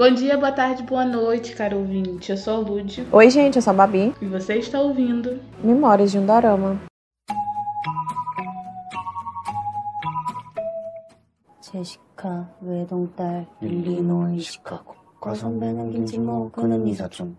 Bom 0.00 0.10
dia, 0.14 0.36
boa 0.36 0.52
tarde, 0.52 0.82
boa 0.82 1.04
noite, 1.04 1.54
caro 1.54 1.78
ouvinte. 1.78 2.30
Eu 2.30 2.36
sou 2.36 2.54
a 2.56 2.58
Lud. 2.58 3.06
Oi, 3.12 3.30
gente, 3.30 3.56
eu 3.56 3.62
sou 3.62 3.72
a 3.72 3.74
Babi. 3.74 4.14
E 4.20 4.26
você 4.26 4.56
está 4.56 4.80
ouvindo 4.80 5.38
Memórias 5.62 6.10
de 6.10 6.18
um 6.18 6.26
Dorama. 6.26 6.78
제시카 11.60 12.48
외동딸 12.62 13.46
일리노이 13.60 14.38
시카고 14.40 14.94
과선배는 15.20 15.92
김치모 15.92 16.50
그는 16.52 16.86
이사촌 16.86 17.36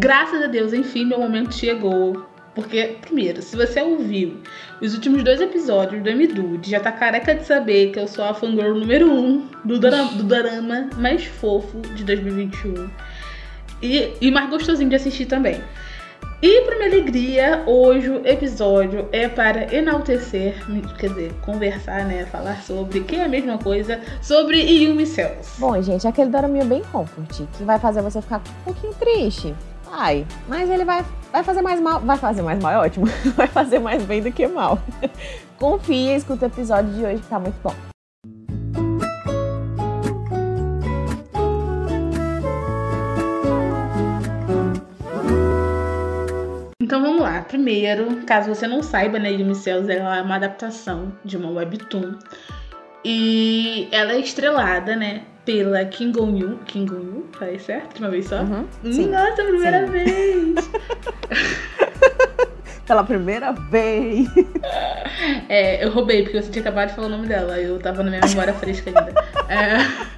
Graças 0.00 0.42
a 0.42 0.48
Deus, 0.48 0.72
enfim, 0.72 1.04
meu 1.04 1.18
momento 1.20 1.54
chegou. 1.54 2.26
Porque, 2.53 2.97
primeiro, 3.01 3.41
se 3.41 3.55
você 3.55 3.81
ouviu 3.81 4.41
os 4.81 4.93
últimos 4.93 5.23
dois 5.23 5.39
episódios 5.39 6.03
do 6.03 6.09
M-Dude, 6.09 6.69
já 6.69 6.79
tá 6.79 6.91
careca 6.91 7.33
de 7.33 7.45
saber 7.45 7.91
que 7.91 7.99
eu 7.99 8.07
sou 8.07 8.25
a 8.25 8.33
fangirl 8.33 8.75
número 8.75 9.09
um 9.09 9.47
do 9.63 9.79
dorama, 9.79 10.11
do 10.11 10.23
dorama 10.23 10.89
mais 10.97 11.23
fofo 11.23 11.79
de 11.95 12.03
2021. 12.03 12.89
E, 13.81 14.13
e 14.19 14.31
mais 14.31 14.49
gostosinho 14.49 14.89
de 14.89 14.95
assistir 14.95 15.25
também. 15.25 15.61
E 16.41 16.61
para 16.61 16.75
minha 16.75 16.87
alegria, 16.87 17.63
hoje 17.67 18.09
o 18.09 18.27
episódio 18.27 19.07
é 19.11 19.29
para 19.29 19.73
enaltecer, 19.73 20.55
quer 20.97 21.09
dizer, 21.09 21.33
conversar, 21.41 22.03
né? 22.05 22.25
Falar 22.25 22.63
sobre, 22.63 23.01
que 23.01 23.15
é 23.15 23.25
a 23.25 23.27
mesma 23.27 23.59
coisa, 23.59 24.01
sobre 24.23 24.59
Yumi 24.59 25.05
Cells. 25.05 25.59
Bom, 25.59 25.79
gente, 25.81 26.05
é 26.05 26.09
aquele 26.09 26.31
doraminho 26.31 26.65
bem 26.65 26.81
comfort, 26.91 27.43
que 27.55 27.63
vai 27.63 27.77
fazer 27.77 28.01
você 28.01 28.21
ficar 28.23 28.37
um 28.37 28.63
pouquinho 28.65 28.93
triste. 28.95 29.53
Vai, 29.91 30.25
mas 30.47 30.69
ele 30.69 30.85
vai, 30.85 31.03
vai 31.33 31.43
fazer 31.43 31.61
mais 31.61 31.81
mal. 31.81 31.99
Vai 31.99 32.17
fazer 32.17 32.41
mais 32.41 32.63
mal, 32.63 32.71
é 32.71 32.77
ótimo. 32.77 33.05
Vai 33.35 33.47
fazer 33.47 33.77
mais 33.77 34.01
bem 34.05 34.21
do 34.23 34.31
que 34.31 34.47
mal. 34.47 34.79
Confia, 35.59 36.15
escuta 36.15 36.45
o 36.45 36.47
episódio 36.47 36.93
de 36.93 37.03
hoje 37.03 37.21
que 37.21 37.27
tá 37.27 37.37
muito 37.37 37.57
bom. 37.61 37.75
Então 46.81 47.01
vamos 47.01 47.21
lá. 47.21 47.41
Primeiro, 47.41 48.23
caso 48.25 48.55
você 48.55 48.65
não 48.65 48.81
saiba, 48.81 49.19
né, 49.19 49.29
Yumi 49.33 49.55
Cells 49.55 49.91
ela 49.91 50.17
é 50.17 50.21
uma 50.21 50.35
adaptação 50.35 51.11
de 51.25 51.35
uma 51.35 51.51
webtoon. 51.51 52.17
E 53.03 53.89
ela 53.91 54.13
é 54.13 54.19
estrelada, 54.19 54.95
né, 54.95 55.23
pela 55.45 55.83
Kim 55.85 56.11
Gong-yu. 56.11 56.59
Kim 56.65 56.85
Gong-yu, 56.85 57.25
falei 57.37 57.59
certo? 57.59 57.95
De 57.95 58.01
uma 58.01 58.09
vez 58.09 58.27
só? 58.27 58.41
Uhum, 58.41 58.65
Hum, 58.83 58.93
sim. 58.93 59.07
Nossa, 59.09 59.43
primeira 59.43 59.85
Sim. 59.85 59.91
vez! 59.91 60.69
Pela 62.85 63.03
primeira 63.05 63.51
vez. 63.53 64.27
É, 65.47 65.83
eu 65.85 65.91
roubei, 65.91 66.23
porque 66.23 66.41
você 66.41 66.49
tinha 66.51 66.61
acabado 66.61 66.89
de 66.89 66.95
falar 66.95 67.07
o 67.07 67.09
nome 67.11 67.25
dela. 67.27 67.57
Eu 67.57 67.79
tava 67.79 68.03
na 68.03 68.09
minha 68.09 68.21
memória 68.27 68.53
fresca 68.53 68.89
ainda. 68.89 69.13
É... 69.47 70.11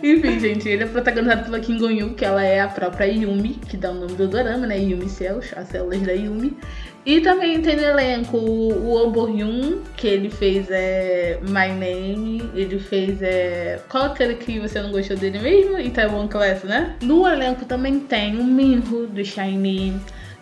Enfim, 0.02 0.38
gente, 0.40 0.68
ele 0.68 0.84
é 0.84 0.86
protagonizado 0.86 1.44
pela 1.44 1.60
Kim 1.60 1.78
Gong-yu, 1.78 2.14
que 2.14 2.24
ela 2.24 2.42
é 2.42 2.60
a 2.60 2.68
própria 2.68 3.04
Yumi, 3.06 3.50
que 3.68 3.76
dá 3.76 3.90
o 3.90 3.94
nome 3.94 4.14
do 4.14 4.26
dorama, 4.28 4.66
né? 4.66 4.78
Yumi 4.78 5.08
Cells, 5.10 5.52
as 5.56 5.68
células 5.68 6.00
da 6.00 6.12
Yumi. 6.12 6.56
E 7.04 7.20
também 7.22 7.62
tem 7.62 7.76
no 7.76 7.82
elenco 7.82 8.36
o 8.36 8.98
Ambo 8.98 9.24
Hyun, 9.24 9.80
que 9.96 10.06
ele 10.06 10.28
fez 10.28 10.66
é, 10.70 11.38
My 11.42 11.68
Name, 11.68 12.50
ele 12.54 12.78
fez 12.78 13.22
é. 13.22 13.80
Qual 13.88 14.04
aquele 14.04 14.34
que 14.34 14.60
você 14.60 14.82
não 14.82 14.90
gostou 14.90 15.16
dele 15.16 15.38
mesmo? 15.38 15.78
Itaewon 15.78 16.28
Class, 16.28 16.62
né? 16.64 16.96
No 17.00 17.26
elenco 17.26 17.64
também 17.64 18.00
tem 18.00 18.38
o 18.38 18.44
Minho 18.44 19.06
do 19.06 19.24
Shiny. 19.24 19.98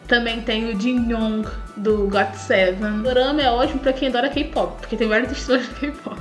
Também 0.09 0.41
tem 0.41 0.75
o 0.75 0.81
Jin 0.81 1.11
Young 1.11 1.47
do 1.77 2.09
GOT7. 2.09 2.79
O 2.81 3.03
dorama 3.03 3.43
é 3.43 3.51
ótimo 3.51 3.79
pra 3.79 3.93
quem 3.93 4.09
adora 4.09 4.31
K-pop, 4.31 4.81
porque 4.81 4.97
tem 4.97 5.07
várias 5.07 5.31
histórias 5.37 5.69
de 5.69 5.75
K-pop. 5.75 6.19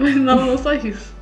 Mas 0.00 0.16
não, 0.16 0.46
não 0.46 0.58
só 0.58 0.72
isso. 0.72 1.14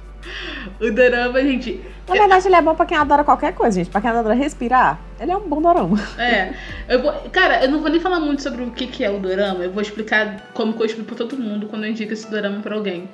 O 0.81 0.91
dorama, 0.91 1.43
gente, 1.43 1.81
Na 2.09 2.15
verdade, 2.15 2.47
ele 2.47 2.55
é 2.55 2.63
bom 2.63 2.75
pra 2.75 2.87
quem 2.87 2.97
adora 2.97 3.25
qualquer 3.25 3.53
coisa, 3.53 3.79
gente. 3.79 3.91
Pra 3.91 4.01
quem 4.01 4.11
adora 4.11 4.33
respirar, 4.35 4.99
ele 5.19 5.33
é 5.33 5.37
um 5.37 5.49
bom 5.49 5.61
dorama. 5.61 5.99
É, 6.19 6.53
eu 6.89 7.03
vou, 7.03 7.13
cara, 7.33 7.65
eu 7.65 7.71
não 7.71 7.81
vou 7.81 7.91
nem 7.91 7.99
falar 8.01 8.21
muito 8.21 8.43
sobre 8.43 8.63
o 8.63 8.71
que, 8.71 8.87
que 8.87 9.05
é 9.05 9.11
o 9.11 9.19
dorama, 9.19 9.65
eu 9.65 9.73
vou 9.73 9.83
explicar 9.83 10.41
como 10.55 10.73
que 10.73 10.81
eu 10.83 10.87
explico 10.87 11.09
pra 11.15 11.27
todo 11.27 11.37
mundo 11.37 11.67
quando 11.67 11.85
eu 11.85 11.91
indico 11.91 12.13
esse 12.13 12.31
dorama 12.31 12.61
pra 12.61 12.75
alguém. 12.77 13.09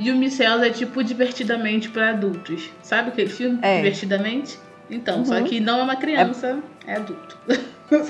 Yumi 0.00 0.30
Cells 0.30 0.66
é 0.66 0.70
tipo 0.70 1.04
divertidamente 1.04 1.90
pra 1.90 2.10
adultos. 2.10 2.70
Sabe 2.82 3.08
aquele 3.10 3.28
filme? 3.28 3.58
É. 3.62 3.76
Divertidamente? 3.76 4.58
Então, 4.90 5.24
só 5.24 5.34
Uhum. 5.34 5.44
que 5.44 5.60
não 5.60 5.80
é 5.80 5.82
uma 5.82 5.96
criança, 5.96 6.58
é, 6.86 6.94
adulto. 6.96 7.36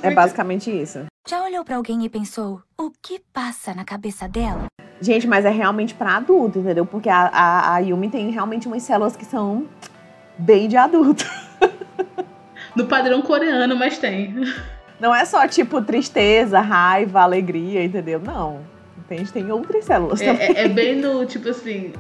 É 0.03 0.11
basicamente 0.15 0.71
isso. 0.71 1.05
Já 1.29 1.43
olhou 1.43 1.65
pra 1.65 1.77
alguém 1.77 2.05
e 2.05 2.09
pensou: 2.09 2.63
o 2.79 2.91
que 3.03 3.21
passa 3.33 3.75
na 3.75 3.85
cabeça 3.85 4.29
dela? 4.29 4.67
Gente, 5.01 5.27
mas 5.27 5.45
é 5.45 5.51
realmente 5.51 5.95
pra 5.95 6.17
adulto, 6.17 6.61
entendeu? 6.61 6.87
Porque 6.87 7.09
a, 7.09 7.27
a, 7.27 7.75
a 7.75 7.79
Yumi 7.81 8.09
tem 8.09 8.31
realmente 8.31 8.67
umas 8.69 8.83
células 8.83 9.17
que 9.17 9.25
são 9.25 9.67
bem 10.39 10.69
de 10.69 10.77
adulto. 10.77 11.25
No 12.77 12.87
padrão 12.87 13.21
coreano, 13.23 13.75
mas 13.75 13.99
tem. 13.99 14.35
Não 15.01 15.13
é 15.13 15.25
só, 15.25 15.49
tipo, 15.49 15.83
tristeza, 15.83 16.61
raiva, 16.61 17.21
alegria, 17.23 17.83
entendeu? 17.83 18.21
Não. 18.21 18.61
Tem, 19.09 19.25
tem 19.25 19.51
outras 19.51 19.85
células 19.85 20.21
É, 20.21 20.27
também. 20.33 20.47
é- 20.57 20.65
é 20.65 20.69
bem 20.69 20.95
no, 20.97 21.25
tipo 21.27 21.49
assim, 21.49 21.93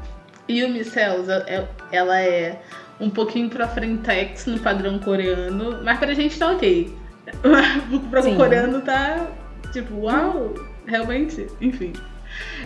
Yumi 0.48 0.84
Cells, 0.84 1.28
é- 1.30 1.66
ela 1.90 2.20
é 2.20 2.60
um 3.00 3.10
pouquinho 3.10 3.48
pra 3.48 3.66
frentex 3.66 4.46
no 4.46 4.58
padrão 4.60 5.00
coreano, 5.00 5.82
mas 5.82 5.98
pra 5.98 6.14
gente 6.14 6.38
tá 6.38 6.52
ok. 6.52 6.94
o 7.42 8.22
Sim. 8.22 8.36
coreano 8.36 8.80
tá, 8.82 9.26
tipo, 9.72 9.94
uau, 10.02 10.54
realmente, 10.86 11.46
enfim. 11.60 11.92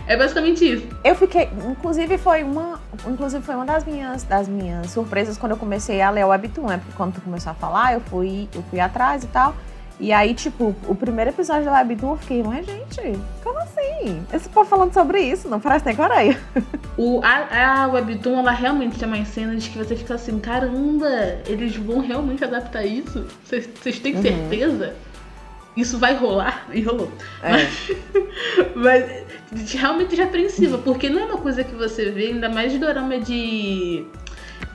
É 0.07 0.15
basicamente 0.17 0.65
isso. 0.73 0.87
Eu 1.03 1.15
fiquei, 1.15 1.49
inclusive 1.69 2.17
foi 2.17 2.43
uma, 2.43 2.79
inclusive 3.07 3.43
foi 3.43 3.55
uma 3.55 3.65
das 3.65 3.83
minhas, 3.85 4.23
das 4.23 4.47
minhas 4.47 4.89
surpresas 4.91 5.37
quando 5.37 5.53
eu 5.53 5.57
comecei 5.57 6.01
a 6.01 6.09
ler 6.09 6.25
o 6.25 6.29
Webtoon, 6.29 6.67
né? 6.67 6.77
Porque 6.77 6.95
quando 6.95 7.13
tu 7.15 7.21
começou 7.21 7.51
a 7.51 7.55
falar, 7.55 7.93
eu 7.93 8.01
fui, 8.01 8.47
eu 8.53 8.63
fui 8.69 8.79
atrás 8.79 9.23
e 9.23 9.27
tal. 9.27 9.55
E 9.99 10.11
aí, 10.11 10.33
tipo, 10.33 10.75
o 10.87 10.95
primeiro 10.95 11.29
episódio 11.29 11.65
do 11.65 11.71
Webtoon, 11.71 12.11
eu 12.11 12.17
fiquei, 12.17 12.43
mas 12.43 12.65
gente, 12.65 13.19
como 13.43 13.59
assim? 13.59 14.25
Esse 14.33 14.49
povo 14.49 14.67
falando 14.67 14.91
sobre 14.93 15.19
isso, 15.21 15.47
não 15.47 15.59
parece 15.59 15.85
nem 15.85 15.95
Coreia. 15.95 16.37
O, 16.95 17.21
a, 17.23 17.83
a 17.83 17.87
Webtoon, 17.87 18.37
ela 18.37 18.51
realmente 18.51 18.99
tem 18.99 19.07
umas 19.07 19.27
cenas 19.29 19.67
que 19.67 19.75
você 19.77 19.95
fica 19.95 20.13
assim, 20.13 20.37
caramba, 20.39 21.07
eles 21.47 21.75
vão 21.75 22.01
realmente 22.01 22.43
adaptar 22.43 22.85
isso? 22.85 23.25
Vocês 23.43 23.67
vocês 23.81 23.97
têm 23.97 24.15
Uhum. 24.15 24.21
certeza? 24.21 24.93
Isso 25.75 25.97
vai 25.97 26.15
rolar? 26.15 26.65
E 26.73 26.81
rolou. 26.81 27.11
É. 27.41 27.67
Mas 28.75 29.71
realmente 29.73 30.15
já 30.15 30.23
é 30.23 30.25
apreensiva, 30.25 30.77
porque 30.77 31.09
não 31.09 31.19
é 31.19 31.25
uma 31.25 31.37
coisa 31.37 31.63
que 31.63 31.75
você 31.75 32.09
vê, 32.11 32.27
ainda 32.27 32.49
mais 32.49 32.71
de 32.71 32.79
dorama 32.79 33.17
de. 33.19 34.05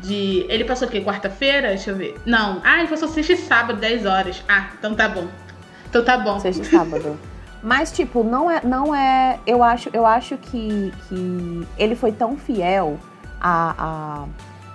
De. 0.01 0.45
Ele 0.49 0.65
passou 0.65 0.87
o 0.87 0.91
quê? 0.91 1.01
Quarta-feira? 1.01 1.69
Deixa 1.69 1.91
eu 1.91 1.97
ver. 1.97 2.17
Não. 2.27 2.61
Ah, 2.65 2.79
ele 2.79 2.89
passou 2.89 3.09
sexta 3.09 3.33
e 3.33 3.37
sábado, 3.37 3.79
10 3.81 4.07
horas. 4.07 4.43
Ah, 4.49 4.69
então 4.79 4.95
tá 4.95 5.09
bom. 5.09 5.27
Então 5.89 6.05
tá 6.05 6.17
bom. 6.19 6.39
Sexta 6.39 6.63
e 6.63 6.67
sábado. 6.67 7.19
Mas, 7.63 7.91
tipo, 7.91 8.23
não 8.23 8.49
é. 8.51 8.61
Não 8.65 8.95
é 8.95 9.39
eu 9.47 9.63
acho, 9.65 9.91
eu 9.93 10.07
acho 10.07 10.37
que, 10.37 10.93
que 11.09 11.67
ele 11.77 11.97
foi 11.97 12.13
tão 12.13 12.37
fiel 12.37 12.97
à, 13.41 13.75
à, 13.77 14.25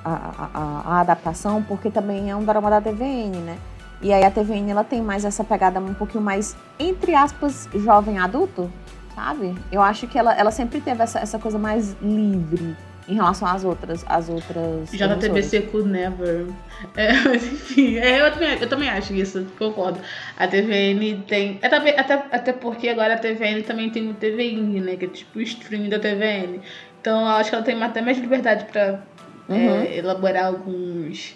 à, 0.03 0.49
à- 0.53 0.81
à 0.97 0.99
adaptação, 1.01 1.63
porque 1.63 1.89
também 1.89 2.29
é 2.29 2.35
um 2.35 2.43
drama 2.43 2.69
da 2.69 2.81
TVN, 2.81 3.31
né? 3.45 3.57
E 4.03 4.11
aí 4.11 4.23
a 4.23 4.29
TVN 4.29 4.69
ela 4.69 4.83
tem 4.83 5.01
mais 5.01 5.23
essa 5.23 5.43
pegada 5.43 5.79
um 5.79 5.93
pouquinho 5.93 6.21
mais, 6.23 6.55
entre 6.77 7.15
aspas, 7.15 7.69
jovem 7.73 8.19
adulto, 8.19 8.69
sabe? 9.15 9.55
Eu 9.71 9.81
acho 9.81 10.07
que 10.07 10.19
ela, 10.19 10.33
ela 10.37 10.51
sempre 10.51 10.81
teve 10.81 11.01
essa, 11.01 11.19
essa 11.19 11.39
coisa 11.39 11.57
mais 11.57 11.95
livre 12.01 12.75
em 13.07 13.15
relação 13.15 13.47
às 13.47 13.63
outras. 13.63 14.03
Às 14.07 14.27
outras 14.27 14.93
emissoras. 14.93 15.19
JTBC 15.19 15.61
could 15.71 15.87
never. 15.89 16.47
É, 16.97 17.13
mas 17.13 17.43
enfim, 17.45 17.95
é, 17.97 18.19
eu, 18.27 18.31
também, 18.33 18.57
eu 18.59 18.67
também 18.67 18.89
acho 18.89 19.13
isso, 19.13 19.47
concordo. 19.57 19.99
A 20.37 20.45
TVN 20.47 21.23
tem. 21.25 21.57
é 21.61 21.69
também- 21.69 21.97
até, 21.97 22.13
até 22.29 22.51
porque 22.51 22.89
agora 22.89 23.13
a 23.13 23.17
TVN 23.17 23.61
também 23.63 23.89
tem 23.89 24.09
o 24.09 24.13
TVN, 24.13 24.81
né? 24.81 24.97
Que 24.97 25.05
é 25.05 25.07
tipo 25.07 25.39
o 25.39 25.41
stream 25.41 25.87
da 25.87 25.97
TVN. 25.97 26.59
Então 26.99 27.21
eu 27.21 27.27
acho 27.27 27.49
que 27.49 27.55
ela 27.55 27.63
tem 27.63 27.81
até 27.81 28.01
mais 28.01 28.17
liberdade 28.17 28.65
pra 28.65 28.99
Uhum. 29.47 29.81
é, 29.81 29.97
elaborar 29.97 30.47
alguns, 30.47 31.35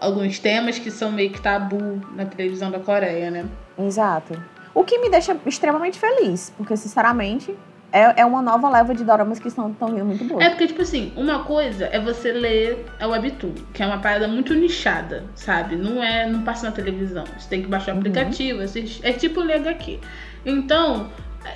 alguns 0.00 0.38
temas 0.38 0.78
que 0.78 0.90
são 0.90 1.12
meio 1.12 1.30
que 1.30 1.40
tabu 1.40 2.00
na 2.14 2.24
televisão 2.24 2.70
da 2.70 2.78
Coreia, 2.80 3.30
né? 3.30 3.44
Exato. 3.78 4.40
O 4.74 4.84
que 4.84 4.98
me 4.98 5.10
deixa 5.10 5.36
extremamente 5.46 5.98
feliz, 5.98 6.52
porque, 6.56 6.76
sinceramente, 6.76 7.54
é, 7.92 8.20
é 8.20 8.24
uma 8.24 8.40
nova 8.40 8.68
leva 8.70 8.94
de 8.94 9.02
doramas 9.02 9.38
que 9.40 9.48
estão 9.48 9.72
tão 9.74 9.88
vindo 9.88 10.04
muito 10.04 10.24
boas. 10.24 10.44
É 10.44 10.48
porque, 10.50 10.68
tipo 10.68 10.80
assim, 10.82 11.12
uma 11.16 11.40
coisa 11.44 11.86
é 11.86 11.98
você 11.98 12.30
ler 12.30 12.86
a 13.00 13.06
Webtoon, 13.08 13.52
que 13.74 13.82
é 13.82 13.86
uma 13.86 13.98
parada 13.98 14.28
muito 14.28 14.54
nichada, 14.54 15.24
sabe? 15.34 15.74
Não 15.76 16.02
é, 16.02 16.24
não 16.26 16.42
passa 16.42 16.66
na 16.66 16.72
televisão. 16.72 17.24
Você 17.36 17.48
tem 17.48 17.62
que 17.62 17.68
baixar 17.68 17.90
o 17.90 17.94
Uhum. 17.94 18.00
aplicativo, 18.00 18.60
assistir- 18.62 19.04
é 19.04 19.12
tipo 19.12 19.40
ler 19.40 19.54
HQ. 19.56 19.98
Então, 20.46 21.08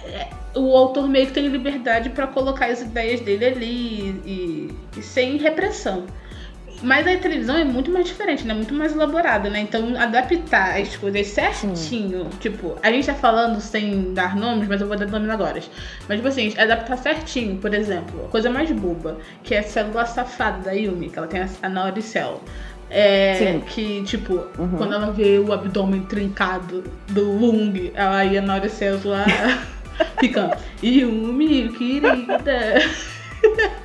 é, 0.06 0.26
o 0.56 0.76
autor 0.76 1.08
meio 1.08 1.26
que 1.28 1.32
tem 1.32 1.46
liberdade 1.46 2.10
pra 2.10 2.26
colocar 2.26 2.66
as 2.66 2.82
ideias 2.82 3.20
dele 3.20 3.44
ali 3.44 4.20
e, 4.26 4.74
e 4.98 5.02
sem 5.02 5.36
repressão. 5.36 6.04
Mas 6.82 7.06
a 7.06 7.16
televisão 7.16 7.56
é 7.56 7.64
muito 7.64 7.90
mais 7.90 8.04
diferente, 8.06 8.46
né? 8.46 8.52
Muito 8.52 8.74
mais 8.74 8.92
elaborada, 8.92 9.48
né? 9.48 9.60
Então, 9.60 9.96
adaptar 9.96 10.78
as 10.80 10.94
coisas 10.96 11.26
certinho. 11.28 12.28
Tipo, 12.40 12.76
a 12.82 12.90
gente 12.90 13.06
tá 13.06 13.14
falando 13.14 13.60
sem 13.60 14.12
dar 14.12 14.36
nomes, 14.36 14.68
mas 14.68 14.80
eu 14.80 14.86
vou 14.86 14.96
dar 14.96 15.06
nomes 15.06 15.30
agora. 15.30 15.60
Mas, 16.08 16.16
tipo 16.18 16.28
assim, 16.28 16.52
adaptar 16.58 16.98
certinho, 16.98 17.56
por 17.56 17.72
exemplo, 17.72 18.26
a 18.26 18.28
coisa 18.28 18.50
mais 18.50 18.70
boba, 18.70 19.18
que 19.42 19.54
é 19.54 19.60
a 19.60 19.62
célula 19.62 20.04
safada 20.04 20.58
da 20.58 20.72
Yumi, 20.72 21.08
que 21.08 21.18
ela 21.18 21.26
tem 21.26 21.40
a 21.62 21.68
Nauricel. 21.68 22.42
É, 22.90 23.34
Sim. 23.38 23.60
que, 23.66 24.02
tipo, 24.04 24.34
Uhum. 24.58 24.76
quando 24.76 24.92
ela 24.94 25.10
vê 25.10 25.38
o 25.38 25.52
abdômen 25.52 26.02
trincado 26.02 26.84
do 27.08 27.24
Lung, 27.24 27.90
ela 27.94 28.24
ia 28.24 28.40
na 28.42 28.54
Nauricel 28.54 29.00
lá, 29.04 29.24
fica, 30.20 30.56
Yumi, 30.82 31.70
querida. 31.70 32.74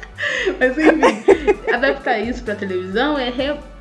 Mas 0.60 0.77
enfim, 0.77 1.71
adaptar 1.74 2.19
isso 2.19 2.44
pra 2.44 2.56
televisão 2.56 3.18
é, 3.18 3.30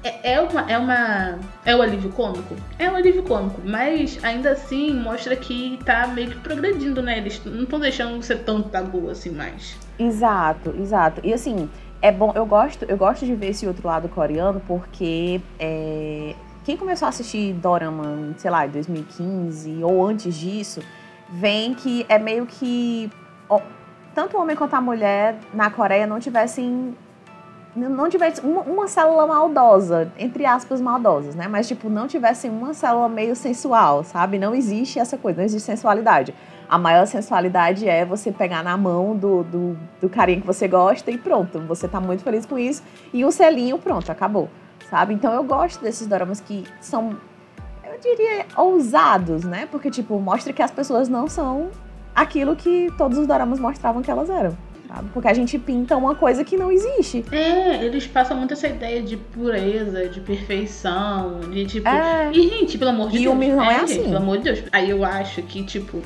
é, 0.02 0.34
é 0.34 0.40
uma, 0.40 0.70
é 0.70 0.78
uma. 0.78 1.38
É 1.64 1.74
o 1.74 1.82
alívio 1.82 2.10
cômico? 2.10 2.54
É 2.78 2.90
um 2.90 2.96
alívio 2.96 3.22
cômico, 3.22 3.60
mas 3.64 4.18
ainda 4.22 4.52
assim 4.52 4.94
mostra 4.94 5.34
que 5.36 5.78
tá 5.84 6.06
meio 6.06 6.30
que 6.30 6.36
progredindo, 6.36 7.02
né? 7.02 7.18
Eles 7.18 7.42
não 7.44 7.64
estão 7.64 7.80
deixando 7.80 8.22
ser 8.22 8.38
tão 8.38 8.62
tabu 8.62 9.10
assim 9.10 9.30
mais. 9.30 9.76
Exato, 9.98 10.74
exato. 10.78 11.20
E 11.24 11.32
assim, 11.32 11.68
é 12.00 12.12
bom, 12.12 12.32
eu 12.34 12.46
gosto, 12.46 12.84
eu 12.84 12.96
gosto 12.96 13.26
de 13.26 13.34
ver 13.34 13.48
esse 13.48 13.66
outro 13.66 13.86
lado 13.86 14.08
coreano 14.08 14.62
porque 14.66 15.40
é, 15.58 16.34
quem 16.64 16.76
começou 16.76 17.06
a 17.06 17.08
assistir 17.08 17.54
Dorama, 17.54 18.34
sei 18.36 18.50
lá, 18.50 18.66
em 18.66 18.70
2015 18.70 19.82
ou 19.82 20.06
antes 20.06 20.34
disso, 20.34 20.80
vem 21.28 21.74
que 21.74 22.06
é 22.08 22.18
meio 22.18 22.46
que 22.46 23.10
tanto 24.18 24.36
o 24.36 24.40
homem 24.40 24.56
quanto 24.56 24.74
a 24.74 24.80
mulher 24.80 25.36
na 25.54 25.70
Coreia 25.70 26.04
não 26.04 26.18
tivessem 26.18 26.92
não 27.76 28.08
tivesse 28.08 28.40
uma, 28.40 28.62
uma 28.62 28.88
célula 28.88 29.24
maldosa, 29.28 30.10
entre 30.18 30.44
aspas, 30.44 30.80
maldosas, 30.80 31.36
né? 31.36 31.46
Mas, 31.46 31.68
tipo, 31.68 31.88
não 31.88 32.08
tivessem 32.08 32.50
uma 32.50 32.74
célula 32.74 33.08
meio 33.08 33.36
sensual, 33.36 34.02
sabe? 34.02 34.36
Não 34.36 34.52
existe 34.52 34.98
essa 34.98 35.16
coisa, 35.16 35.38
não 35.38 35.44
existe 35.44 35.64
sensualidade. 35.64 36.34
A 36.68 36.76
maior 36.76 37.06
sensualidade 37.06 37.88
é 37.88 38.04
você 38.04 38.32
pegar 38.32 38.64
na 38.64 38.76
mão 38.76 39.14
do, 39.14 39.44
do, 39.44 39.78
do 40.00 40.08
carinha 40.08 40.40
que 40.40 40.46
você 40.46 40.66
gosta 40.66 41.08
e 41.12 41.16
pronto, 41.16 41.60
você 41.60 41.86
tá 41.86 42.00
muito 42.00 42.24
feliz 42.24 42.44
com 42.44 42.58
isso. 42.58 42.82
E 43.12 43.24
um 43.24 43.30
selinho, 43.30 43.78
pronto, 43.78 44.10
acabou, 44.10 44.48
sabe? 44.90 45.14
Então 45.14 45.32
eu 45.32 45.44
gosto 45.44 45.80
desses 45.80 46.08
doramas 46.08 46.40
que 46.40 46.64
são, 46.80 47.16
eu 47.84 48.00
diria, 48.00 48.46
ousados, 48.56 49.44
né? 49.44 49.68
Porque, 49.70 49.88
tipo, 49.88 50.18
mostra 50.18 50.52
que 50.52 50.62
as 50.62 50.72
pessoas 50.72 51.08
não 51.08 51.28
são 51.28 51.70
aquilo 52.20 52.56
que 52.56 52.92
todos 52.96 53.18
os 53.18 53.26
doramas 53.26 53.58
mostravam 53.58 54.02
que 54.02 54.10
elas 54.10 54.28
eram, 54.28 54.56
sabe? 54.86 55.08
Porque 55.12 55.28
a 55.28 55.34
gente 55.34 55.58
pinta 55.58 55.96
uma 55.96 56.14
coisa 56.14 56.44
que 56.44 56.56
não 56.56 56.70
existe. 56.70 57.24
É, 57.30 57.84
eles 57.84 58.06
passam 58.06 58.36
muito 58.36 58.52
essa 58.54 58.68
ideia 58.68 59.02
de 59.02 59.16
pureza, 59.16 60.08
de 60.08 60.20
perfeição, 60.20 61.40
de 61.50 61.66
tipo. 61.66 61.88
É. 61.88 62.30
E, 62.32 62.48
gente, 62.48 62.78
pelo 62.78 62.90
amor 62.90 63.10
de 63.10 63.18
Yumi 63.18 63.46
Deus. 63.46 63.56
não 63.58 63.64
é 63.64 63.78
gente, 63.80 63.92
assim. 63.92 64.02
Pelo 64.04 64.16
amor 64.16 64.38
de 64.38 64.44
Deus. 64.44 64.62
Aí 64.72 64.90
eu 64.90 65.04
acho 65.04 65.42
que, 65.42 65.62
tipo, 65.62 66.02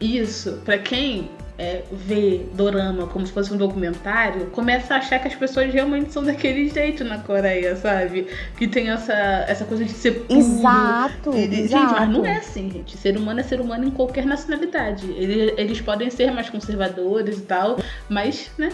isso, 0.00 0.60
pra 0.64 0.78
quem 0.78 1.30
é, 1.58 1.82
vê 1.90 2.46
dorama 2.52 3.06
como 3.06 3.26
se 3.26 3.32
fosse 3.32 3.52
um 3.52 3.56
documentário, 3.56 4.46
começa 4.46 4.94
a 4.94 4.98
achar 4.98 5.18
que 5.18 5.28
as 5.28 5.34
pessoas 5.34 5.72
realmente 5.72 6.12
são 6.12 6.22
daquele 6.22 6.68
jeito 6.68 7.04
na 7.04 7.18
Coreia, 7.18 7.76
sabe? 7.76 8.26
Que 8.58 8.68
tem 8.68 8.90
essa, 8.90 9.12
essa 9.48 9.64
coisa 9.64 9.84
de 9.84 9.92
ser 9.92 10.24
puro. 10.26 10.38
Exato, 10.38 11.34
exato. 11.34 11.68
Gente, 11.68 12.00
mas 12.00 12.08
não 12.08 12.26
é 12.26 12.36
assim, 12.36 12.70
gente. 12.70 12.96
Ser 12.96 13.16
humano 13.16 13.40
é 13.40 13.42
ser 13.42 13.60
humano 13.60 13.86
em 13.86 13.90
qualquer 13.90 14.26
nacionalidade. 14.26 15.10
Eles, 15.12 15.54
eles 15.56 15.80
podem 15.80 16.10
ser 16.10 16.30
mais 16.30 16.50
conservadores 16.50 17.38
e 17.38 17.42
tal, 17.42 17.78
mas, 18.08 18.50
né? 18.58 18.70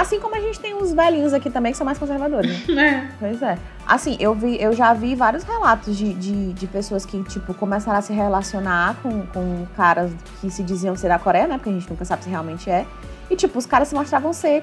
Assim 0.00 0.20
como 0.20 0.34
a 0.34 0.40
gente 0.40 0.58
tem 0.58 0.74
uns 0.74 0.92
velhinhos 0.92 1.32
aqui 1.32 1.48
também 1.48 1.72
que 1.72 1.78
são 1.78 1.84
mais 1.84 1.98
conservadores. 1.98 2.66
né? 2.68 2.84
É. 2.84 3.08
Pois 3.18 3.42
é. 3.42 3.58
Assim, 3.86 4.16
eu, 4.18 4.34
vi, 4.34 4.60
eu 4.60 4.72
já 4.72 4.92
vi 4.92 5.14
vários 5.14 5.42
relatos 5.44 5.96
de, 5.96 6.12
de, 6.14 6.52
de 6.52 6.66
pessoas 6.66 7.04
que, 7.06 7.22
tipo, 7.24 7.54
começaram 7.54 7.98
a 7.98 8.02
se 8.02 8.12
relacionar 8.12 8.96
com, 9.02 9.26
com 9.26 9.66
caras 9.76 10.10
que 10.40 10.50
se 10.50 10.62
diziam 10.62 10.96
ser 10.96 11.08
da 11.08 11.18
Coreia, 11.18 11.46
né? 11.46 11.56
Porque 11.56 11.70
a 11.70 11.72
gente 11.72 11.88
nunca 11.88 12.04
sabe 12.04 12.24
se 12.24 12.30
realmente 12.30 12.68
é. 12.70 12.86
E, 13.30 13.36
tipo, 13.36 13.58
os 13.58 13.66
caras 13.66 13.88
se 13.88 13.94
mostravam 13.94 14.32
ser 14.32 14.62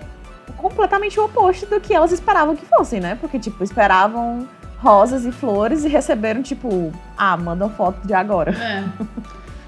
completamente 0.58 1.20
o 1.20 1.26
oposto 1.26 1.66
do 1.66 1.80
que 1.80 1.94
elas 1.94 2.12
esperavam 2.12 2.56
que 2.56 2.66
fossem, 2.66 3.00
né? 3.00 3.18
Porque, 3.20 3.40
tipo, 3.40 3.64
esperavam 3.64 4.48
rosas 4.80 5.26
e 5.26 5.32
flores 5.32 5.86
e 5.86 5.88
receberam, 5.88 6.42
tipo, 6.42 6.92
ah, 7.18 7.38
mandam 7.38 7.70
foto 7.70 8.06
de 8.06 8.14
agora. 8.14 8.52
É. 8.52 8.84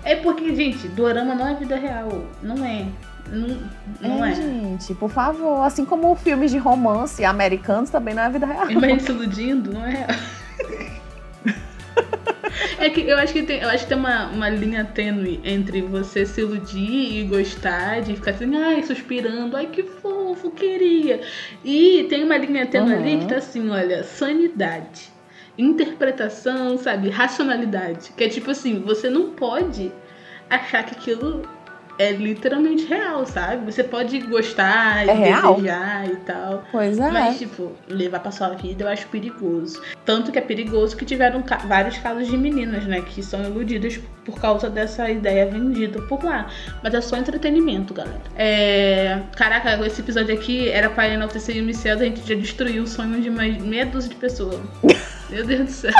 É 0.06 0.16
porque, 0.18 0.54
gente, 0.54 0.88
dorama 0.90 1.34
não 1.34 1.48
é 1.48 1.56
vida 1.56 1.76
real. 1.76 2.10
Não 2.42 2.64
é. 2.66 2.86
Não, 3.32 3.58
não 4.02 4.26
é, 4.26 4.32
é. 4.32 4.36
gente, 4.36 4.94
por 4.96 5.10
favor. 5.10 5.64
Assim 5.64 5.86
como 5.86 6.14
filmes 6.16 6.52
de 6.52 6.58
romance 6.58 7.24
americanos 7.24 7.90
também 7.90 8.14
não 8.14 8.24
é 8.24 8.30
vida 8.30 8.46
real. 8.46 8.70
Imagina 8.70 9.00
se 9.00 9.12
iludindo, 9.12 9.74
não 9.74 9.86
é? 9.86 10.06
É 12.78 12.90
que 12.90 13.02
eu 13.02 13.18
acho 13.18 13.34
que 13.34 13.44
tem, 13.44 13.60
eu 13.62 13.70
acho 13.70 13.84
que 13.84 13.90
tem 13.90 13.98
uma, 13.98 14.28
uma 14.28 14.50
linha 14.50 14.84
tênue 14.86 15.40
entre 15.44 15.82
você 15.82 16.26
se 16.26 16.42
iludir 16.42 17.20
e 17.20 17.24
gostar 17.24 18.02
de 18.02 18.16
ficar 18.16 18.32
assim, 18.32 18.56
ai, 18.56 18.84
suspirando, 18.84 19.56
ai 19.58 19.68
que 19.68 19.84
fofo, 19.84 20.52
queria. 20.52 21.22
E 21.64 22.06
tem 22.10 22.24
uma 22.24 22.38
linha 22.38 22.66
tênue 22.68 22.94
Uhum. 22.94 23.00
ali 23.00 23.18
que 23.20 23.26
tá 23.28 23.38
assim, 23.38 23.70
olha, 23.70 24.04
sanidade, 24.04 25.10
interpretação, 25.58 26.78
sabe, 26.78 27.10
racionalidade. 27.10 28.12
Que 28.16 28.26
é 28.26 28.30
tipo 28.30 28.52
assim, 28.52 28.80
você 28.82 29.10
não 29.10 29.32
pode 29.32 29.92
achar 30.50 30.84
que 30.84 30.94
aquilo 30.96 31.44
é 31.98 32.12
literalmente 32.12 32.86
real, 32.86 33.26
sabe? 33.26 33.72
Você 33.72 33.84
pode 33.84 34.20
gostar, 34.22 35.08
É 35.08 35.16
desejar 35.16 36.08
e 36.08 36.16
tal. 36.18 36.64
Pois 36.72 36.98
é. 36.98 37.12
Mas, 37.12 37.38
tipo, 37.38 37.72
levar 37.88 38.20
pra 38.20 38.32
sua 38.32 38.50
vida 38.50 38.84
eu 38.84 38.88
acho 38.88 39.08
perigoso. 39.08 39.82
Tanto 40.06 40.32
que 40.32 40.40
é 40.40 40.42
perigoso 40.42 40.98
que 40.98 41.06
tiveram 41.06 41.44
vários 41.66 41.98
casos 41.98 42.28
de 42.28 42.38
meninas, 42.38 42.86
né? 42.86 43.02
Que 43.02 43.22
são 43.22 43.44
iludidas 43.44 44.00
por 44.26 44.40
causa 44.40 44.70
dessa 44.70 45.10
ideia 45.10 45.46
vendida 45.46 46.02
por 46.04 46.24
lá. 46.24 46.48
Mas 46.82 46.94
é 46.94 47.02
só 47.02 47.18
entretenimento, 47.18 47.94
galera. 47.94 48.22
É... 48.36 49.20
Caraca, 49.36 49.86
esse 49.86 50.02
episódio 50.02 50.34
aqui 50.34 50.70
era 50.70 50.90
pra 50.90 51.08
enaltecer 51.08 51.62
o 51.62 51.66
Micel, 51.66 51.98
a 52.00 52.04
gente 52.04 52.28
já 52.28 52.36
destruiu 52.36 52.84
o 52.84 52.88
sonho 52.88 53.22
de 53.22 53.30
mais 53.30 53.58
meia 53.62 53.86
dúzia 53.86 54.10
de 54.10 54.16
pessoas. 54.16 54.60
Meu 55.30 55.46
Deus 55.46 55.66
do 55.66 55.72
céu. 55.72 55.92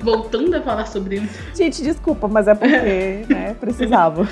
Voltando 0.00 0.54
a 0.54 0.62
falar 0.62 0.86
sobre 0.86 1.16
isso. 1.16 1.38
Gente, 1.54 1.82
desculpa, 1.82 2.28
mas 2.28 2.48
é 2.48 2.54
porque, 2.54 3.24
né, 3.32 3.54
precisava. 3.58 4.28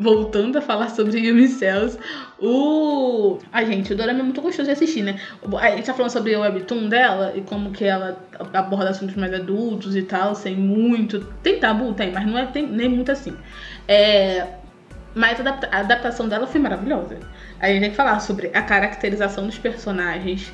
Voltando 0.00 0.56
a 0.56 0.62
falar 0.62 0.88
sobre 0.88 1.20
Yumi 1.20 1.46
Cells, 1.46 1.98
o. 2.38 3.38
A 3.52 3.62
gente, 3.64 3.92
o 3.92 3.96
Dorama 3.96 4.20
é 4.20 4.22
muito 4.22 4.40
gostoso 4.40 4.66
de 4.66 4.72
assistir, 4.72 5.02
né? 5.02 5.20
A 5.60 5.70
gente 5.72 5.84
tá 5.84 5.92
falando 5.92 6.10
sobre 6.10 6.34
o 6.34 6.40
webtoon 6.40 6.88
dela 6.88 7.32
e 7.36 7.42
como 7.42 7.70
que 7.70 7.84
ela 7.84 8.18
aborda 8.54 8.90
assuntos 8.90 9.14
mais 9.14 9.34
adultos 9.34 9.94
e 9.94 10.02
tal, 10.02 10.34
sem 10.34 10.56
muito. 10.56 11.20
Tem 11.42 11.60
tabu? 11.60 11.92
Tem, 11.92 12.10
mas 12.10 12.26
não 12.26 12.38
é 12.38 12.46
tem, 12.46 12.66
nem 12.66 12.88
muito 12.88 13.12
assim. 13.12 13.36
É... 13.86 14.46
Mas 15.14 15.38
a 15.40 15.78
adaptação 15.80 16.28
dela 16.28 16.46
foi 16.46 16.60
maravilhosa. 16.60 17.18
A 17.58 17.68
gente 17.68 17.80
tem 17.80 17.90
que 17.90 17.96
falar 17.96 18.20
sobre 18.20 18.50
a 18.54 18.62
caracterização 18.62 19.44
dos 19.44 19.58
personagens, 19.58 20.52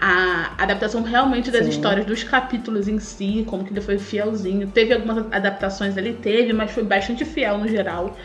a 0.00 0.52
adaptação 0.58 1.00
realmente 1.02 1.48
das 1.48 1.62
Sim. 1.62 1.70
histórias 1.70 2.04
dos 2.04 2.24
capítulos 2.24 2.88
em 2.88 2.98
si, 2.98 3.44
como 3.46 3.64
que 3.64 3.72
ele 3.72 3.80
foi 3.80 3.98
fielzinho. 3.98 4.66
Teve 4.66 4.92
algumas 4.92 5.18
adaptações 5.32 5.96
ali, 5.96 6.12
teve, 6.14 6.52
mas 6.52 6.72
foi 6.72 6.82
bastante 6.82 7.24
fiel 7.24 7.56
no 7.58 7.68
geral. 7.68 8.16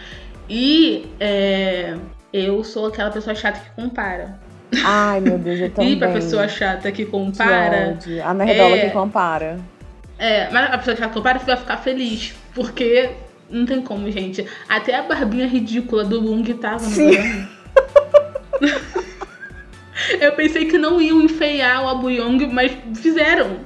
E 0.49 1.07
é, 1.19 1.95
eu 2.31 2.63
sou 2.63 2.87
aquela 2.87 3.09
pessoa 3.11 3.35
chata 3.35 3.59
que 3.59 3.69
compara. 3.81 4.39
Ai, 4.83 5.19
meu 5.19 5.37
Deus, 5.37 5.59
eu 5.59 5.69
também. 5.75 5.93
E 5.93 5.95
pra 5.97 6.09
pessoa 6.11 6.47
chata 6.47 6.91
que 6.91 7.05
Que 7.05 7.11
compara, 7.11 7.95
ódio. 7.97 8.23
A 8.23 8.33
nerdola 8.33 8.75
É. 8.77 8.85
que 8.85 8.91
compara. 8.91 9.59
é, 10.19 10.49
mas 10.51 10.73
a 10.73 10.77
pessoa 10.77 10.95
chata 10.95 11.09
que 11.09 11.13
compara 11.15 11.39
vai 11.39 11.57
ficar 11.57 11.77
feliz, 11.77 12.33
porque 12.53 13.09
não 13.49 13.65
tem 13.65 13.81
como, 13.81 14.09
gente. 14.11 14.45
Até 14.67 14.95
a 14.95 15.03
barbinha 15.03 15.47
ridícula 15.47 16.03
do 16.03 16.19
Lung 16.19 16.43
tava 16.55 16.83
no 16.83 16.89
Sim. 16.89 17.47
Eu 20.21 20.31
pensei 20.33 20.65
que 20.65 20.77
não 20.77 21.01
iam 21.01 21.21
enfeiar 21.21 21.83
o 21.83 21.87
Abu 21.89 22.09
Young, 22.09 22.47
mas 22.47 22.71
fizeram. 22.95 23.57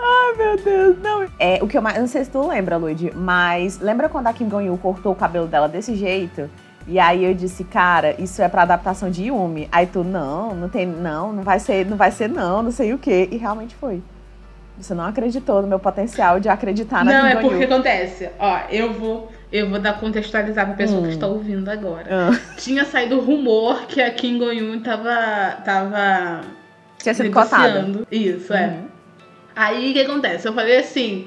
Ai, 0.00 0.36
meu 0.36 0.56
Deus, 0.56 0.96
não. 1.02 1.26
É, 1.38 1.58
o 1.62 1.66
que 1.68 1.76
eu 1.76 1.82
mais. 1.82 1.98
Não 1.98 2.06
sei 2.06 2.24
se 2.24 2.30
tu 2.30 2.46
lembra, 2.46 2.76
Luigi, 2.76 3.12
mas 3.14 3.78
lembra 3.80 4.08
quando 4.08 4.26
a 4.28 4.32
Kim 4.32 4.48
Jong-il 4.48 4.76
cortou 4.78 5.12
o 5.12 5.16
cabelo 5.16 5.46
dela 5.46 5.68
desse 5.68 5.94
jeito? 5.96 6.48
E 6.86 6.98
aí 6.98 7.22
eu 7.24 7.34
disse, 7.34 7.64
cara, 7.64 8.14
isso 8.18 8.40
é 8.40 8.48
pra 8.48 8.62
adaptação 8.62 9.10
de 9.10 9.24
Yumi. 9.24 9.68
Aí 9.70 9.86
tu, 9.86 10.02
não, 10.02 10.54
não 10.54 10.68
tem, 10.70 10.86
não, 10.86 11.32
não 11.34 11.42
vai 11.42 11.58
ser, 11.60 11.84
não 11.84 11.96
vai 11.98 12.10
ser, 12.10 12.28
não, 12.30 12.62
não 12.62 12.70
sei 12.70 12.94
o 12.94 12.98
quê. 12.98 13.28
E 13.30 13.36
realmente 13.36 13.74
foi. 13.74 14.02
Você 14.78 14.94
não 14.94 15.04
acreditou 15.04 15.60
no 15.60 15.68
meu 15.68 15.78
potencial 15.78 16.38
de 16.40 16.48
acreditar 16.48 17.04
na 17.04 17.12
não, 17.12 17.20
Kim 17.28 17.36
é 17.36 17.40
porque 17.42 17.64
acontece. 17.64 18.30
Ó, 18.38 18.58
eu 18.70 18.92
vou, 18.94 19.28
eu 19.52 19.68
vou 19.68 19.78
dar 19.80 19.98
contextualizar 20.00 20.64
pra 20.66 20.76
pessoa 20.76 21.00
Hum. 21.00 21.04
que 21.04 21.10
está 21.10 21.26
ouvindo 21.26 21.68
agora. 21.68 22.06
Ah, 22.10 22.54
Tinha 22.56 22.84
saído 22.86 23.20
rumor 23.20 23.82
que 23.86 24.00
a 24.00 24.10
Kim 24.12 24.38
Jong-un 24.38 24.80
tava, 24.80 25.56
tava 25.64 26.40
tinha 26.96 27.12
sido 27.12 27.30
cotada. 27.32 27.82
negociando. 27.82 28.06
Isso, 28.10 28.54
é. 28.54 28.78
Aí 29.58 29.90
o 29.90 29.92
que 29.92 30.00
acontece? 30.02 30.46
Eu 30.46 30.52
falei 30.52 30.76
assim: 30.76 31.26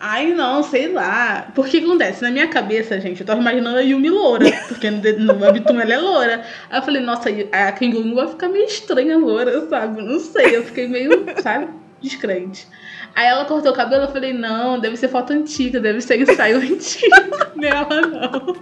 Ai, 0.00 0.32
não, 0.32 0.60
sei 0.60 0.88
lá. 0.88 1.52
Porque 1.54 1.78
que 1.78 1.86
acontece? 1.86 2.20
Na 2.20 2.30
minha 2.32 2.48
cabeça, 2.48 3.00
gente, 3.00 3.20
eu 3.20 3.26
tava 3.26 3.40
imaginando 3.40 3.76
a 3.76 3.80
Yumi 3.80 4.10
loura. 4.10 4.50
Porque 4.66 4.90
no, 4.90 5.00
no 5.18 5.44
Webtoon 5.44 5.78
ela 5.78 5.92
é 5.92 5.98
loura. 5.98 6.42
Aí 6.68 6.78
eu 6.80 6.82
falei, 6.82 7.00
nossa, 7.00 7.30
a 7.52 7.70
Kengun 7.70 8.12
vai 8.12 8.26
ficar 8.26 8.48
meio 8.48 8.64
estranha 8.64 9.16
loura, 9.16 9.68
sabe? 9.68 10.02
Não 10.02 10.18
sei, 10.18 10.56
eu 10.56 10.64
fiquei 10.64 10.88
meio, 10.88 11.24
sabe, 11.40 11.68
descrente. 12.02 12.66
Aí 13.14 13.28
ela 13.28 13.44
cortou 13.44 13.70
o 13.70 13.74
cabelo, 13.74 14.04
eu 14.04 14.12
falei, 14.12 14.32
não, 14.32 14.80
deve 14.80 14.96
ser 14.96 15.08
foto 15.08 15.32
antiga, 15.32 15.78
deve 15.78 16.00
ser 16.00 16.20
ensaio 16.20 16.56
antigo. 16.58 17.14
Nela, 17.54 18.00
não. 18.00 18.56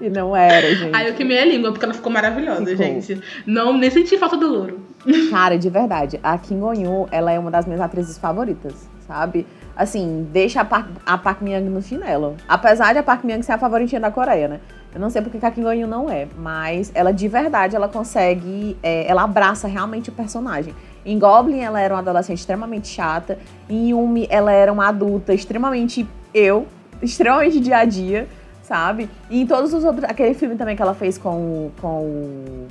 E 0.00 0.08
não 0.10 0.34
era, 0.36 0.74
gente. 0.74 0.94
Aí 0.94 1.08
eu 1.08 1.14
queimei 1.14 1.38
a 1.38 1.44
língua, 1.44 1.72
porque 1.72 1.84
ela 1.84 1.94
ficou 1.94 2.12
maravilhosa, 2.12 2.64
Ficou. 2.66 2.76
gente. 2.76 3.20
Não, 3.46 3.76
nem 3.76 3.90
senti 3.90 4.16
falta 4.18 4.36
do 4.36 4.46
louro. 4.48 4.80
Cara, 5.30 5.58
de 5.58 5.68
verdade, 5.68 6.20
a 6.22 6.36
Kim 6.38 6.60
Gon-yu, 6.60 7.08
ela 7.10 7.32
é 7.32 7.38
uma 7.38 7.50
das 7.50 7.66
minhas 7.66 7.80
atrizes 7.80 8.18
favoritas, 8.18 8.88
sabe? 9.06 9.46
Assim, 9.76 10.28
deixa 10.30 10.60
a 10.60 10.64
Park, 10.64 10.86
a 11.04 11.16
Park 11.18 11.40
Myung 11.42 11.68
no 11.68 11.82
chinelo. 11.82 12.36
Apesar 12.48 12.92
de 12.92 12.98
a 12.98 13.02
Park 13.02 13.24
Myung 13.24 13.42
ser 13.42 13.52
a 13.52 13.58
favoritinha 13.58 14.00
da 14.00 14.10
Coreia, 14.10 14.46
né? 14.46 14.60
Eu 14.94 15.00
não 15.00 15.08
sei 15.08 15.22
porque 15.22 15.38
que 15.38 15.46
a 15.46 15.50
Kim 15.50 15.62
Gon-yu 15.62 15.86
não 15.86 16.10
é, 16.10 16.28
mas 16.36 16.92
ela 16.94 17.12
de 17.12 17.26
verdade, 17.26 17.74
ela 17.74 17.88
consegue, 17.88 18.76
é, 18.82 19.10
ela 19.10 19.22
abraça 19.22 19.66
realmente 19.66 20.10
o 20.10 20.12
personagem. 20.12 20.74
Em 21.04 21.18
Goblin, 21.18 21.60
ela 21.60 21.80
era 21.80 21.94
uma 21.94 22.00
adolescente 22.00 22.38
extremamente 22.38 22.88
chata. 22.88 23.38
Em 23.68 23.88
Yumi, 23.90 24.26
ela 24.30 24.52
era 24.52 24.70
uma 24.70 24.88
adulta 24.88 25.32
extremamente 25.32 26.06
eu, 26.34 26.66
extremamente 27.02 27.58
dia 27.58 27.78
a 27.78 27.84
dia, 27.84 28.28
sabe? 28.62 29.08
E 29.28 29.40
em 29.40 29.46
todos 29.46 29.72
os 29.74 29.84
outros, 29.84 30.04
aquele 30.04 30.34
filme 30.34 30.56
também 30.56 30.74
que 30.76 30.82
ela 30.82 30.94
fez 30.94 31.18
com 31.18 31.30
o, 31.36 31.72
com 31.80 31.88
o 32.02 32.68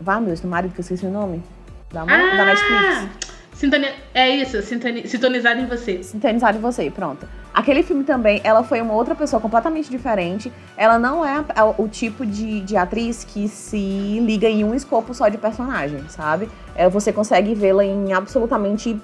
Vá, 0.00 0.16
meu 0.16 0.26
Deus, 0.28 0.40
do 0.40 0.48
marido 0.48 0.72
que 0.74 0.80
eu 0.80 0.82
esqueci 0.82 1.06
o 1.06 1.10
nome. 1.10 1.42
Da, 1.90 2.04
mãe, 2.04 2.36
da 2.36 2.44
Netflix. 2.44 3.08
Sintoni... 3.54 3.88
É 4.12 4.28
isso, 4.28 4.60
sintoni... 4.60 5.08
sintonizado 5.08 5.60
em 5.60 5.66
você. 5.66 6.02
Sintonizado 6.02 6.58
em 6.58 6.60
você, 6.60 6.90
pronto. 6.90 7.26
Aquele 7.54 7.82
filme 7.82 8.04
também, 8.04 8.38
ela 8.44 8.62
foi 8.62 8.82
uma 8.82 8.92
outra 8.92 9.14
pessoa 9.14 9.40
completamente 9.40 9.88
diferente. 9.88 10.52
Ela 10.76 10.98
não 10.98 11.24
é 11.24 11.42
a- 11.54 11.64
o 11.78 11.88
tipo 11.88 12.26
de, 12.26 12.60
de 12.60 12.76
atriz 12.76 13.24
que 13.24 13.48
se 13.48 14.20
liga 14.20 14.46
em 14.46 14.62
um 14.62 14.74
escopo 14.74 15.14
só 15.14 15.28
de 15.28 15.38
personagem, 15.38 16.04
sabe? 16.10 16.50
É, 16.74 16.86
você 16.90 17.10
consegue 17.10 17.54
vê-la 17.54 17.82
em 17.82 18.12
absolutamente 18.12 19.00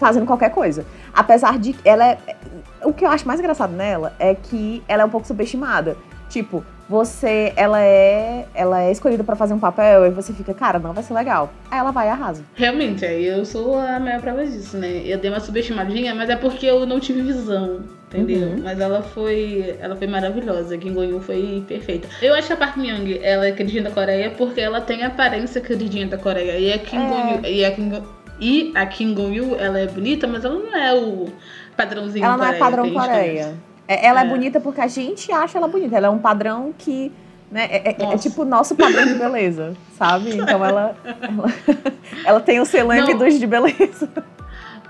fazendo 0.00 0.26
qualquer 0.26 0.50
coisa. 0.50 0.84
Apesar 1.14 1.56
de. 1.58 1.76
Ela 1.84 2.04
é. 2.08 2.18
O 2.82 2.92
que 2.92 3.04
eu 3.04 3.10
acho 3.10 3.26
mais 3.28 3.38
engraçado 3.38 3.72
nela 3.72 4.12
é 4.18 4.34
que 4.34 4.82
ela 4.88 5.02
é 5.02 5.04
um 5.04 5.10
pouco 5.10 5.26
subestimada. 5.26 5.96
Tipo, 6.28 6.64
você. 6.88 7.52
Ela 7.56 7.80
é. 7.80 8.46
Ela 8.54 8.82
é 8.82 8.90
escolhida 8.90 9.22
pra 9.22 9.36
fazer 9.36 9.52
um 9.54 9.58
papel 9.58 10.06
e 10.06 10.10
você 10.10 10.32
fica, 10.32 10.54
cara, 10.54 10.78
não 10.78 10.92
vai 10.92 11.02
ser 11.04 11.12
legal. 11.14 11.50
Aí 11.70 11.78
ela 11.78 11.90
vai 11.90 12.06
e 12.06 12.10
arrasa. 12.10 12.42
Realmente, 12.54 13.04
aí 13.04 13.26
eu 13.26 13.44
sou 13.44 13.78
a 13.78 14.00
maior 14.00 14.20
prova 14.20 14.44
disso, 14.44 14.76
né? 14.78 15.02
Eu 15.04 15.18
dei 15.18 15.30
uma 15.30 15.40
subestimadinha, 15.40 16.14
mas 16.14 16.30
é 16.30 16.36
porque 16.36 16.66
eu 16.66 16.86
não 16.86 16.98
tive 17.00 17.20
visão, 17.22 17.80
entendeu? 18.08 18.48
Uhum. 18.48 18.60
Mas 18.62 18.78
ela 18.80 19.02
foi, 19.02 19.76
ela 19.80 19.96
foi 19.96 20.06
maravilhosa. 20.06 20.78
Kim 20.78 20.92
Gon-Yu 20.94 21.20
foi 21.20 21.64
perfeita. 21.66 22.08
Eu 22.22 22.32
acho 22.34 22.46
que 22.46 22.52
a 22.52 22.56
Park 22.56 22.76
Myung, 22.76 23.18
ela 23.22 23.46
é 23.46 23.52
queridinha 23.52 23.82
da 23.82 23.90
Coreia 23.90 24.30
porque 24.30 24.60
ela 24.60 24.80
tem 24.80 25.02
a 25.02 25.08
aparência 25.08 25.60
queridinha 25.60 26.06
da 26.06 26.16
Coreia. 26.16 26.58
E 26.58 26.72
a 26.72 26.78
Kim 26.78 26.96
É. 26.98 27.08
Gon-Yu, 27.08 27.52
e 27.52 27.64
a 27.64 27.70
Kim, 27.72 27.88
Go- 27.90 28.19
e 28.40 28.72
a 28.74 28.86
Kim 28.86 29.14
Gon-Yu, 29.14 29.56
ela 29.56 29.78
é 29.78 29.86
bonita, 29.86 30.26
mas 30.26 30.44
ela 30.44 30.54
não 30.58 30.74
é 30.76 30.94
o 30.94 31.26
padrãozinho 31.76 32.24
Ela 32.24 32.36
não 32.36 32.44
é 32.44 32.48
Coreia 32.48 32.58
padrão 32.58 32.84
a 32.84 32.86
gente 32.86 32.98
Coreia. 32.98 33.54
É, 33.86 34.06
ela 34.06 34.22
é. 34.22 34.24
É. 34.24 34.28
bonita 34.28 34.60
porque 34.60 34.80
a 34.80 34.86
gente 34.86 35.30
acha 35.32 35.58
ela 35.58 35.68
bonita. 35.68 35.96
Ela 35.96 36.06
é 36.06 36.10
um 36.10 36.18
padrão 36.18 36.72
que. 36.76 37.12
Né, 37.50 37.64
é, 37.68 37.90
é- 37.90 38.12
é 38.14 38.16
tipo 38.16 38.42
o 38.42 38.44
nosso 38.44 38.76
padrão 38.76 39.04
de 39.04 39.14
beleza, 39.14 39.74
sabe? 39.98 40.36
Então 40.36 40.64
ela, 40.64 40.94
ela, 41.04 41.52
ela 42.24 42.40
tem 42.40 42.60
o 42.60 42.64
Não. 43.12 43.18
dos 43.18 43.40
de 43.40 43.46
beleza. 43.46 44.08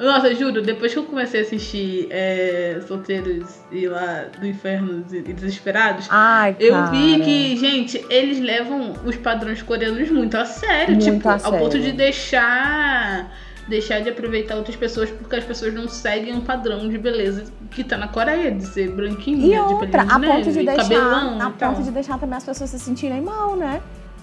Nossa, 0.00 0.34
juro, 0.34 0.62
depois 0.62 0.94
que 0.94 0.98
eu 0.98 1.04
comecei 1.04 1.40
a 1.40 1.42
assistir 1.42 2.08
é, 2.10 2.80
Solteiros 2.88 3.60
e 3.70 3.86
lá 3.86 4.24
do 4.40 4.46
Inferno 4.46 5.04
e 5.12 5.20
Desesperados, 5.34 6.06
Ai, 6.08 6.56
Eu 6.58 6.86
vi 6.86 7.20
que, 7.20 7.56
gente, 7.56 8.02
eles 8.08 8.40
levam 8.40 8.94
os 9.04 9.16
padrões 9.16 9.60
coreanos 9.60 10.10
muito 10.10 10.38
a 10.38 10.46
sério. 10.46 10.96
Muito 10.96 11.04
tipo, 11.04 11.28
a 11.28 11.34
ao 11.34 11.52
ponto 11.52 11.72
sério. 11.72 11.82
de 11.82 11.92
deixar. 11.92 13.30
Deixar 13.68 14.00
de 14.00 14.08
aproveitar 14.08 14.56
outras 14.56 14.74
pessoas 14.74 15.10
porque 15.10 15.36
as 15.36 15.44
pessoas 15.44 15.72
não 15.72 15.86
seguem 15.86 16.34
um 16.34 16.40
padrão 16.40 16.88
de 16.88 16.98
beleza 16.98 17.44
que 17.70 17.84
tá 17.84 17.96
na 17.96 18.08
Coreia, 18.08 18.50
de 18.50 18.66
ser 18.66 18.90
branquinha, 18.90 19.46
E 19.46 19.50
de 19.50 19.58
outra, 19.58 19.86
pelinho 19.86 20.12
a 20.12 20.18
de 20.18 20.26
ponto 20.26 20.52
de 20.52 20.64
deixar. 20.64 20.82
cabelão 20.82 21.42
A 21.42 21.50
ponto 21.50 21.82
de 21.82 21.90
deixar 21.92 22.18
também 22.18 22.36
as 22.36 22.42
pessoas 22.42 22.70
se 22.70 22.78
sentirem 22.80 23.20
mal, 23.20 23.54
né? 23.54 23.80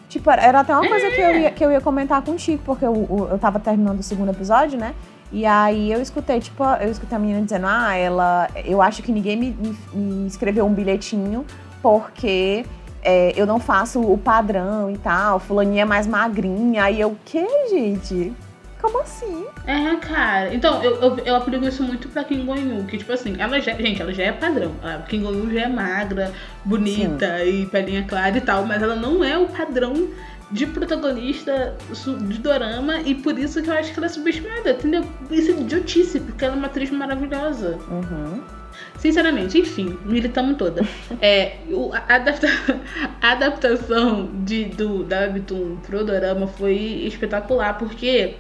Tipo, 0.10 0.32
era 0.32 0.62
até 0.62 0.74
uma 0.74 0.88
coisa 0.88 1.10
que, 1.12 1.22
eu 1.22 1.40
ia, 1.40 1.52
que 1.52 1.64
eu 1.64 1.72
ia 1.72 1.80
comentar 1.80 2.22
contigo, 2.24 2.62
porque 2.66 2.84
eu, 2.84 3.30
eu 3.32 3.38
tava 3.38 3.60
terminando 3.60 4.00
o 4.00 4.04
segundo 4.04 4.32
episódio, 4.32 4.78
né? 4.78 4.94
E 5.32 5.46
aí 5.46 5.92
eu 5.92 6.02
escutei, 6.02 6.40
tipo, 6.40 6.64
eu 6.64 6.90
escutei 6.90 7.16
a 7.16 7.20
menina 7.20 7.42
dizendo, 7.42 7.68
ah, 7.68 7.96
ela. 7.96 8.48
Eu 8.64 8.82
acho 8.82 9.04
que 9.04 9.12
ninguém 9.12 9.36
me, 9.36 9.52
me, 9.52 9.78
me 9.94 10.28
escreveu 10.28 10.66
um 10.66 10.74
bilhetinho 10.74 11.46
porque 11.82 12.66
é, 13.04 13.34
eu 13.36 13.46
não 13.46 13.60
faço 13.60 14.02
o 14.02 14.18
padrão 14.18 14.90
e 14.90 14.98
tal, 14.98 15.40
fulaninha 15.40 15.84
é 15.84 15.86
mais 15.86 16.08
magrinha. 16.08 16.84
Aí 16.84 17.00
eu, 17.00 17.18
que, 17.26 17.46
gente? 17.70 18.34
Como 18.82 19.02
assim? 19.02 19.46
É, 19.66 19.96
cara. 19.96 20.54
Então, 20.54 20.84
eu, 20.84 21.02
eu, 21.02 21.18
eu 21.20 21.36
aplico 21.36 21.66
isso 21.66 21.84
muito 21.84 22.08
pra 22.10 22.24
Kim 22.24 22.46
Gon-Yu, 22.46 22.86
que, 22.86 22.98
tipo 22.98 23.12
assim, 23.12 23.36
ela 23.40 23.60
já, 23.60 23.74
gente, 23.74 24.02
ela 24.02 24.14
já 24.14 24.24
é 24.24 24.32
padrão. 24.32 24.72
A 24.84 25.00
Kim 25.00 25.24
Gon-Yu 25.24 25.52
já 25.54 25.62
é 25.62 25.68
magra, 25.68 26.32
bonita 26.64 27.44
e 27.44 27.66
pelinha 27.66 28.04
clara 28.04 28.38
e 28.38 28.42
tal, 28.42 28.66
mas 28.66 28.82
ela 28.82 28.96
não 28.96 29.24
é 29.24 29.38
o 29.38 29.48
padrão 29.48 30.10
de 30.52 30.66
protagonista 30.66 31.76
de 32.30 32.38
dorama 32.40 33.02
e 33.02 33.16
por 33.16 33.38
isso 33.38 33.62
que 33.62 33.70
eu 33.70 33.74
acho 33.74 33.92
que 33.94 34.00
ela 34.00 34.06
é 34.06 34.10
subestimada, 34.10 34.72
entendeu? 34.72 35.04
Isso 35.30 35.52
é 35.52 35.54
idiotice, 35.60 36.20
porque 36.22 36.46
ela 36.46 36.56
é 36.56 36.58
uma 36.58 36.68
atriz 36.68 36.90
maravilhosa. 36.90 37.78
Uhum. 37.90 38.42
Sinceramente, 38.98 39.58
enfim, 39.60 39.98
militamos 40.06 40.58
toda. 40.58 40.82
É, 41.22 41.58
o- 41.70 41.92
a, 41.94 42.16
adapta- 42.16 42.48
a 43.22 43.32
adaptação 43.32 44.30
de, 44.46 44.66
do, 44.66 45.04
da 45.04 45.22
Webtoon 45.22 45.78
pro 45.86 46.04
Dorama 46.06 46.48
foi 46.48 46.76
espetacular, 47.06 47.78
porque 47.78 48.36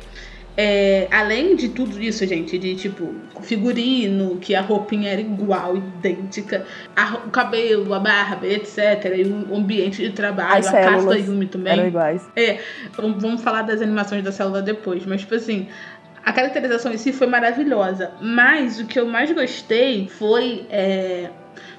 é, 0.57 1.07
além 1.11 1.55
de 1.55 1.69
tudo 1.69 2.01
isso, 2.01 2.25
gente, 2.25 2.57
de 2.57 2.75
tipo 2.75 3.13
figurino, 3.41 4.37
que 4.37 4.55
a 4.55 4.61
roupinha 4.61 5.11
era 5.11 5.21
igual, 5.21 5.77
idêntica, 5.77 6.65
a 6.95 7.15
o 7.25 7.29
cabelo, 7.29 7.93
a 7.93 7.99
barba, 7.99 8.47
etc. 8.47 9.13
E 9.15 9.23
o 9.23 9.55
ambiente 9.55 10.01
de 10.01 10.09
trabalho, 10.11 10.57
As 10.59 10.67
a 10.73 10.81
casa 10.81 11.07
da 11.07 11.15
Yumi 11.15 11.45
também. 11.45 11.73
Eram 11.73 11.87
iguais. 11.87 12.27
Vamos 12.95 13.21
vamos 13.21 13.41
falar 13.43 13.61
das 13.61 13.81
animações 13.81 14.23
da 14.23 14.31
célula 14.31 14.61
depois, 14.61 15.05
mas 15.05 15.21
tipo 15.21 15.35
assim, 15.35 15.67
a 16.25 16.33
caracterização 16.33 16.91
em 16.91 16.97
si 16.97 17.13
foi 17.13 17.27
maravilhosa. 17.27 18.11
Mas 18.19 18.79
o 18.79 18.85
que 18.85 18.99
eu 18.99 19.05
mais 19.05 19.31
gostei 19.31 20.07
foi 20.09 20.65
é, 20.71 21.29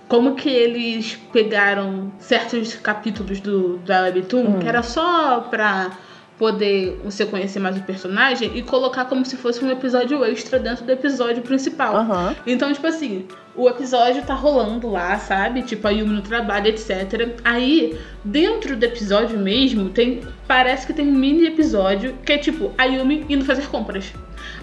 como 0.07 0.37
que 0.37 0.49
eles 0.49 1.17
pegaram 1.33 2.13
certos 2.19 2.75
capítulos 2.77 3.41
do, 3.41 3.79
da 3.79 4.03
Webtoon, 4.03 4.43
Hum. 4.57 4.59
que 4.61 4.69
era 4.69 4.83
só 4.85 5.41
pra 5.51 5.91
poder 6.39 7.01
você 7.05 7.27
conhecer 7.27 7.59
mais 7.59 7.77
o 7.77 7.83
personagem 7.83 8.53
e 8.55 8.63
colocar 8.63 9.07
como 9.07 9.25
se 9.25 9.37
fosse 9.37 9.65
um 9.65 9.71
episódio 9.71 10.25
extra 10.25 10.59
dentro 10.59 10.85
do 10.85 10.93
episódio 10.93 11.43
principal. 11.43 11.97
Aham. 11.97 12.37
Então, 12.47 12.73
tipo 12.73 12.87
assim, 12.87 13.27
o 13.55 13.69
episódio 13.69 14.23
tá 14.23 14.35
rolando 14.35 14.89
lá, 14.89 15.19
sabe? 15.19 15.63
Tipo, 15.63 15.89
a 15.89 15.91
Yumi 15.91 16.15
no 16.15 16.23
trabalho, 16.23 16.69
etc. 16.69 17.37
Aí, 17.45 17.99
dentro 18.25 18.77
do 18.77 18.85
episódio 18.85 19.39
mesmo, 19.39 19.91
tem. 19.91 20.21
Parece 20.47 20.87
que 20.87 20.93
tem 20.93 21.09
um 21.09 21.13
mini 21.13 21.47
episódio 21.47 22.15
que 22.25 22.33
é 22.33 22.39
tipo 22.39 22.73
a 22.79 22.85
Yumi 22.85 23.27
indo 23.29 23.45
fazer 23.45 23.67
compras. 23.67 24.13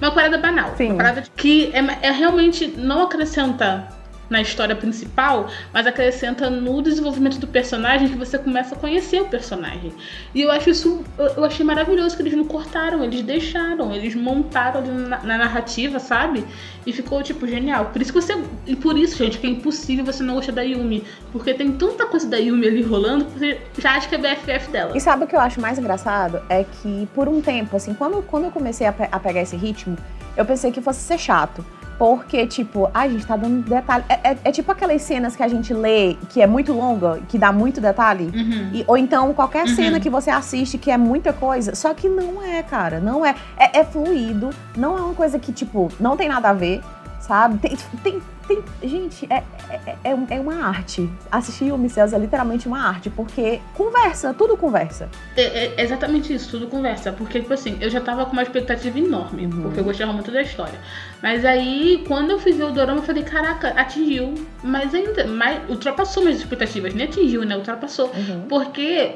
Uma 0.01 0.11
parada 0.11 0.37
banal. 0.37 0.73
Sim. 0.77 0.91
Uma 0.91 0.97
parada 0.97 1.23
que 1.35 1.71
é, 1.73 2.07
é 2.07 2.11
realmente 2.11 2.67
não 2.67 3.03
acrescenta 3.03 3.87
na 4.29 4.41
história 4.41 4.75
principal, 4.75 5.47
mas 5.73 5.85
acrescenta 5.85 6.49
no 6.49 6.81
desenvolvimento 6.81 7.37
do 7.37 7.47
personagem 7.47 8.07
que 8.09 8.15
você 8.17 8.37
começa 8.37 8.73
a 8.75 8.77
conhecer 8.77 9.21
o 9.21 9.25
personagem. 9.25 9.93
E 10.33 10.41
eu 10.41 10.51
acho 10.51 10.69
isso, 10.69 11.03
eu- 11.17 11.45
achei 11.45 11.65
maravilhoso 11.65 12.15
que 12.15 12.21
eles 12.23 12.33
não 12.33 12.45
cortaram, 12.45 13.03
eles 13.03 13.21
deixaram, 13.21 13.93
eles 13.93 14.15
montaram 14.15 14.81
na, 14.85 15.19
na 15.23 15.37
narrativa, 15.37 15.99
sabe? 15.99 16.43
E 16.85 16.93
ficou, 16.93 17.21
tipo, 17.23 17.47
genial. 17.47 17.85
Por 17.85 18.01
isso 18.01 18.13
que 18.13 18.21
você. 18.21 18.35
E 18.67 18.75
por 18.75 18.97
isso, 18.97 19.17
gente, 19.17 19.37
que 19.39 19.47
é 19.47 19.49
impossível 19.49 20.05
você 20.05 20.21
não 20.23 20.35
gostar 20.35 20.51
da 20.53 20.61
Yumi. 20.61 21.03
Porque 21.31 21.53
tem 21.53 21.71
tanta 21.71 22.05
coisa 22.05 22.27
da 22.27 22.37
Yumi 22.37 22.67
ali 22.67 22.81
rolando 22.83 23.25
que 23.25 23.39
você 23.39 23.61
já 23.79 23.95
acha 23.95 24.07
que 24.07 24.15
é 24.15 24.17
BFF 24.17 24.69
dela. 24.71 24.95
E 24.95 24.99
sabe 24.99 25.23
o 25.23 25.27
que 25.27 25.35
eu 25.35 25.39
acho 25.39 25.59
mais 25.59 25.77
engraçado? 25.79 26.41
É 26.49 26.63
que 26.63 27.07
por 27.13 27.27
um 27.27 27.41
tempo, 27.41 27.75
assim, 27.75 27.93
quando, 27.93 28.21
quando 28.23 28.45
eu 28.45 28.51
comecei 28.51 28.85
a, 28.85 28.91
pe- 28.93 29.09
a 29.11 29.19
pegar 29.19 29.41
esse 29.41 29.55
ritmo, 29.55 29.97
eu 30.37 30.45
pensei 30.45 30.71
que 30.71 30.81
fosse 30.81 30.99
ser 30.99 31.17
chato. 31.17 31.65
Porque, 31.97 32.45
tipo, 32.45 32.89
a 32.93 33.07
gente 33.07 33.25
tá 33.25 33.37
dando 33.37 33.61
detalhe. 33.67 34.03
É, 34.09 34.31
é- 34.31 34.37
é 34.43 34.51
tipo 34.51 34.71
aquelas 34.71 35.01
cenas 35.01 35.35
que 35.35 35.41
a 35.41 35.47
gente 35.47 35.73
lê 35.73 36.15
que 36.29 36.41
é 36.41 36.47
muito 36.47 36.73
longa, 36.73 37.19
que 37.29 37.37
dá 37.37 37.51
muito 37.51 37.79
detalhe. 37.79 38.29
Uhum. 38.35 38.69
E- 38.73 38.83
ou 38.87 38.97
então 38.97 39.33
qualquer 39.33 39.65
Uhum. 39.65 39.75
cena 39.75 39.99
que 39.99 40.09
você 40.09 40.29
assiste 40.29 40.77
que 40.77 40.91
é 40.91 40.97
muita 40.97 41.31
coisa. 41.31 41.73
Só 41.73 41.93
que 41.93 42.09
não 42.09 42.41
é, 42.43 42.61
cara. 42.63 42.99
Não 42.99 43.25
é. 43.25 43.33
É, 43.57 43.79
é 43.79 43.83
fluido. 43.85 44.49
Não 44.75 44.97
é 44.97 45.01
uma 45.01 45.13
coisa 45.13 45.39
que, 45.39 45.51
tipo, 45.53 45.89
não 45.99 46.17
tem 46.17 46.27
nada 46.27 46.49
a 46.49 46.53
ver. 46.53 46.81
Sabe? 47.25 47.57
Tem, 47.57 47.75
tem, 48.03 48.21
tem 48.47 48.63
gente, 48.83 49.27
é, 49.31 49.43
é, 49.69 49.95
é, 50.03 50.17
é 50.29 50.39
uma 50.39 50.67
arte. 50.67 51.09
Assistir 51.31 51.71
o 51.71 51.89
Cells 51.89 52.13
é 52.13 52.19
literalmente 52.19 52.67
uma 52.67 52.79
arte, 52.79 53.09
porque 53.09 53.59
conversa, 53.73 54.33
tudo 54.33 54.55
conversa. 54.55 55.09
É, 55.35 55.65
é 55.65 55.81
exatamente 55.83 56.33
isso, 56.33 56.51
tudo 56.51 56.67
conversa. 56.67 57.11
Porque, 57.11 57.39
tipo 57.39 57.53
assim, 57.53 57.77
eu 57.81 57.89
já 57.89 57.99
tava 57.99 58.25
com 58.25 58.33
uma 58.33 58.43
expectativa 58.43 58.97
enorme, 58.99 59.45
uhum. 59.45 59.63
porque 59.63 59.79
eu 59.79 59.83
gostava 59.83 60.13
muito 60.13 60.31
da 60.31 60.41
história. 60.41 60.79
Mas 61.21 61.43
aí, 61.43 62.03
quando 62.07 62.31
eu 62.31 62.39
fui 62.39 62.53
ver 62.53 62.65
o 62.65 62.71
Dorama, 62.71 62.99
eu 62.99 63.03
falei, 63.03 63.23
caraca, 63.23 63.69
atingiu. 63.69 64.33
Mas 64.63 64.93
ainda, 64.93 65.25
mas 65.25 65.67
ultrapassou 65.69 66.23
minhas 66.23 66.39
expectativas. 66.39 66.93
Nem 66.93 67.07
atingiu, 67.07 67.43
né? 67.43 67.55
Ultrapassou. 67.55 68.11
Uhum. 68.15 68.41
Porque 68.47 69.15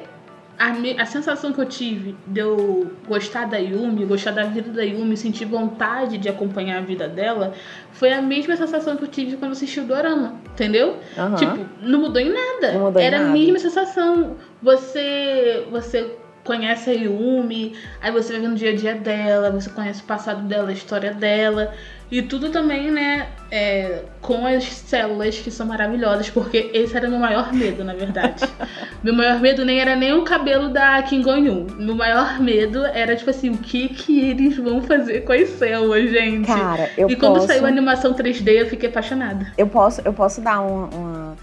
a, 0.60 1.02
a 1.02 1.06
sensação 1.06 1.54
que 1.54 1.62
eu 1.62 1.66
tive 1.66 2.18
de 2.28 2.42
eu 2.42 2.92
gostar 3.08 3.46
da 3.46 3.58
Yumi, 3.58 4.06
gostar 4.06 4.32
da 4.32 4.44
vida 4.44 4.70
da 4.72 4.84
Yumi, 4.84 5.16
sentir 5.16 5.46
vontade 5.46 6.18
de 6.18 6.28
acompanhar 6.28 6.80
a 6.80 6.82
vida 6.82 7.08
dela, 7.08 7.54
foi 7.94 8.12
a 8.12 8.22
mesma 8.22 8.58
sensação 8.58 8.98
que 8.98 9.04
eu 9.04 9.08
tive 9.08 9.38
quando 9.38 9.54
assisti 9.54 9.80
o 9.80 9.86
Dorama, 9.86 10.36
entendeu? 10.52 10.98
Uhum. 11.18 11.36
Tipo, 11.36 11.66
não 11.82 12.02
mudou 12.02 12.22
em 12.22 12.30
nada. 12.30 12.78
Mudou 12.78 13.02
Era 13.02 13.16
em 13.16 13.20
nada. 13.20 13.32
a 13.32 13.34
mesma 13.34 13.58
sensação. 13.58 14.36
Você, 14.62 15.66
você 15.72 16.18
conhece 16.44 16.90
a 16.90 16.94
Yumi, 16.94 17.74
aí 18.02 18.12
você 18.12 18.34
vai 18.34 18.42
vendo 18.42 18.54
o 18.54 18.56
dia 18.56 18.72
a 18.72 18.76
dia 18.76 18.96
dela, 18.96 19.52
você 19.52 19.70
conhece 19.70 20.02
o 20.02 20.06
passado 20.06 20.42
dela, 20.46 20.70
a 20.70 20.74
história 20.74 21.14
dela. 21.14 21.74
E 22.12 22.24
tudo 22.24 22.50
também, 22.50 22.90
né, 22.90 23.28
é, 23.52 24.02
com 24.20 24.44
as 24.46 24.64
células 24.64 25.38
que 25.38 25.52
são 25.52 25.68
maravilhosas, 25.68 26.28
porque 26.30 26.72
esse 26.74 26.98
era 26.98 27.08
meu 27.08 27.20
maior 27.20 27.54
medo, 27.54 27.84
na 27.84 27.94
verdade. 27.94 28.44
meu 29.04 29.14
maior 29.14 29.40
medo 29.40 29.64
nem 29.64 29.80
era 29.80 29.96
nem 29.96 30.14
o 30.14 30.24
cabelo 30.24 30.70
da 30.70 31.02
Kim 31.04 31.22
Gon-Yoon. 31.22 31.68
Meu 31.78 31.96
maior 31.96 32.40
medo 32.40 32.84
era, 32.84 33.16
tipo 33.16 33.30
assim, 33.30 33.52
o 33.52 33.58
que 33.58 33.90
que 33.90 34.28
eles 34.28 34.58
vão 34.58 34.82
fazer 34.82 35.22
com 35.22 35.34
as 35.34 35.50
células, 35.50 36.10
gente? 36.10 36.48
Cara, 36.48 36.90
eu 36.98 37.08
E 37.08 37.16
quando 37.16 37.36
posso... 37.36 37.48
saiu 37.48 37.66
a 37.66 37.68
animação 37.68 38.14
3D, 38.16 38.54
eu 38.54 38.66
fiquei 38.66 38.90
apaixonada. 38.90 39.54
Eu 39.56 39.68
posso, 39.68 40.02
eu 40.04 40.12
posso 40.14 40.42
dar 40.42 40.62
um, 40.62 40.86
uma, 40.86 41.36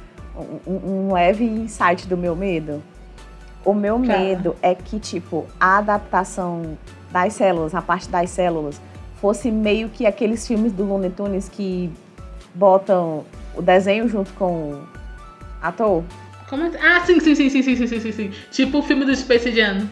um, 0.66 1.08
um 1.08 1.12
leve 1.12 1.44
insight 1.44 2.08
do 2.08 2.16
meu 2.16 2.35
medo? 2.35 2.82
O 3.64 3.73
meu 3.73 3.99
medo 3.99 4.56
é 4.62 4.75
que, 4.75 4.99
tipo, 4.99 5.46
a 5.58 5.78
adaptação 5.78 6.76
das 7.11 7.32
células, 7.35 7.75
a 7.75 7.82
parte 7.82 8.08
das 8.08 8.30
células, 8.30 8.80
fosse 9.20 9.50
meio 9.50 9.88
que 9.88 10.06
aqueles 10.06 10.46
filmes 10.46 10.73
do 10.73 10.85
Looney 10.85 11.11
Tunes 11.11 11.49
que 11.49 11.90
botam 12.54 13.25
o 13.54 13.62
desenho 13.62 14.08
junto 14.08 14.32
com 14.35 14.73
o 14.73 14.82
ator. 15.62 16.04
Como 16.49 16.64
é? 16.64 16.70
Ah, 16.80 17.00
sim, 17.04 17.18
sim, 17.20 17.35
sim, 17.35 17.50
sim, 17.50 17.62
sim, 17.62 17.76
sim, 17.76 18.00
sim, 18.00 18.12
sim. 18.12 18.30
Tipo 18.50 18.78
o 18.78 18.82
filme 18.82 19.04
do 19.04 19.14
Space 19.14 19.50
Jam. 19.50 19.88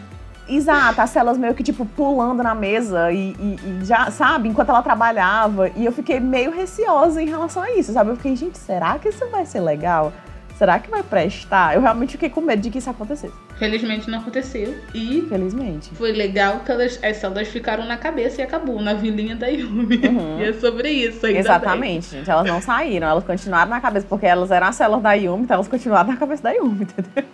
Exato, 0.47 1.01
as 1.01 1.09
células 1.09 1.39
meio 1.39 1.55
que, 1.55 1.63
tipo, 1.63 1.85
pulando 1.85 2.43
na 2.43 2.53
mesa 2.53 3.11
e, 3.11 3.35
e, 3.39 3.59
e, 3.81 3.85
já, 3.85 4.11
sabe, 4.11 4.47
enquanto 4.47 4.69
ela 4.69 4.81
trabalhava. 4.83 5.69
E 5.75 5.83
eu 5.83 5.91
fiquei 5.91 6.19
meio 6.19 6.51
receosa 6.51 7.21
em 7.21 7.27
relação 7.27 7.63
a 7.63 7.71
isso, 7.71 7.91
sabe? 7.91 8.11
Eu 8.11 8.15
fiquei, 8.15 8.35
gente, 8.35 8.57
será 8.57 8.99
que 8.99 9.09
isso 9.09 9.27
vai 9.31 9.45
ser 9.45 9.61
legal? 9.61 10.13
Será 10.57 10.79
que 10.79 10.89
vai 10.89 11.03
prestar? 11.03 11.75
Eu 11.75 11.81
realmente 11.81 12.13
fiquei 12.13 12.29
com 12.29 12.39
medo 12.39 12.61
de 12.61 12.69
que 12.69 12.77
isso 12.77 12.89
acontecesse. 12.89 13.33
Felizmente 13.57 14.09
não 14.09 14.19
aconteceu. 14.19 14.73
E. 14.93 15.25
Felizmente. 15.27 15.93
Foi 15.95 16.11
legal 16.13 16.59
que 16.59 16.71
elas, 16.71 16.97
as 17.03 17.17
células 17.17 17.47
ficaram 17.49 17.85
na 17.85 17.97
cabeça 17.97 18.41
e 18.41 18.43
acabou, 18.43 18.81
na 18.81 18.93
vilinha 18.93 19.35
da 19.35 19.47
Yumi. 19.47 19.97
Uhum. 19.97 20.35
E 20.39 20.43
é 20.43 20.53
sobre 20.53 20.89
isso 20.89 21.25
ainda 21.25 21.39
Exatamente, 21.39 22.09
bem. 22.09 22.19
gente. 22.19 22.29
Elas 22.29 22.45
não 22.47 22.61
saíram, 22.61 23.07
elas 23.07 23.23
continuaram 23.23 23.69
na 23.69 23.79
cabeça, 23.81 24.05
porque 24.09 24.25
elas 24.25 24.51
eram 24.51 24.67
as 24.67 24.75
células 24.75 25.01
da 25.01 25.13
Yumi, 25.13 25.43
então 25.43 25.55
elas 25.55 25.67
continuaram 25.67 26.09
na 26.09 26.17
cabeça 26.17 26.43
da 26.43 26.51
Yumi, 26.51 26.83
entendeu? 26.83 27.25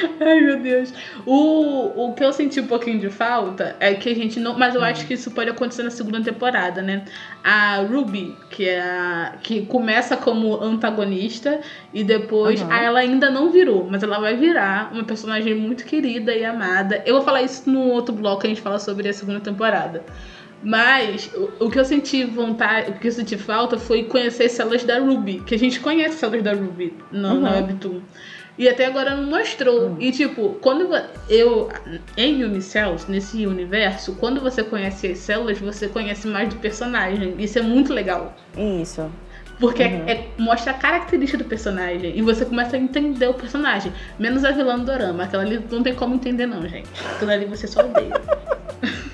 Ai, 0.20 0.40
meu 0.40 0.60
Deus. 0.60 0.92
O, 1.26 2.06
o 2.06 2.14
que 2.14 2.24
eu 2.24 2.32
senti 2.32 2.60
um 2.60 2.66
pouquinho 2.66 2.98
de 2.98 3.10
falta 3.10 3.76
é 3.80 3.94
que 3.94 4.08
a 4.08 4.14
gente 4.14 4.38
não. 4.40 4.58
Mas 4.58 4.74
eu 4.74 4.80
hum. 4.80 4.84
acho 4.84 5.06
que 5.06 5.14
isso 5.14 5.30
pode 5.30 5.50
acontecer 5.50 5.82
na 5.82 5.90
segunda 5.90 6.20
temporada, 6.22 6.82
né? 6.82 7.04
A 7.42 7.76
Ruby, 7.78 8.36
que 8.50 8.68
é 8.68 8.80
a, 8.80 9.34
que 9.42 9.66
começa 9.66 10.16
como 10.16 10.60
antagonista 10.62 11.60
e 11.92 12.04
depois. 12.04 12.60
Uhum. 12.62 12.72
ela 12.72 13.00
ainda 13.00 13.30
não 13.30 13.50
virou, 13.50 13.88
mas 13.90 14.02
ela 14.02 14.18
vai 14.18 14.36
virar 14.36 14.90
uma 14.92 15.04
personagem 15.04 15.54
muito 15.54 15.84
querida 15.84 16.34
e 16.34 16.44
amada. 16.44 17.02
Eu 17.06 17.16
vou 17.16 17.24
falar 17.24 17.42
isso 17.42 17.68
no 17.68 17.88
outro 17.88 18.14
bloco 18.14 18.42
que 18.42 18.46
a 18.46 18.50
gente 18.50 18.62
fala 18.62 18.78
sobre 18.78 19.08
a 19.08 19.12
segunda 19.12 19.40
temporada. 19.40 20.04
Mas 20.62 21.28
o, 21.34 21.64
o, 21.66 21.70
que 21.70 21.78
eu 21.78 21.84
senti 21.84 22.24
vontade, 22.24 22.92
o 22.92 22.94
que 22.94 23.08
eu 23.08 23.12
senti 23.12 23.36
falta 23.36 23.76
foi 23.76 24.04
conhecer 24.04 24.44
as 24.44 24.52
células 24.52 24.84
da 24.84 24.98
Ruby, 24.98 25.40
que 25.40 25.56
a 25.56 25.58
gente 25.58 25.80
conhece 25.80 26.14
as 26.14 26.20
células 26.20 26.44
da 26.44 26.52
Ruby 26.52 26.94
no, 27.10 27.28
uhum. 27.28 27.40
na 27.40 27.50
Webtoon. 27.50 28.00
E 28.58 28.68
até 28.68 28.86
agora 28.86 29.16
não 29.16 29.30
mostrou. 29.30 29.88
Hum. 29.88 29.96
E 29.98 30.12
tipo, 30.12 30.56
quando 30.60 30.88
eu. 31.28 31.70
Em 32.16 32.44
Unicells, 32.44 33.10
nesse 33.10 33.46
universo, 33.46 34.14
quando 34.16 34.40
você 34.40 34.62
conhece 34.62 35.06
as 35.06 35.18
células, 35.18 35.58
você 35.58 35.88
conhece 35.88 36.28
mais 36.28 36.48
do 36.48 36.56
personagem. 36.56 37.34
Isso 37.38 37.58
é 37.58 37.62
muito 37.62 37.92
legal. 37.92 38.34
Isso. 38.56 39.10
Porque 39.58 39.84
uhum. 39.84 40.08
é, 40.08 40.26
mostra 40.38 40.72
a 40.72 40.74
característica 40.74 41.42
do 41.42 41.48
personagem. 41.48 42.16
E 42.16 42.22
você 42.22 42.44
começa 42.44 42.76
a 42.76 42.78
entender 42.78 43.28
o 43.28 43.34
personagem. 43.34 43.92
Menos 44.18 44.44
a 44.44 44.50
vilã 44.50 44.78
do 44.78 44.84
Dorama. 44.84 45.24
Aquela 45.24 45.44
ali 45.44 45.64
não 45.70 45.82
tem 45.82 45.94
como 45.94 46.14
entender, 46.14 46.46
não, 46.46 46.66
gente. 46.66 46.88
Aquela 47.14 47.32
ali 47.32 47.46
você 47.46 47.66
só 47.66 47.80
odeia. 47.80 48.12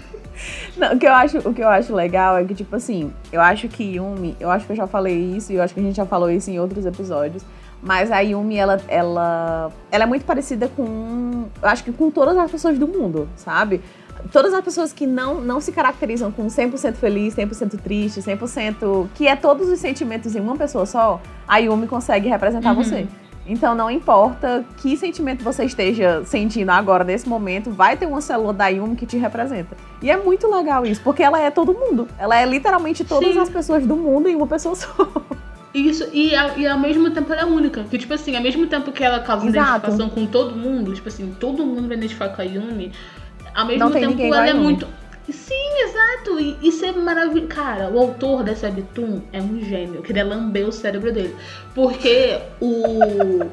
Não, 0.76 0.94
o 0.94 0.98
que, 0.98 1.06
eu 1.06 1.12
acho, 1.12 1.38
o 1.38 1.52
que 1.52 1.60
eu 1.60 1.68
acho 1.68 1.92
legal 1.92 2.38
é 2.38 2.44
que, 2.44 2.54
tipo 2.54 2.76
assim, 2.76 3.12
eu 3.32 3.40
acho 3.40 3.66
que 3.66 3.82
Yumi, 3.82 4.36
eu 4.38 4.48
acho 4.48 4.64
que 4.64 4.70
eu 4.70 4.76
já 4.76 4.86
falei 4.86 5.18
isso, 5.18 5.52
e 5.52 5.56
eu 5.56 5.62
acho 5.62 5.74
que 5.74 5.80
a 5.80 5.82
gente 5.82 5.96
já 5.96 6.06
falou 6.06 6.30
isso 6.30 6.48
em 6.52 6.60
outros 6.60 6.86
episódios. 6.86 7.42
Mas 7.82 8.10
a 8.10 8.20
Yumi, 8.20 8.56
ela, 8.56 8.80
ela, 8.88 9.72
ela 9.90 10.04
é 10.04 10.06
muito 10.06 10.24
parecida 10.24 10.68
com. 10.68 11.46
Eu 11.62 11.68
acho 11.68 11.84
que 11.84 11.92
com 11.92 12.10
todas 12.10 12.36
as 12.36 12.50
pessoas 12.50 12.78
do 12.78 12.88
mundo, 12.88 13.28
sabe? 13.36 13.80
Todas 14.32 14.52
as 14.52 14.64
pessoas 14.64 14.92
que 14.92 15.06
não, 15.06 15.40
não 15.40 15.60
se 15.60 15.70
caracterizam 15.70 16.32
com 16.32 16.48
100% 16.48 16.94
feliz, 16.94 17.36
100% 17.36 17.80
triste, 17.80 18.20
100%. 18.20 19.06
que 19.14 19.28
é 19.28 19.36
todos 19.36 19.68
os 19.68 19.78
sentimentos 19.78 20.34
em 20.34 20.40
uma 20.40 20.56
pessoa 20.56 20.84
só, 20.84 21.20
a 21.46 21.58
Yumi 21.58 21.86
consegue 21.86 22.28
representar 22.28 22.70
uhum. 22.70 22.82
você. 22.82 23.06
Então 23.48 23.74
não 23.74 23.90
importa 23.90 24.62
que 24.76 24.94
sentimento 24.96 25.42
você 25.42 25.64
esteja 25.64 26.22
sentindo 26.26 26.68
agora, 26.70 27.02
nesse 27.02 27.26
momento, 27.26 27.70
vai 27.70 27.96
ter 27.96 28.04
uma 28.04 28.20
célula 28.20 28.52
da 28.52 28.68
Yumi 28.68 28.94
que 28.94 29.06
te 29.06 29.16
representa. 29.16 29.74
E 30.02 30.10
é 30.10 30.16
muito 30.18 30.46
legal 30.50 30.84
isso, 30.84 31.00
porque 31.02 31.22
ela 31.22 31.40
é 31.40 31.50
todo 31.50 31.72
mundo. 31.72 32.06
Ela 32.18 32.38
é 32.38 32.44
literalmente 32.44 33.04
todas 33.04 33.32
Sim. 33.32 33.40
as 33.40 33.48
pessoas 33.48 33.86
do 33.86 33.96
mundo 33.96 34.28
em 34.28 34.36
uma 34.36 34.46
pessoa 34.46 34.74
só. 34.76 35.08
Isso, 35.78 36.08
e, 36.12 36.32
e 36.56 36.66
ao 36.66 36.78
mesmo 36.78 37.10
tempo 37.10 37.32
ela 37.32 37.42
é 37.42 37.44
única. 37.44 37.84
Que, 37.84 37.98
tipo 37.98 38.12
assim, 38.14 38.34
ao 38.36 38.42
mesmo 38.42 38.66
tempo 38.66 38.90
que 38.90 39.04
ela 39.04 39.20
causa 39.20 39.46
Exato. 39.46 39.68
identificação 39.68 40.08
com 40.08 40.26
todo 40.26 40.56
mundo, 40.56 40.94
tipo 40.94 41.08
assim, 41.08 41.34
todo 41.38 41.64
mundo 41.64 41.88
vai 41.88 41.96
identificar 41.96 42.30
com 42.30 42.42
a 42.42 42.44
Yumi, 42.44 42.92
ao 43.54 43.66
mesmo 43.66 43.90
tempo 43.90 44.22
ela 44.22 44.48
é 44.48 44.54
muito. 44.54 44.86
Sim, 45.30 45.82
exato. 45.82 46.40
E 46.40 46.56
isso 46.62 46.84
é 46.84 46.92
maravilhoso. 46.92 47.48
Cara, 47.48 47.90
o 47.90 47.98
autor 47.98 48.42
dessa 48.42 48.66
webtoon 48.66 49.20
é 49.32 49.40
um 49.40 49.60
gênio. 49.60 49.96
Eu 49.96 50.02
queria 50.02 50.24
lamber 50.24 50.66
o 50.66 50.72
cérebro 50.72 51.12
dele. 51.12 51.36
Porque 51.74 52.38
o. 52.60 53.44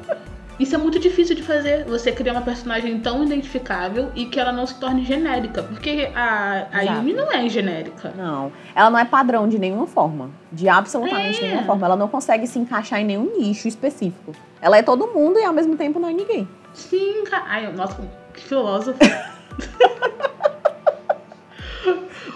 Isso 0.58 0.74
é 0.74 0.78
muito 0.78 0.98
difícil 0.98 1.36
de 1.36 1.42
fazer, 1.42 1.84
você 1.84 2.10
criar 2.10 2.32
uma 2.32 2.42
personagem 2.42 2.98
tão 3.00 3.22
identificável 3.22 4.10
e 4.14 4.24
que 4.24 4.40
ela 4.40 4.52
não 4.52 4.66
se 4.66 4.74
torne 4.80 5.04
genérica. 5.04 5.62
Porque 5.62 6.10
a, 6.14 6.66
a 6.72 6.80
Yumi 6.82 7.12
não 7.12 7.30
é 7.30 7.46
genérica. 7.48 8.12
Não. 8.16 8.50
Ela 8.74 8.90
não 8.90 8.98
é 8.98 9.04
padrão 9.04 9.46
de 9.48 9.58
nenhuma 9.58 9.86
forma. 9.86 10.30
De 10.50 10.68
absolutamente 10.68 11.38
é. 11.44 11.48
nenhuma 11.48 11.64
forma. 11.64 11.86
Ela 11.86 11.96
não 11.96 12.08
consegue 12.08 12.46
se 12.46 12.58
encaixar 12.58 13.00
em 13.00 13.04
nenhum 13.04 13.36
nicho 13.38 13.68
específico. 13.68 14.32
Ela 14.60 14.78
é 14.78 14.82
todo 14.82 15.06
mundo 15.08 15.38
e 15.38 15.44
ao 15.44 15.52
mesmo 15.52 15.76
tempo 15.76 16.00
não 16.00 16.08
é 16.08 16.12
ninguém. 16.12 16.48
Sim, 16.72 17.24
cara. 17.24 17.44
Ai, 17.46 17.72
nossa, 17.72 18.02
que 18.32 18.42
filósofo. 18.42 18.98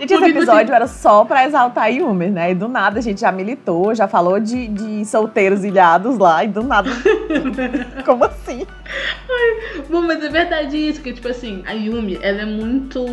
Gente, 0.01 0.15
esse 0.15 0.25
episódio 0.25 0.75
era 0.75 0.87
só 0.87 1.25
pra 1.27 1.45
exaltar 1.45 1.85
a 1.85 1.89
Yumi, 1.89 2.29
né? 2.29 2.53
E 2.53 2.55
do 2.55 2.69
nada 2.69 2.99
a 2.99 3.03
gente 3.03 3.21
já 3.21 3.31
militou, 3.31 3.95
já 3.95 4.09
falou 4.09 4.41
de, 4.41 4.67
de 4.69 5.05
solteiros 5.05 5.63
ilhados 5.63 6.17
lá, 6.17 6.43
e 6.43 6.49
do 6.49 6.63
nada. 6.63 6.91
Como 8.07 8.25
assim? 8.25 8.67
Ai, 9.29 9.83
bom, 9.91 10.01
mas 10.01 10.25
é 10.25 10.29
verdade 10.31 10.77
isso, 10.77 11.03
que 11.03 11.13
tipo 11.13 11.29
assim, 11.29 11.63
a 11.67 11.73
Yumi, 11.73 12.19
ela 12.23 12.43
é 12.43 12.47
muito 12.47 13.05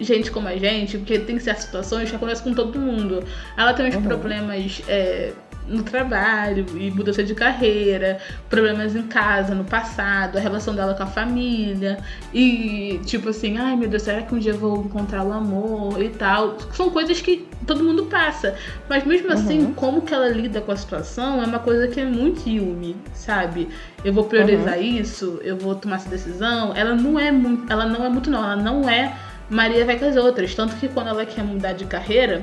gente 0.00 0.30
como 0.30 0.48
a 0.48 0.56
gente, 0.56 0.98
porque 0.98 1.18
tem 1.18 1.38
certas 1.38 1.64
situações 1.64 2.08
que 2.08 2.16
acontecem 2.16 2.44
com 2.44 2.54
todo 2.54 2.78
mundo. 2.78 3.22
Ela 3.56 3.74
tem 3.74 3.88
uns 3.88 3.94
uhum. 3.96 4.02
problemas. 4.02 4.82
É, 4.88 5.32
no 5.66 5.82
trabalho 5.82 6.66
e 6.76 6.90
mudança 6.90 7.22
de 7.22 7.34
carreira, 7.34 8.18
problemas 8.48 8.94
em 8.94 9.02
casa, 9.02 9.54
no 9.54 9.64
passado, 9.64 10.36
a 10.36 10.40
relação 10.40 10.74
dela 10.74 10.94
com 10.94 11.02
a 11.02 11.06
família 11.06 11.98
e 12.32 13.00
tipo 13.04 13.28
assim, 13.28 13.58
ai 13.58 13.76
meu 13.76 13.88
Deus, 13.88 14.02
será 14.02 14.22
que 14.22 14.34
um 14.34 14.38
dia 14.38 14.52
eu 14.52 14.58
vou 14.58 14.84
encontrar 14.84 15.24
o 15.24 15.32
amor 15.32 16.02
e 16.02 16.08
tal? 16.10 16.56
São 16.72 16.90
coisas 16.90 17.20
que 17.20 17.46
todo 17.66 17.84
mundo 17.84 18.06
passa, 18.06 18.54
mas 18.88 19.04
mesmo 19.04 19.32
assim, 19.32 19.60
uhum. 19.60 19.74
como 19.74 20.02
que 20.02 20.12
ela 20.12 20.28
lida 20.28 20.60
com 20.60 20.72
a 20.72 20.76
situação 20.76 21.42
é 21.42 21.46
uma 21.46 21.58
coisa 21.58 21.88
que 21.88 22.00
é 22.00 22.04
muito 22.04 22.48
Yumi, 22.48 22.96
sabe? 23.14 23.68
Eu 24.04 24.12
vou 24.12 24.24
priorizar 24.24 24.78
uhum. 24.78 24.84
isso, 24.84 25.40
eu 25.42 25.56
vou 25.56 25.74
tomar 25.74 25.96
essa 25.96 26.08
decisão. 26.08 26.72
Ela 26.74 26.94
não 26.94 27.18
é 27.18 27.30
muito, 27.30 27.72
ela 27.72 27.86
não 27.86 28.04
é 28.04 28.08
muito 28.08 28.28
não, 28.28 28.42
ela 28.42 28.56
não 28.56 28.88
é 28.88 29.14
Maria 29.52 29.84
vai 29.84 29.98
com 29.98 30.06
as 30.06 30.16
outras, 30.16 30.54
tanto 30.54 30.74
que 30.76 30.88
quando 30.88 31.08
ela 31.08 31.26
quer 31.26 31.44
mudar 31.44 31.74
de 31.74 31.84
carreira, 31.84 32.42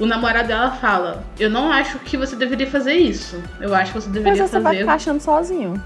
o 0.00 0.06
namorado 0.06 0.48
dela 0.48 0.70
fala: 0.72 1.24
Eu 1.38 1.50
não 1.50 1.70
acho 1.72 1.98
que 2.00 2.16
você 2.16 2.34
deveria 2.36 2.66
fazer 2.66 2.94
isso. 2.94 3.40
Eu 3.60 3.74
acho 3.74 3.92
que 3.92 4.00
você 4.00 4.08
deveria 4.10 4.42
Mas 4.42 4.50
você 4.50 4.56
fazer. 4.60 4.62
vai 4.64 4.76
ficar 4.78 4.94
achando 4.94 5.20
sozinho. 5.20 5.82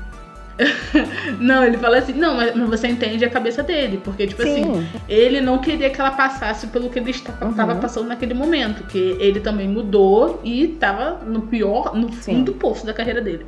não, 1.39 1.63
ele 1.65 1.77
fala 1.77 1.99
assim, 1.99 2.15
não, 2.15 2.35
mas, 2.35 2.57
você 2.69 2.89
entende 2.89 3.23
a 3.25 3.29
cabeça 3.29 3.63
dele, 3.63 4.01
porque, 4.03 4.27
tipo 4.27 4.41
assim, 4.43 4.65
Sim. 4.65 4.87
ele 5.07 5.39
não 5.41 5.59
queria 5.59 5.91
que 5.91 6.01
ela 6.01 6.13
passasse 6.13 6.69
pelo 6.69 6.89
que 6.89 6.99
ele 6.99 7.11
estava 7.11 7.75
Uhum. 7.75 7.81
passando 7.81 8.09
naquele 8.09 8.33
momento, 8.33 8.85
que 8.85 9.17
ele 9.21 9.41
também 9.41 9.69
mudou 9.69 10.41
e 10.43 10.69
tava 10.69 11.21
no 11.27 11.43
pior, 11.43 11.95
no 11.95 12.11
Sim. 12.11 12.37
fundo 12.37 12.53
do 12.53 12.53
poço 12.55 12.87
da 12.87 12.95
carreira 12.95 13.21
dele. 13.21 13.45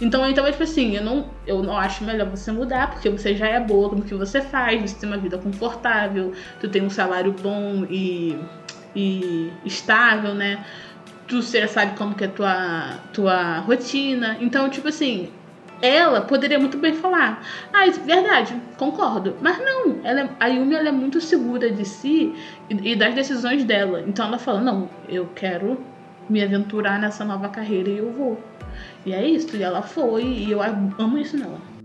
Então 0.00 0.24
ele 0.24 0.34
tava 0.34 0.50
tipo 0.50 0.62
assim, 0.64 0.96
eu 0.96 1.02
não, 1.04 1.26
eu 1.46 1.62
não 1.62 1.76
acho 1.76 2.02
melhor 2.04 2.28
você 2.28 2.50
mudar, 2.50 2.90
porque 2.90 3.08
você 3.08 3.36
já 3.36 3.46
é 3.46 3.60
boa 3.60 3.94
no 3.94 4.02
que 4.02 4.14
você 4.14 4.40
faz, 4.40 4.80
você 4.90 4.96
tem 4.96 5.08
uma 5.08 5.18
vida 5.18 5.38
confortável, 5.38 6.32
tu 6.60 6.68
tem 6.68 6.82
um 6.82 6.90
salário 6.90 7.32
bom 7.40 7.84
e, 7.88 8.36
e 8.94 9.52
estável, 9.64 10.34
né? 10.34 10.64
Tu 11.26 11.42
já 11.42 11.68
sabe 11.68 11.96
como 11.96 12.14
que 12.14 12.24
é 12.24 12.28
tua, 12.28 12.98
tua 13.12 13.58
rotina. 13.58 14.36
Então, 14.40 14.68
tipo 14.70 14.88
assim, 14.88 15.30
ela 15.82 16.22
poderia 16.22 16.58
muito 16.58 16.78
bem 16.78 16.94
falar, 16.94 17.42
ah, 17.72 17.86
isso 17.86 18.00
é 18.00 18.04
verdade, 18.04 18.54
concordo. 18.76 19.36
Mas 19.40 19.58
não, 19.58 20.00
ela 20.04 20.20
é- 20.22 20.30
a 20.40 20.46
Yumi 20.48 20.74
ela 20.74 20.88
é 20.88 20.92
muito 20.92 21.20
segura 21.20 21.70
de 21.70 21.84
si 21.84 22.34
e, 22.70 22.92
e 22.92 22.96
das 22.96 23.14
decisões 23.14 23.64
dela. 23.64 24.02
Então 24.06 24.26
ela 24.26 24.38
fala, 24.38 24.60
não, 24.60 24.88
eu 25.08 25.26
quero 25.34 25.78
me 26.28 26.42
aventurar 26.42 26.98
nessa 26.98 27.24
nova 27.24 27.48
carreira 27.48 27.88
e 27.90 27.98
eu 27.98 28.12
vou. 28.12 28.42
E 29.04 29.12
é 29.12 29.26
isso, 29.26 29.56
e 29.56 29.62
ela 29.62 29.82
foi, 29.82 30.24
e 30.24 30.50
eu 30.50 30.60
amo 30.62 31.18
isso 31.18 31.36
nela. 31.36 31.77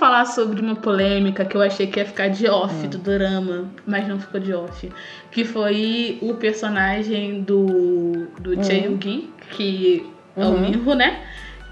Falar 0.00 0.24
sobre 0.24 0.60
uma 0.60 0.74
polêmica 0.74 1.44
que 1.44 1.56
eu 1.56 1.60
achei 1.62 1.86
que 1.86 2.00
ia 2.00 2.06
ficar 2.06 2.28
de 2.28 2.48
off 2.48 2.88
do 2.88 2.98
drama, 2.98 3.70
mas 3.86 4.08
não 4.08 4.18
ficou 4.18 4.40
de 4.40 4.52
off. 4.52 4.90
Que 5.30 5.44
foi 5.44 6.18
o 6.22 6.34
personagem 6.34 7.42
do, 7.42 8.26
do 8.40 8.58
Hum. 8.58 8.62
Chae-Gi, 8.64 9.28
que 9.50 10.06
é 10.36 10.44
o 10.44 10.48
Uhum. 10.48 10.60
Minho, 10.60 10.94
né? 10.94 11.20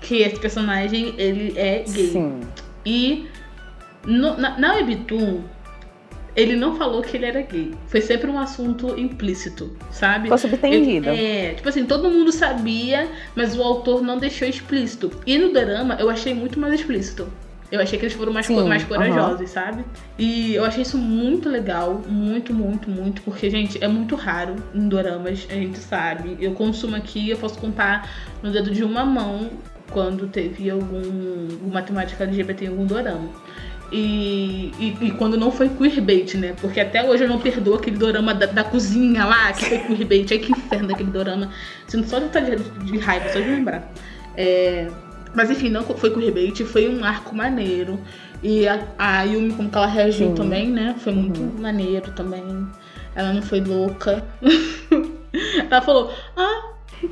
Que 0.01 0.19
esse 0.19 0.39
personagem, 0.39 1.15
ele 1.19 1.55
é 1.59 1.83
gay. 1.89 2.07
Sim. 2.09 2.41
E 2.87 3.27
no- 4.07 4.37
na, 4.37 4.59
na 4.59 4.75
Webtoon, 4.75 5.41
ele 6.37 6.55
não 6.55 6.77
falou 6.77 7.03
que 7.03 7.17
ele 7.17 7.27
era 7.27 7.43
gay. 7.43 7.73
Foi 7.89 8.01
sempre 8.01 8.31
um 8.31 8.39
assunto 8.39 8.97
implícito, 8.99 9.77
sabe? 9.91 10.25
Ficou 10.25 10.39
subentendido. 10.39 11.09
É, 11.09 11.55
tipo 11.55 11.69
assim, 11.69 11.85
todo 11.85 12.09
mundo 12.11 12.31
sabia, 12.31 13.09
mas 13.35 13.57
o 13.57 13.63
autor 13.63 14.03
não 14.03 14.19
deixou 14.19 14.47
explícito. 14.47 15.11
E 15.27 15.37
no 15.37 15.53
drama 15.53 15.97
eu 15.99 16.09
achei 16.09 16.33
muito 16.35 16.61
mais 16.61 16.75
explícito. 16.75 17.27
Eu 17.71 17.81
achei 17.81 17.99
que 17.99 18.07
eles 18.07 18.15
foram 18.17 18.33
mais, 18.33 18.47
Sim, 18.47 18.67
mais 18.67 18.83
corajosos, 18.85 19.51
sabe? 19.51 19.85
E 20.19 20.55
eu 20.55 20.65
achei 20.65 20.83
isso 20.83 20.97
muito 20.97 21.51
legal, 21.51 22.03
muito, 22.09 22.55
muito, 22.55 22.91
muito, 22.91 23.21
porque, 23.23 23.51
gente, 23.51 23.83
é 23.83 23.87
muito 23.87 24.15
raro 24.17 24.57
em 24.75 24.89
doramas, 24.89 25.47
a 25.51 25.55
gente 25.55 25.79
sabe. 25.79 26.37
Eu 26.41 26.53
consumo 26.53 26.97
aqui, 26.97 27.29
eu 27.29 27.37
posso 27.37 27.59
contar 27.59 28.11
no 28.43 28.51
dedo 28.51 28.71
de 28.71 28.83
uma 28.83 29.05
mão 29.05 29.51
quando 29.91 30.27
teve 30.27 30.71
algum 30.71 31.49
alguma 31.53 31.83
temática 31.83 32.25
LGBT 32.25 32.65
em 32.65 32.69
algum 32.69 32.87
dorama. 32.87 33.29
E, 33.91 34.73
e, 34.79 34.97
e 35.01 35.11
quando 35.13 35.37
não 35.37 35.51
foi 35.51 35.69
queerbait, 35.69 36.35
né? 36.37 36.55
Porque 36.61 36.79
até 36.79 37.03
hoje 37.09 37.25
eu 37.25 37.29
não 37.29 37.39
perdoo 37.39 37.75
aquele 37.75 37.97
dorama 37.97 38.35
da, 38.35 38.47
da 38.47 38.65
cozinha 38.65 39.25
lá, 39.25 39.53
que 39.53 39.65
foi 39.65 39.79
queerbait. 39.79 40.27
Ai, 40.31 40.39
que 40.39 40.53
inferno 40.53 40.89
daquele 40.89 41.11
dorama. 41.11 41.51
Sinto 41.87 42.09
só 42.09 42.19
de, 42.19 42.29
de, 42.29 42.93
de 42.93 42.99
raiva, 42.99 43.29
só 43.31 43.41
de 43.41 43.49
lembrar. 43.49 43.91
É, 44.37 44.89
mas 45.39 45.53
enfim, 45.53 45.69
não 45.69 45.85
foi 45.85 46.11
queerbait, 46.11 46.65
foi 46.65 46.89
um 46.93 47.05
arco 47.05 47.33
maneiro. 47.33 47.97
E 48.43 48.67
a, 48.67 48.81
a 48.99 49.23
Yumi, 49.23 49.53
como 49.53 49.69
que 49.71 49.79
ela 49.79 49.87
reagiu 49.87 50.31
Sim. 50.31 50.35
também, 50.35 50.69
né? 50.69 50.97
Foi 50.99 51.13
muito 51.13 51.41
Uhum. 51.41 51.53
maneiro 51.61 52.11
também. 52.11 52.67
Ela 53.15 53.33
não 53.33 53.43
foi 53.43 53.61
louca. 53.61 54.25
ela 55.71 55.81
falou, 55.81 56.11
ah, 56.37 56.63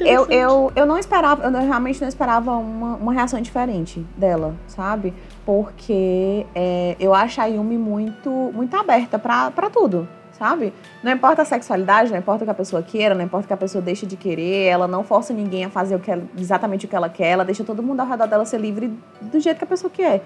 Eu, 0.01 0.27
eu, 0.29 0.73
eu 0.75 0.87
não 0.87 0.99
esperava, 0.99 1.45
eu 1.45 1.53
realmente 1.53 2.01
não 2.01 2.09
esperava 2.09 2.51
uma, 2.57 2.97
uma 2.97 3.13
reação 3.13 3.41
diferente 3.41 4.05
dela, 4.17 4.57
sabe? 4.67 5.15
Porque 5.45 6.45
é, 6.53 6.97
eu 6.99 7.15
acho 7.15 7.41
a 7.41 7.47
Yumi 7.47 7.79
muito, 7.79 8.29
muito 8.53 8.77
aberta 8.77 9.21
pra 9.21 9.53
tudo, 9.73 10.09
sabe? 10.39 10.73
Não 11.03 11.13
importa 11.13 11.43
a 11.43 11.45
sexualidade, 11.45 12.11
não 12.11 12.19
importa 12.19 12.45
o 12.45 12.47
que 12.47 12.51
a 12.51 12.55
pessoa 12.55 12.83
queira, 12.83 13.15
não 13.15 13.25
importa 13.25 13.45
o 13.45 13.49
que 13.49 13.55
a 13.55 13.57
pessoa 13.57 13.83
deixe 13.83 14.07
de 14.07 14.17
querer, 14.17 14.65
ela 14.67 14.87
não 14.87 15.03
força 15.03 15.33
ninguém 15.33 15.65
a 15.65 15.71
fazer 15.71 15.95
o 15.97 15.99
que 15.99 16.11
ela- 16.11 16.25
exatamente 16.39 16.87
o 16.87 16.89
que 16.89 16.97
ela 16.97 17.09
quer, 17.09 17.29
ela 17.29 17.45
deixa 17.45 17.65
todo 17.65 17.83
mundo 17.83 18.01
ao 18.01 18.07
redor 18.07 18.27
dela 18.27 18.45
ser 18.45 18.59
livre 18.61 18.93
do 19.21 19.41
jeito 19.41 19.59
que 19.59 19.65
a 19.65 19.67
pessoa 19.67 19.91
quer. 19.91 20.23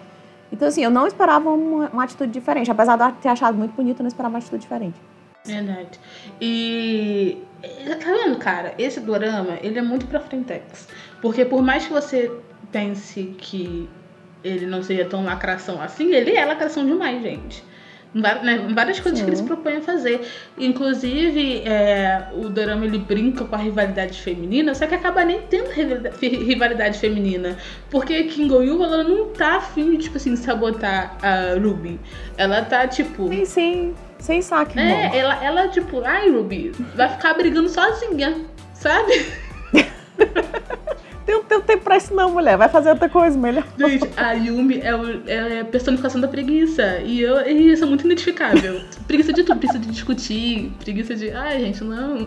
Então, 0.53 0.66
assim, 0.66 0.83
eu 0.83 0.90
não 0.90 1.07
esperava 1.07 1.49
uma, 1.51 1.88
uma 1.90 2.03
atitude 2.05 2.33
diferente. 2.33 2.70
Apesar 2.70 2.96
de 2.96 3.05
eu 3.05 3.12
ter 3.12 3.29
achado 3.29 3.57
muito 3.57 3.73
bonito, 3.73 4.01
eu 4.01 4.03
não 4.03 4.09
esperava 4.09 4.33
uma 4.35 4.38
atitude 4.38 4.62
diferente. 4.62 4.96
Verdade. 5.44 5.99
E. 6.40 7.38
Tá 8.01 8.07
vendo, 8.12 8.37
cara? 8.38 8.75
Esse 8.79 9.01
dorama, 9.01 9.59
ele 9.62 9.79
é 9.79 9.83
muito 9.83 10.07
pra 10.07 10.18
frentex. 10.20 10.88
Porque 11.23 11.44
por 11.44 11.62
mais 11.62 11.87
que 11.87 11.92
você 11.92 12.31
pense 12.73 13.35
que 13.38 13.88
ele 14.42 14.66
não 14.66 14.83
seja 14.83 15.05
tão 15.05 15.25
lacração 15.25 15.81
assim, 15.81 16.12
ele 16.12 16.35
é 16.35 16.44
lacração 16.44 16.85
demais, 16.85 17.23
gente. 17.23 17.62
Né, 18.12 18.66
várias 18.75 18.99
coisas 18.99 19.20
Sim. 19.20 19.25
que 19.25 19.31
ele 19.31 19.37
se 19.37 19.44
propõe 19.44 19.77
a 19.77 19.81
fazer. 19.83 20.20
Inclusive, 20.59 21.62
é, 21.64 22.27
o 22.35 22.49
dorama 22.49 22.85
ele 22.85 22.99
brinca 22.99 23.44
com 23.44 23.55
a 23.55 23.59
rivalidade 23.59 24.20
feminina, 24.20 24.75
só 24.75 24.87
que 24.87 24.94
acaba 24.96 25.25
nem 25.25 25.42
tendo 25.42 25.70
rivalidade 26.20 26.99
feminina. 26.99 27.57
Porque 27.88 28.25
Kim 28.25 28.49
Go-Yu, 28.49 28.83
ela 28.83 29.05
não 29.05 29.29
tá 29.29 29.59
afim 29.59 29.92
de, 29.92 29.99
tipo 29.99 30.16
assim, 30.16 30.35
sabotar 30.35 31.16
a 31.23 31.55
Ruby. 31.55 32.01
Ela 32.37 32.62
tá, 32.62 32.88
tipo... 32.88 33.29
Sim, 33.29 33.44
sim. 33.44 33.94
Sem 34.18 34.42
saque, 34.42 34.79
É, 34.79 35.07
amor. 35.07 35.16
ela, 35.16 35.44
ela, 35.44 35.68
tipo, 35.68 36.03
ai, 36.05 36.29
Ruby, 36.31 36.73
vai 36.96 37.09
ficar 37.09 37.33
brigando 37.35 37.68
sozinha, 37.68 38.37
sabe? 38.75 39.25
Tem, 41.31 41.43
tem 41.45 41.61
tempo 41.61 41.85
pra 41.85 41.97
isso 41.97 42.12
não, 42.12 42.33
mulher. 42.33 42.57
Vai 42.57 42.69
fazer 42.69 42.90
outra 42.90 43.09
coisa, 43.09 43.38
melhor. 43.38 43.64
Gente, 43.79 44.09
a 44.16 44.33
Yumi 44.33 44.81
é, 44.81 44.95
o- 44.97 45.23
é 45.29 45.61
a 45.61 45.64
personificação 45.64 46.21
da 46.21 46.27
preguiça. 46.27 46.99
E 47.05 47.21
eu, 47.21 47.40
e 47.49 47.71
eu 47.71 47.77
sou 47.77 47.87
muito 47.87 48.05
identificável. 48.05 48.81
Preguiça 49.07 49.33
de 49.33 49.45
tudo, 49.45 49.59
preguiça 49.59 49.79
de 49.79 49.87
discutir, 49.90 50.73
preguiça 50.81 51.14
de. 51.14 51.31
Ai, 51.31 51.61
gente, 51.61 51.85
não. 51.85 52.27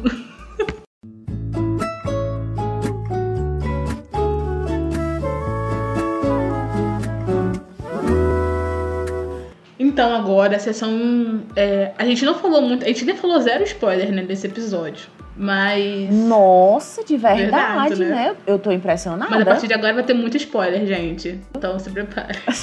Então 9.80 10.14
agora 10.16 10.56
a 10.56 10.60
sessão. 10.60 11.42
é, 11.56 11.92
a 11.98 12.06
gente 12.06 12.24
não 12.26 12.36
falou 12.36 12.62
muito. 12.62 12.84
A 12.84 12.88
gente 12.88 13.06
nem 13.06 13.16
falou 13.16 13.40
zero 13.42 13.64
spoiler 13.64 14.12
né, 14.12 14.24
nesse 14.28 14.48
episódio. 14.48 15.08
Mas. 15.36 16.12
Nossa, 16.12 17.04
de 17.04 17.18
verdade, 17.18 17.96
Verdade, 17.96 18.06
né? 18.06 18.10
né? 18.10 18.36
Eu 18.46 18.60
tô 18.60 18.72
impressionada. 18.72 19.32
Mas 19.32 19.42
a 19.42 19.46
partir 19.46 19.68
de 19.68 19.74
agora 19.74 19.94
vai 19.94 20.04
ter 20.04 20.14
muito 20.14 20.38
spoiler, 20.38 20.86
gente. 20.86 21.40
Então 21.56 21.78
se 21.80 21.90
prepare. 21.90 22.38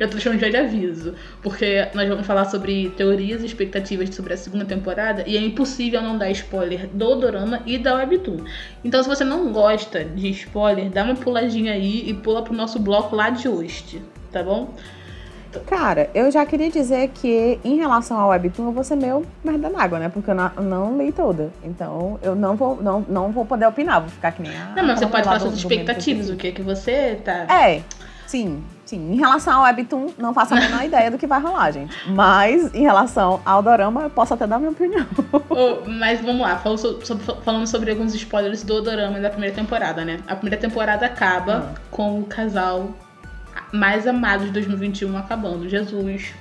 Eu 0.00 0.08
tô 0.08 0.14
deixando 0.14 0.38
já 0.38 0.48
de 0.48 0.56
aviso. 0.56 1.14
Porque 1.42 1.86
nós 1.92 2.08
vamos 2.08 2.26
falar 2.26 2.46
sobre 2.46 2.88
teorias 2.96 3.42
e 3.42 3.46
expectativas 3.46 4.14
sobre 4.14 4.32
a 4.32 4.36
segunda 4.36 4.64
temporada. 4.64 5.22
E 5.26 5.36
é 5.36 5.40
impossível 5.40 6.00
não 6.00 6.16
dar 6.16 6.30
spoiler 6.30 6.86
do 6.86 7.14
Dorama 7.16 7.60
e 7.66 7.76
da 7.76 7.94
Webtoon. 7.96 8.44
Então 8.82 9.02
se 9.02 9.08
você 9.08 9.24
não 9.24 9.52
gosta 9.52 10.02
de 10.02 10.30
spoiler, 10.30 10.88
dá 10.88 11.04
uma 11.04 11.14
puladinha 11.14 11.74
aí 11.74 12.08
e 12.08 12.14
pula 12.14 12.42
pro 12.42 12.54
nosso 12.54 12.78
bloco 12.78 13.14
lá 13.14 13.28
de 13.28 13.48
hoje. 13.48 14.00
Tá 14.32 14.42
bom? 14.42 14.74
Cara, 15.66 16.10
eu 16.14 16.30
já 16.30 16.44
queria 16.44 16.70
dizer 16.70 17.08
que 17.08 17.58
em 17.64 17.76
relação 17.76 18.18
ao 18.18 18.28
Webtoon, 18.30 18.66
eu 18.66 18.72
vou 18.72 18.84
ser 18.84 18.96
meio 18.96 19.24
merda 19.44 19.68
na 19.68 19.82
água, 19.82 19.98
né? 19.98 20.08
Porque 20.08 20.30
eu 20.30 20.34
não, 20.34 20.50
não 20.62 20.98
li 20.98 21.10
toda. 21.12 21.50
Então, 21.64 22.18
eu 22.22 22.34
não 22.34 22.54
vou, 22.56 22.76
não, 22.82 23.04
não 23.08 23.32
vou 23.32 23.44
poder 23.44 23.66
opinar. 23.66 24.00
Vou 24.00 24.10
ficar 24.10 24.32
que 24.32 24.42
nem 24.42 24.52
a. 24.56 24.72
Não, 24.76 24.84
mas 24.86 24.98
você 24.98 25.06
pode 25.06 25.24
falar 25.24 25.40
suas 25.40 25.54
expectativas. 25.54 26.28
O 26.30 26.36
que 26.36 26.48
é 26.48 26.52
que 26.52 26.62
você 26.62 27.20
tá. 27.24 27.46
É, 27.52 27.82
sim, 28.26 28.62
sim. 28.84 29.12
Em 29.12 29.16
relação 29.16 29.54
ao 29.54 29.62
Webtoon, 29.62 30.08
não 30.18 30.34
faço 30.34 30.54
a 30.54 30.56
menor 30.60 30.84
ideia 30.84 31.10
do 31.10 31.16
que 31.18 31.26
vai 31.26 31.40
rolar, 31.40 31.70
gente. 31.70 31.94
Mas 32.10 32.72
em 32.74 32.82
relação 32.82 33.40
ao 33.44 33.62
Dorama, 33.62 34.02
eu 34.02 34.10
posso 34.10 34.34
até 34.34 34.46
dar 34.46 34.58
minha 34.58 34.70
opinião. 34.70 35.06
Ô, 35.48 35.88
mas 35.88 36.20
vamos 36.20 36.42
lá, 36.42 36.56
falando 36.58 36.78
so- 36.78 37.00
sobre, 37.04 37.24
falando 37.42 37.66
sobre 37.66 37.90
alguns 37.90 38.14
spoilers 38.14 38.62
do 38.62 38.82
Dorama 38.82 39.18
da 39.20 39.30
primeira 39.30 39.54
temporada, 39.54 40.04
né? 40.04 40.20
A 40.26 40.36
primeira 40.36 40.60
temporada 40.60 41.06
acaba 41.06 41.72
Ah. 41.74 41.80
com 41.90 42.20
o 42.20 42.24
casal 42.24 42.90
mais 43.72 44.06
amado 44.06 44.44
de 44.44 44.50
2021 44.50 45.16
acabando, 45.16 45.68
Jesus. 45.68 46.32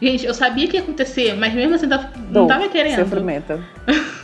Gente, 0.00 0.26
eu 0.26 0.34
sabia 0.34 0.68
que 0.68 0.76
ia 0.76 0.82
acontecer, 0.82 1.34
mas 1.34 1.52
mesmo 1.54 1.74
assim 1.74 1.88
tava- 1.88 2.10
não 2.16 2.32
Dor, 2.32 2.46
tava 2.48 2.68
querendo. 2.68 2.96
Sofrimento. 2.96 3.62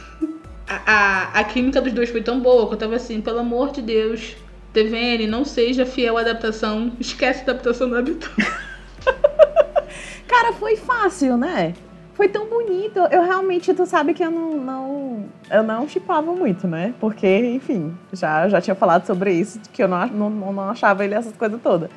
A, 0.71 0.83
a, 0.87 1.41
a 1.41 1.45
química 1.45 1.81
dos 1.81 1.95
dois 1.95 2.11
foi 2.11 2.21
tão 2.21 2.41
boa 2.41 2.69
que 2.69 2.75
eu 2.75 2.79
tava 2.79 2.95
assim, 2.95 3.23
pelo 3.23 3.39
amor 3.39 3.71
de 3.73 3.81
Deus, 3.81 4.37
TVN, 4.75 5.27
não 5.27 5.43
seja 5.43 5.87
fiel 5.87 6.19
à 6.19 6.21
adaptação, 6.21 6.93
esquece 7.01 7.41
a 7.41 7.43
adaptação 7.45 7.89
do 7.89 7.97
Habitat. 7.97 8.31
Cara, 10.29 10.53
foi 10.53 10.77
fácil, 10.77 11.39
né? 11.39 11.73
Foi 12.13 12.29
tão 12.29 12.47
bonito. 12.47 12.99
Eu 13.11 13.23
realmente, 13.25 13.73
tu 13.73 13.87
sabe 13.87 14.13
que 14.13 14.23
eu 14.23 14.31
não, 14.31 14.57
não 14.59 15.25
eu 15.51 15.63
não 15.63 15.89
chipava 15.89 16.33
muito, 16.35 16.69
né? 16.69 16.93
Porque, 17.01 17.27
enfim, 17.55 17.97
já, 18.13 18.47
já 18.49 18.61
tinha 18.61 18.75
falado 18.75 19.07
sobre 19.07 19.33
isso, 19.33 19.59
que 19.73 19.83
eu 19.83 19.89
não, 19.89 20.07
não, 20.07 20.53
não 20.53 20.69
achava 20.71 21.05
ele 21.05 21.15
essas 21.15 21.35
coisas 21.35 21.59
todas. 21.63 21.89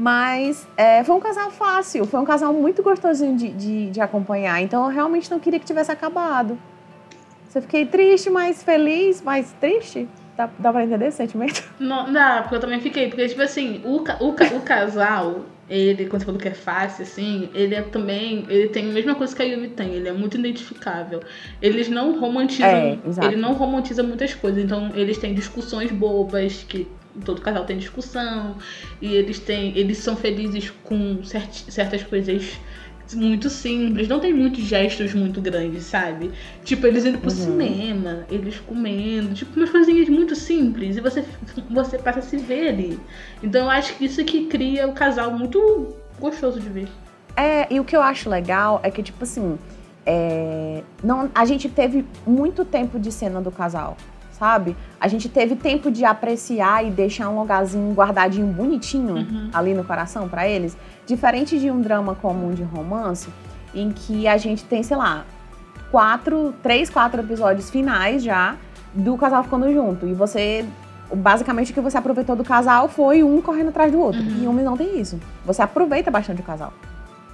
Mas 0.00 0.66
é, 0.78 1.04
foi 1.04 1.14
um 1.14 1.20
casal 1.20 1.50
fácil, 1.50 2.06
foi 2.06 2.18
um 2.18 2.24
casal 2.24 2.54
muito 2.54 2.82
gostosinho 2.82 3.36
de, 3.36 3.50
de, 3.50 3.90
de 3.90 4.00
acompanhar. 4.00 4.62
Então 4.62 4.84
eu 4.84 4.90
realmente 4.90 5.30
não 5.30 5.38
queria 5.38 5.60
que 5.60 5.66
tivesse 5.66 5.92
acabado. 5.92 6.58
Você 7.46 7.60
fiquei 7.60 7.84
triste, 7.84 8.30
mais 8.30 8.62
feliz, 8.62 9.20
mais 9.20 9.52
triste? 9.60 10.08
Dá, 10.38 10.48
dá 10.58 10.72
pra 10.72 10.84
entender 10.84 11.08
esse 11.08 11.18
sentimento? 11.18 11.62
Não, 11.78 12.10
dá, 12.10 12.38
porque 12.40 12.54
eu 12.54 12.60
também 12.60 12.80
fiquei. 12.80 13.08
Porque, 13.08 13.28
tipo 13.28 13.42
assim, 13.42 13.82
o, 13.84 13.96
o, 13.96 14.28
o 14.30 14.60
casal, 14.62 15.44
ele, 15.68 16.06
quando 16.06 16.20
você 16.22 16.26
falou 16.26 16.40
que 16.40 16.48
é 16.48 16.54
fácil, 16.54 17.02
assim, 17.02 17.50
ele 17.52 17.74
é 17.74 17.82
também. 17.82 18.46
Ele 18.48 18.68
tem 18.68 18.88
a 18.88 18.92
mesma 18.92 19.14
coisa 19.14 19.36
que 19.36 19.42
a 19.42 19.44
Yumi 19.44 19.68
tem, 19.68 19.92
ele 19.94 20.08
é 20.08 20.12
muito 20.12 20.38
identificável. 20.38 21.20
Eles 21.60 21.90
não 21.90 22.18
romantizam. 22.18 22.70
É, 22.70 22.98
ele 23.24 23.36
não 23.36 23.52
romantiza 23.52 24.02
muitas 24.02 24.32
coisas. 24.32 24.64
Então, 24.64 24.92
eles 24.94 25.18
têm 25.18 25.34
discussões 25.34 25.90
bobas, 25.90 26.64
que 26.66 26.88
todo 27.24 27.40
casal 27.40 27.64
tem 27.64 27.78
discussão. 27.78 28.56
E 29.00 29.14
eles 29.14 29.38
têm. 29.38 29.76
Eles 29.76 29.98
são 29.98 30.16
felizes 30.16 30.70
com 30.84 31.22
certi- 31.24 31.70
certas 31.72 32.02
coisas. 32.02 32.58
Muito 33.12 33.50
simples, 33.50 34.06
não 34.06 34.20
tem 34.20 34.32
muitos 34.32 34.62
gestos 34.62 35.12
muito 35.14 35.40
grandes, 35.40 35.82
sabe? 35.82 36.30
Tipo, 36.64 36.86
eles 36.86 37.04
indo 37.04 37.18
pro 37.18 37.28
Uhum. 37.28 37.36
cinema, 37.36 38.24
eles 38.30 38.60
comendo, 38.60 39.34
tipo, 39.34 39.58
umas 39.58 39.68
coisinhas 39.68 40.08
muito 40.08 40.36
simples 40.36 40.96
e 40.96 41.00
você, 41.00 41.24
você 41.68 41.98
passa 41.98 42.20
a 42.20 42.22
se 42.22 42.36
ver 42.36 42.68
ali. 42.68 43.00
Então 43.42 43.62
eu 43.64 43.70
acho 43.70 43.96
que 43.96 44.04
isso 44.04 44.24
que 44.24 44.46
cria 44.46 44.86
o 44.86 44.92
casal 44.92 45.32
muito 45.36 45.92
gostoso 46.20 46.60
de 46.60 46.68
ver. 46.68 46.88
É, 47.36 47.66
e 47.74 47.80
o 47.80 47.84
que 47.84 47.96
eu 47.96 48.00
acho 48.02 48.30
legal 48.30 48.78
é 48.84 48.92
que, 48.92 49.02
tipo 49.02 49.24
assim, 49.24 49.58
é, 50.06 50.84
não, 51.02 51.28
a 51.34 51.44
gente 51.44 51.68
teve 51.68 52.04
muito 52.24 52.64
tempo 52.64 52.96
de 52.96 53.10
cena 53.10 53.40
do 53.40 53.50
casal, 53.50 53.96
sabe? 54.40 54.74
A 54.98 55.06
gente 55.06 55.28
teve 55.28 55.54
tempo 55.54 55.90
de 55.90 56.02
apreciar 56.02 56.82
e 56.84 56.90
deixar 56.90 57.28
um 57.28 57.38
lugarzinho 57.38 57.92
guardadinho 57.92 58.46
bonitinho 58.46 59.16
Uhum. 59.16 59.50
ali 59.52 59.74
no 59.74 59.84
coração 59.84 60.26
pra 60.28 60.48
eles. 60.48 60.76
Diferente 61.06 61.58
de 61.60 61.70
um 61.70 61.80
drama 61.80 62.14
comum 62.14 62.52
de 62.54 62.62
romance, 62.62 63.28
em 63.74 63.90
que 63.92 64.26
a 64.26 64.38
gente 64.38 64.64
tem, 64.64 64.82
sei 64.82 64.96
lá, 64.96 65.24
quatro, 65.90 66.54
três, 66.62 66.88
quatro 66.88 67.20
episódios 67.20 67.68
finais 67.68 68.22
já 68.22 68.56
do 68.94 69.16
casal 69.18 69.44
ficando 69.44 69.70
junto. 69.72 70.06
E 70.06 70.14
você. 70.14 70.64
Basicamente 71.12 71.72
o 71.72 71.74
que 71.74 71.80
você 71.80 71.98
aproveitou 71.98 72.36
do 72.36 72.44
casal 72.44 72.88
foi 72.88 73.22
um 73.24 73.42
correndo 73.42 73.68
atrás 73.70 73.90
do 73.92 73.98
outro. 74.00 74.20
Uhum. 74.22 74.42
E 74.42 74.46
homem 74.46 74.64
não 74.64 74.76
tem 74.76 74.98
isso. 75.00 75.18
Você 75.44 75.60
aproveita 75.60 76.08
bastante 76.10 76.40
o 76.40 76.44
casal. 76.44 76.72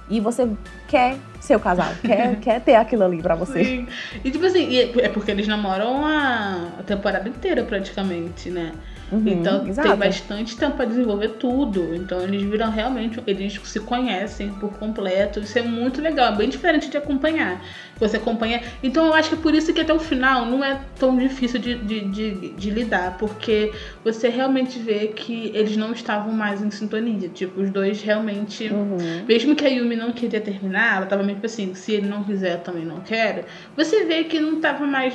E 0.09 0.19
você 0.19 0.47
quer 0.87 1.17
ser 1.39 1.55
o 1.55 1.59
casal, 1.59 1.91
quer, 2.01 2.39
quer 2.41 2.61
ter 2.61 2.75
aquilo 2.75 3.03
ali 3.03 3.21
pra 3.21 3.35
você. 3.35 3.63
Sim. 3.63 3.87
E 4.23 4.31
tipo 4.31 4.45
assim, 4.45 4.75
é 4.77 5.05
é 5.05 5.09
porque 5.09 5.31
eles 5.31 5.47
namoram 5.47 6.05
a 6.05 6.83
temporada 6.85 7.27
inteira 7.27 7.63
praticamente, 7.63 8.49
né? 8.49 8.71
Uhum, 9.11 9.23
Então 9.25 9.65
exato. 9.67 9.87
tem 9.87 9.97
bastante 9.97 10.57
tempo 10.57 10.75
pra 10.75 10.85
desenvolver 10.85 11.29
tudo. 11.39 11.95
Então 11.95 12.21
eles 12.21 12.41
viram 12.43 12.69
realmente, 12.69 13.21
eles 13.25 13.59
se 13.63 13.79
conhecem 13.79 14.49
por 14.53 14.71
completo. 14.77 15.39
Isso 15.39 15.57
é 15.57 15.61
muito 15.61 16.01
legal, 16.01 16.33
é 16.33 16.35
bem 16.35 16.49
diferente 16.49 16.89
de 16.89 16.97
acompanhar. 16.97 17.63
Você 17.99 18.17
acompanha. 18.17 18.61
Então 18.83 19.05
eu 19.07 19.13
acho 19.13 19.29
que 19.29 19.35
é 19.35 19.37
por 19.39 19.55
isso 19.55 19.73
que 19.73 19.81
até 19.81 19.93
o 19.93 19.99
final 19.99 20.45
não 20.45 20.63
é 20.63 20.79
tão 20.99 21.17
difícil 21.17 21.59
de, 21.59 21.75
de, 21.75 22.01
de, 22.01 22.49
de 22.49 22.69
lidar. 22.69 23.17
Porque 23.17 23.71
você 24.03 24.27
realmente 24.29 24.77
vê 24.77 25.07
que 25.07 25.51
eles 25.53 25.77
não 25.77 25.93
estavam 25.93 26.33
mais 26.33 26.61
em 26.61 26.69
sintonia. 26.69 27.29
Tipo, 27.29 27.61
os 27.61 27.69
dois 27.69 28.01
realmente. 28.01 28.67
Uhum. 28.71 28.97
Mesmo 29.27 29.55
que 29.55 29.65
a 29.65 29.69
Yumi 29.69 29.95
não 29.95 30.11
queria 30.11 30.41
terminar, 30.41 30.97
ela 30.97 31.05
tava 31.05 31.23
meio 31.23 31.37
assim, 31.43 31.73
se 31.73 31.93
ele 31.93 32.07
não 32.07 32.23
quiser, 32.23 32.55
eu 32.55 32.59
também 32.59 32.85
não 32.85 32.99
quero. 32.99 33.43
Você 33.75 34.03
vê 34.05 34.25
que 34.25 34.39
não 34.39 34.59
tava 34.59 34.85
mais 34.85 35.13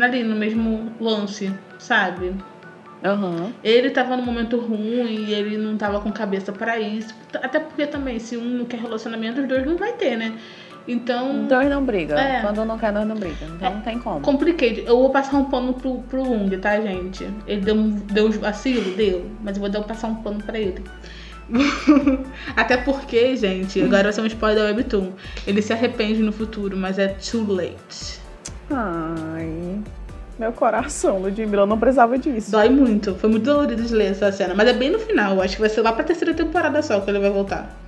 ali 0.00 0.22
no 0.22 0.36
mesmo 0.36 0.92
lance, 1.00 1.52
sabe? 1.78 2.32
Uhum. 3.02 3.52
Ele 3.64 3.90
tava 3.90 4.16
num 4.16 4.24
momento 4.24 4.58
ruim 4.58 5.24
e 5.26 5.32
ele 5.32 5.56
não 5.56 5.76
tava 5.76 6.00
com 6.00 6.12
cabeça 6.12 6.52
pra 6.52 6.78
isso. 6.78 7.14
Até 7.42 7.58
porque 7.58 7.86
também, 7.86 8.18
se 8.18 8.36
um 8.36 8.44
não 8.44 8.64
quer 8.64 8.80
relacionamento, 8.80 9.40
os 9.40 9.48
dois 9.48 9.64
não 9.64 9.76
vai 9.76 9.92
ter, 9.92 10.16
né? 10.16 10.38
Então, 10.88 11.46
Dois 11.46 11.68
não 11.68 11.84
brigam. 11.84 12.18
É. 12.18 12.40
Quando 12.40 12.64
não 12.64 12.78
quer, 12.78 12.92
dois 12.92 13.06
não 13.06 13.14
brigam. 13.14 13.48
Então 13.54 13.74
não 13.74 13.80
tem 13.80 13.98
como. 13.98 14.20
compliquei. 14.20 14.84
Eu 14.86 14.98
vou 14.98 15.10
passar 15.10 15.36
um 15.36 15.44
pano 15.44 15.74
pro, 15.74 15.98
pro 16.02 16.22
Lung, 16.22 16.50
tá, 16.58 16.80
gente? 16.80 17.28
Ele 17.46 17.60
deu, 17.60 17.76
deu 17.76 18.26
uns 18.26 18.36
vacilo, 18.36 18.96
deu. 18.96 19.30
Mas 19.42 19.56
eu 19.56 19.60
vou 19.60 19.70
dar, 19.70 19.82
passar 19.82 20.08
um 20.08 20.16
pano 20.16 20.42
pra 20.42 20.58
ele. 20.58 20.82
Até 22.56 22.76
porque, 22.76 23.36
gente, 23.36 23.80
agora 23.82 24.04
vai 24.04 24.12
ser 24.12 24.20
um 24.20 24.26
spoiler 24.26 24.58
da 24.58 24.70
Webtoon. 24.70 25.12
Ele 25.46 25.62
se 25.62 25.72
arrepende 25.72 26.22
no 26.22 26.32
futuro, 26.32 26.76
mas 26.76 26.98
é 26.98 27.08
too 27.08 27.44
late. 27.52 28.20
Ai. 28.70 29.80
Meu 30.40 30.54
coração, 30.54 31.18
Ludmilla, 31.18 31.64
eu 31.64 31.66
não 31.66 31.78
precisava 31.78 32.16
disso. 32.16 32.50
Dói 32.50 32.70
muito. 32.70 33.14
Foi 33.16 33.28
muito 33.28 33.44
dolorido 33.44 33.82
de 33.82 33.94
ler 33.94 34.12
essa 34.12 34.32
cena. 34.32 34.54
Mas 34.54 34.68
é 34.68 34.72
bem 34.72 34.88
no 34.88 34.98
final. 34.98 35.38
Acho 35.42 35.56
que 35.56 35.60
vai 35.60 35.68
ser 35.68 35.82
lá 35.82 35.92
pra 35.92 36.02
terceira 36.02 36.32
temporada 36.32 36.80
só 36.80 36.98
que 36.98 37.10
ele 37.10 37.18
vai 37.18 37.28
voltar. 37.28 37.78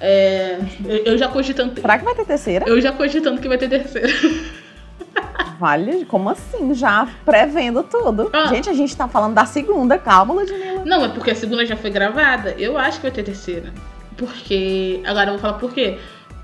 É, 0.00 0.58
eu, 0.86 0.96
eu 1.04 1.18
já 1.18 1.28
cogitando. 1.28 1.78
Será 1.78 1.98
que 1.98 2.04
vai 2.06 2.14
ter 2.14 2.24
terceira? 2.24 2.64
Eu 2.66 2.80
já 2.80 2.92
cogitando 2.92 3.42
que 3.42 3.46
vai 3.46 3.58
ter 3.58 3.68
terceira. 3.68 4.08
Vale, 5.60 6.06
como 6.06 6.30
assim? 6.30 6.72
Já 6.72 7.06
prevendo 7.26 7.82
tudo. 7.82 8.30
Ah. 8.32 8.46
Gente, 8.46 8.70
a 8.70 8.72
gente 8.72 8.96
tá 8.96 9.06
falando 9.06 9.34
da 9.34 9.44
segunda. 9.44 9.98
Calma, 9.98 10.32
Ludmilla. 10.32 10.86
Não, 10.86 11.04
é 11.04 11.08
porque 11.10 11.32
a 11.32 11.34
segunda 11.34 11.66
já 11.66 11.76
foi 11.76 11.90
gravada. 11.90 12.54
Eu 12.56 12.78
acho 12.78 13.00
que 13.00 13.02
vai 13.02 13.10
ter 13.12 13.22
terceira. 13.22 13.70
Porque. 14.16 15.02
Agora 15.04 15.28
eu 15.28 15.32
vou 15.34 15.40
falar 15.42 15.58
por 15.58 15.70
quê. 15.74 15.98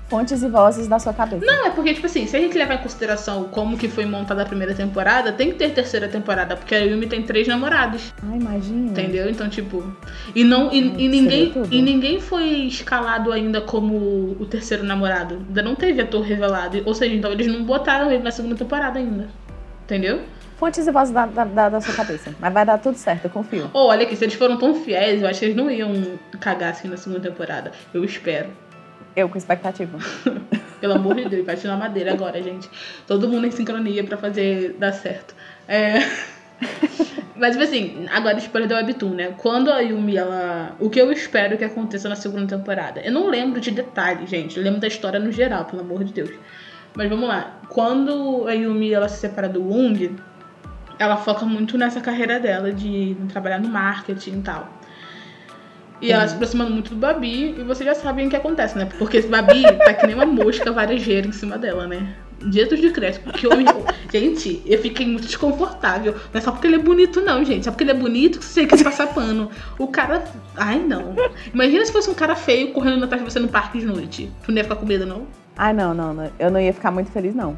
Fontes 0.09 0.41
e 0.41 0.49
vozes 0.49 0.87
da 0.87 0.97
sua 0.97 1.13
cabeça. 1.13 1.45
Não, 1.45 1.67
é 1.67 1.69
porque, 1.69 1.93
tipo 1.93 2.07
assim, 2.07 2.25
se 2.25 2.35
a 2.35 2.39
gente 2.39 2.57
levar 2.57 2.73
em 2.73 2.77
consideração 2.79 3.43
como 3.45 3.77
que 3.77 3.87
foi 3.87 4.05
montada 4.05 4.41
a 4.41 4.45
primeira 4.45 4.73
temporada, 4.73 5.31
tem 5.31 5.49
que 5.51 5.55
ter 5.57 5.69
terceira 5.71 6.07
temporada. 6.07 6.55
Porque 6.57 6.73
a 6.73 6.79
Yumi 6.79 7.05
tem 7.05 7.21
três 7.21 7.47
namorados. 7.47 8.11
Ai, 8.27 8.37
imagina. 8.39 8.89
Entendeu? 8.89 9.29
Então, 9.29 9.47
tipo. 9.47 9.83
E 10.33 10.43
não. 10.43 10.71
E, 10.71 10.79
e 10.79 11.07
ninguém. 11.07 11.53
E 11.69 11.81
ninguém 11.81 12.19
foi 12.19 12.43
escalado 12.67 13.31
ainda 13.31 13.61
como 13.61 13.95
o 14.39 14.45
terceiro 14.49 14.83
namorado. 14.83 15.35
Ainda 15.47 15.61
não 15.61 15.75
teve 15.75 16.01
ator 16.01 16.21
revelado. 16.23 16.81
Ou 16.85 16.95
seja, 16.95 17.13
então 17.13 17.31
eles 17.31 17.45
não 17.45 17.63
botaram 17.63 18.11
ele 18.11 18.23
na 18.23 18.31
segunda 18.31 18.55
temporada 18.55 18.97
ainda. 18.97 19.27
Entendeu? 19.85 20.21
Fontes 20.57 20.87
e 20.87 20.91
vozes 20.91 21.13
da, 21.13 21.25
da, 21.25 21.69
da- 21.69 21.79
sua 21.81 21.93
cabeça. 21.93 22.33
Mas 22.39 22.51
vai 22.53 22.65
dar 22.65 22.77
tudo 22.79 22.95
certo, 22.97 23.25
eu 23.25 23.29
confio. 23.29 23.69
Ou 23.73 23.87
olha 23.89 24.03
aqui, 24.03 24.15
se 24.15 24.25
eles 24.25 24.33
foram 24.33 24.57
tão 24.57 24.73
fiéis, 24.75 25.21
eu 25.21 25.27
acho 25.27 25.39
que 25.39 25.45
eles 25.45 25.55
não 25.55 25.69
iam 25.71 25.93
cagar 26.39 26.71
assim 26.71 26.87
na 26.89 26.97
segunda 26.97 27.21
temporada. 27.21 27.71
Eu 27.93 28.03
espero. 28.03 28.49
Eu 29.15 29.29
com 29.29 29.37
expectativa. 29.37 29.97
Pelo 30.79 30.93
amor 30.93 31.15
de 31.15 31.27
Deus, 31.27 31.45
bate 31.45 31.67
na 31.67 31.75
madeira 31.75 32.13
agora, 32.13 32.41
gente. 32.41 32.69
Todo 33.05 33.27
mundo 33.27 33.47
em 33.47 33.51
sincronia 33.51 34.03
pra 34.03 34.17
fazer 34.17 34.75
dar 34.79 34.93
certo. 34.93 35.35
É. 35.67 35.99
Mas, 37.35 37.51
tipo 37.51 37.63
assim, 37.63 38.05
agora 38.11 38.37
spoiler 38.37 38.67
da 38.67 38.75
Webtoon, 38.77 39.11
né? 39.11 39.33
Quando 39.37 39.71
a 39.71 39.79
Yumi, 39.79 40.17
ela. 40.17 40.75
O 40.79 40.89
que 40.89 40.99
eu 40.99 41.11
espero 41.11 41.57
que 41.57 41.63
aconteça 41.63 42.09
na 42.09 42.15
segunda 42.15 42.47
temporada? 42.47 42.99
Eu 43.01 43.11
não 43.11 43.27
lembro 43.27 43.61
de 43.61 43.71
detalhes, 43.71 44.29
gente. 44.29 44.57
Eu 44.57 44.63
lembro 44.63 44.79
da 44.79 44.87
história 44.87 45.19
no 45.19 45.31
geral, 45.31 45.65
pelo 45.65 45.81
amor 45.81 46.03
de 46.03 46.13
Deus. 46.13 46.31
Mas 46.95 47.09
vamos 47.09 47.29
lá. 47.29 47.59
Quando 47.69 48.45
a 48.47 48.51
Yumi 48.51 48.93
ela 48.93 49.07
se 49.07 49.19
separa 49.19 49.47
do 49.47 49.61
Wong, 49.61 50.17
ela 50.97 51.15
foca 51.15 51.45
muito 51.45 51.77
nessa 51.77 52.01
carreira 52.01 52.39
dela 52.39 52.73
de 52.73 53.15
trabalhar 53.29 53.59
no 53.59 53.69
marketing 53.69 54.39
e 54.39 54.41
tal. 54.41 54.78
E 56.01 56.11
ela 56.11 56.27
se 56.27 56.35
aproximando 56.35 56.71
muito 56.71 56.91
do 56.91 56.95
Babi, 56.95 57.55
e 57.57 57.63
vocês 57.63 57.85
já 57.85 57.93
sabem 57.93 58.27
o 58.27 58.29
que 58.29 58.35
acontece, 58.35 58.77
né? 58.77 58.87
Porque 58.97 59.17
esse 59.17 59.27
Babi 59.27 59.63
tá 59.79 59.93
que 59.93 60.07
nem 60.07 60.15
uma 60.15 60.25
mosca 60.25 60.71
varejeira 60.71 61.27
em 61.27 61.31
cima 61.31 61.57
dela, 61.57 61.87
né? 61.87 62.15
Jesus 62.51 62.79
de 62.79 62.89
Cristo. 62.91 63.21
Porque 63.23 63.45
eu, 63.45 63.51
gente, 64.11 64.61
eu 64.65 64.79
fiquei 64.81 65.05
muito 65.05 65.25
desconfortável. 65.25 66.13
Não 66.13 66.39
é 66.39 66.41
só 66.41 66.51
porque 66.51 66.67
ele 66.67 66.75
é 66.75 66.79
bonito, 66.79 67.21
não, 67.21 67.43
gente. 67.43 67.65
Só 67.65 67.71
porque 67.71 67.83
ele 67.83 67.91
é 67.91 67.95
bonito 67.95 68.39
que 68.39 68.45
você 68.45 68.65
quer 68.65 68.81
passar 68.83 69.07
pano. 69.07 69.49
O 69.77 69.87
cara. 69.87 70.23
Ai, 70.55 70.79
não. 70.79 71.15
Imagina 71.53 71.85
se 71.85 71.91
fosse 71.91 72.09
um 72.09 72.13
cara 72.13 72.35
feio 72.35 72.71
correndo 72.71 73.03
atrás 73.03 73.23
de 73.23 73.29
você 73.29 73.39
no 73.39 73.49
parque 73.49 73.79
de 73.79 73.85
noite. 73.85 74.31
Tu 74.43 74.51
não 74.51 74.57
ia 74.57 74.63
ficar 74.63 74.77
com 74.77 74.85
medo, 74.85 75.05
não? 75.05 75.27
Ai, 75.57 75.73
não, 75.73 75.93
não, 75.93 76.13
não. 76.13 76.31
Eu 76.39 76.49
não 76.49 76.59
ia 76.59 76.73
ficar 76.73 76.91
muito 76.91 77.11
feliz, 77.11 77.35
não. 77.35 77.57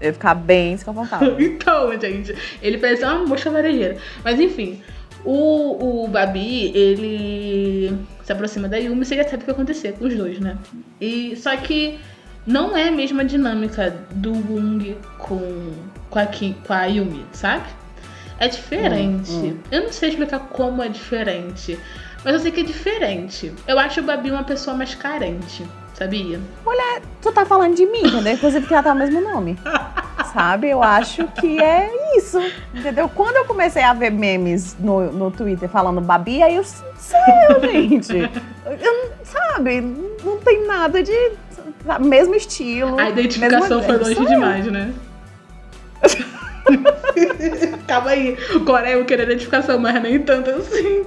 Eu 0.00 0.08
ia 0.08 0.12
ficar 0.14 0.34
bem 0.34 0.74
desconfortável. 0.74 1.36
Então, 1.40 1.92
gente, 2.00 2.34
ele 2.62 2.78
parece 2.78 3.04
uma 3.04 3.26
mosca 3.26 3.50
varejeira. 3.50 3.98
Mas 4.24 4.40
enfim, 4.40 4.80
o, 5.24 6.04
o 6.04 6.08
Babi, 6.08 6.72
ele 6.76 7.96
se 8.24 8.32
aproxima 8.32 8.68
da 8.68 8.76
Yumi 8.76 9.04
você 9.04 9.16
já 9.16 9.24
sabe 9.24 9.36
o 9.36 9.38
que 9.40 9.46
vai 9.46 9.54
acontecer 9.54 9.92
com 9.92 10.06
os 10.06 10.14
dois, 10.14 10.40
né? 10.40 10.56
E, 11.00 11.36
só 11.36 11.56
que 11.56 11.98
não 12.46 12.76
é 12.76 12.88
a 12.88 12.92
mesma 12.92 13.24
dinâmica 13.24 13.94
do 14.10 14.32
Wung 14.32 14.96
com, 15.18 15.72
com, 16.10 16.18
a, 16.18 16.26
Kim, 16.26 16.54
com 16.66 16.72
a 16.72 16.86
Yumi, 16.86 17.24
sabe? 17.32 17.66
É 18.38 18.48
diferente. 18.48 19.30
Hum, 19.30 19.50
hum. 19.50 19.58
Eu 19.70 19.84
não 19.84 19.92
sei 19.92 20.10
explicar 20.10 20.40
como 20.40 20.82
é 20.82 20.88
diferente. 20.88 21.78
Mas 22.24 22.34
eu 22.34 22.40
sei 22.40 22.50
que 22.50 22.60
é 22.60 22.64
diferente. 22.64 23.52
Eu 23.66 23.78
acho 23.78 24.00
o 24.00 24.02
Babi 24.02 24.30
uma 24.30 24.44
pessoa 24.44 24.76
mais 24.76 24.94
carente, 24.94 25.64
sabia? 26.02 26.40
tu 27.20 27.30
tá 27.32 27.44
falando 27.44 27.74
de 27.74 27.86
mim, 27.86 28.02
entendeu? 28.06 28.32
Inclusive 28.32 28.66
que 28.66 28.74
ela 28.74 28.82
tá 28.82 28.92
o 28.92 28.96
mesmo 28.96 29.20
nome. 29.20 29.56
Sabe? 30.32 30.68
Eu 30.70 30.82
acho 30.82 31.26
que 31.40 31.60
é 31.62 31.90
isso. 32.16 32.38
Entendeu? 32.74 33.08
Quando 33.08 33.36
eu 33.36 33.44
comecei 33.44 33.82
a 33.82 33.92
ver 33.92 34.10
memes 34.10 34.76
no, 34.80 35.12
no 35.12 35.30
Twitter 35.30 35.68
falando 35.68 36.00
Babi, 36.00 36.42
aí 36.42 36.56
eu 36.56 36.64
sei, 36.64 37.20
gente. 37.62 38.16
Eu, 38.66 39.12
sabe? 39.24 39.80
Não 40.24 40.38
tem 40.38 40.66
nada 40.66 41.02
de. 41.02 41.12
sabe, 41.86 42.06
mesmo 42.06 42.34
estilo. 42.34 42.98
A 42.98 43.10
identificação 43.10 43.80
mesma- 43.80 43.82
foi 43.82 43.98
longe 43.98 44.22
eu. 44.22 44.28
demais, 44.28 44.66
né? 44.66 44.92
Calma 47.86 48.10
aí, 48.10 48.36
o 48.54 48.60
Coreia 48.64 48.94
eu 48.94 49.04
queria 49.04 49.24
identificação, 49.24 49.78
mas 49.78 50.00
nem 50.02 50.18
tanto 50.20 50.50
assim. 50.50 51.04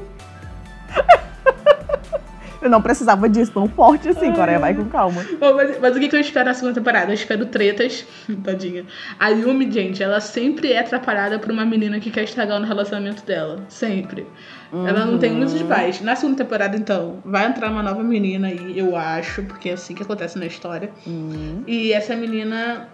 Eu 2.65 2.71
não 2.71 2.81
precisava 2.81 3.29
disso 3.29 3.51
tão 3.51 3.69
forte 3.69 4.09
assim, 4.09 4.33
Coreia, 4.33 4.57
vai 4.57 4.73
com 4.73 4.85
calma. 4.85 5.23
Bom, 5.39 5.53
mas, 5.53 5.79
mas 5.79 5.95
o 5.95 5.99
que, 5.99 6.09
que 6.09 6.15
eu 6.15 6.19
espero 6.19 6.47
na 6.47 6.53
segunda 6.55 6.73
temporada? 6.73 7.11
Eu 7.11 7.13
espero 7.13 7.45
tretas. 7.45 8.03
Tadinha. 8.43 8.85
A 9.19 9.29
Yumi, 9.29 9.71
gente, 9.71 10.01
ela 10.01 10.19
sempre 10.19 10.71
é 10.71 10.79
atrapalhada 10.79 11.37
por 11.37 11.51
uma 11.51 11.63
menina 11.63 11.99
que 11.99 12.09
quer 12.09 12.23
estragar 12.23 12.59
no 12.59 12.65
relacionamento 12.65 13.23
dela. 13.23 13.63
Sempre. 13.69 14.25
Ela 14.73 15.05
não 15.05 15.19
tem 15.19 15.31
muitos 15.31 15.61
pais. 15.61 16.01
Na 16.01 16.15
segunda 16.15 16.43
temporada, 16.43 16.75
então, 16.75 17.21
vai 17.23 17.45
entrar 17.45 17.69
uma 17.69 17.83
nova 17.83 18.03
menina 18.03 18.47
aí, 18.47 18.77
eu 18.77 18.95
acho, 18.95 19.43
porque 19.43 19.69
é 19.69 19.73
assim 19.73 19.93
que 19.93 20.01
acontece 20.01 20.39
na 20.39 20.47
história. 20.47 20.89
Hum. 21.07 21.63
E 21.67 21.93
essa 21.93 22.15
menina. 22.15 22.89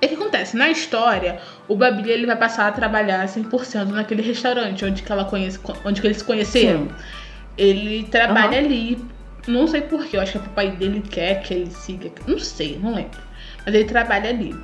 É 0.00 0.08
que 0.08 0.14
acontece, 0.14 0.56
na 0.56 0.68
história, 0.68 1.38
o 1.66 1.76
Babi 1.76 2.10
ele 2.10 2.26
vai 2.26 2.36
passar 2.36 2.66
a 2.66 2.72
trabalhar 2.72 3.24
100% 3.26 3.86
naquele 3.86 4.20
restaurante 4.20 4.84
onde 4.84 5.02
que 5.02 5.10
ela 5.10 5.24
conhece, 5.24 5.58
onde 5.84 6.00
que 6.00 6.06
eles 6.06 6.18
se 6.18 6.24
conheceram. 6.24 6.88
Sim. 6.88 7.23
Ele 7.56 8.04
trabalha 8.04 8.58
Aham. 8.58 8.66
ali, 8.66 9.04
não 9.46 9.66
sei 9.66 9.80
porquê, 9.82 10.16
eu 10.16 10.20
acho 10.20 10.38
que 10.38 10.46
o 10.48 10.50
pai 10.50 10.70
dele 10.72 11.02
quer 11.08 11.40
que 11.42 11.54
ele 11.54 11.70
siga, 11.70 12.10
não 12.26 12.38
sei, 12.38 12.78
não 12.82 12.94
lembro. 12.94 13.20
Mas 13.64 13.74
ele 13.74 13.84
trabalha 13.84 14.28
ali. 14.30 14.54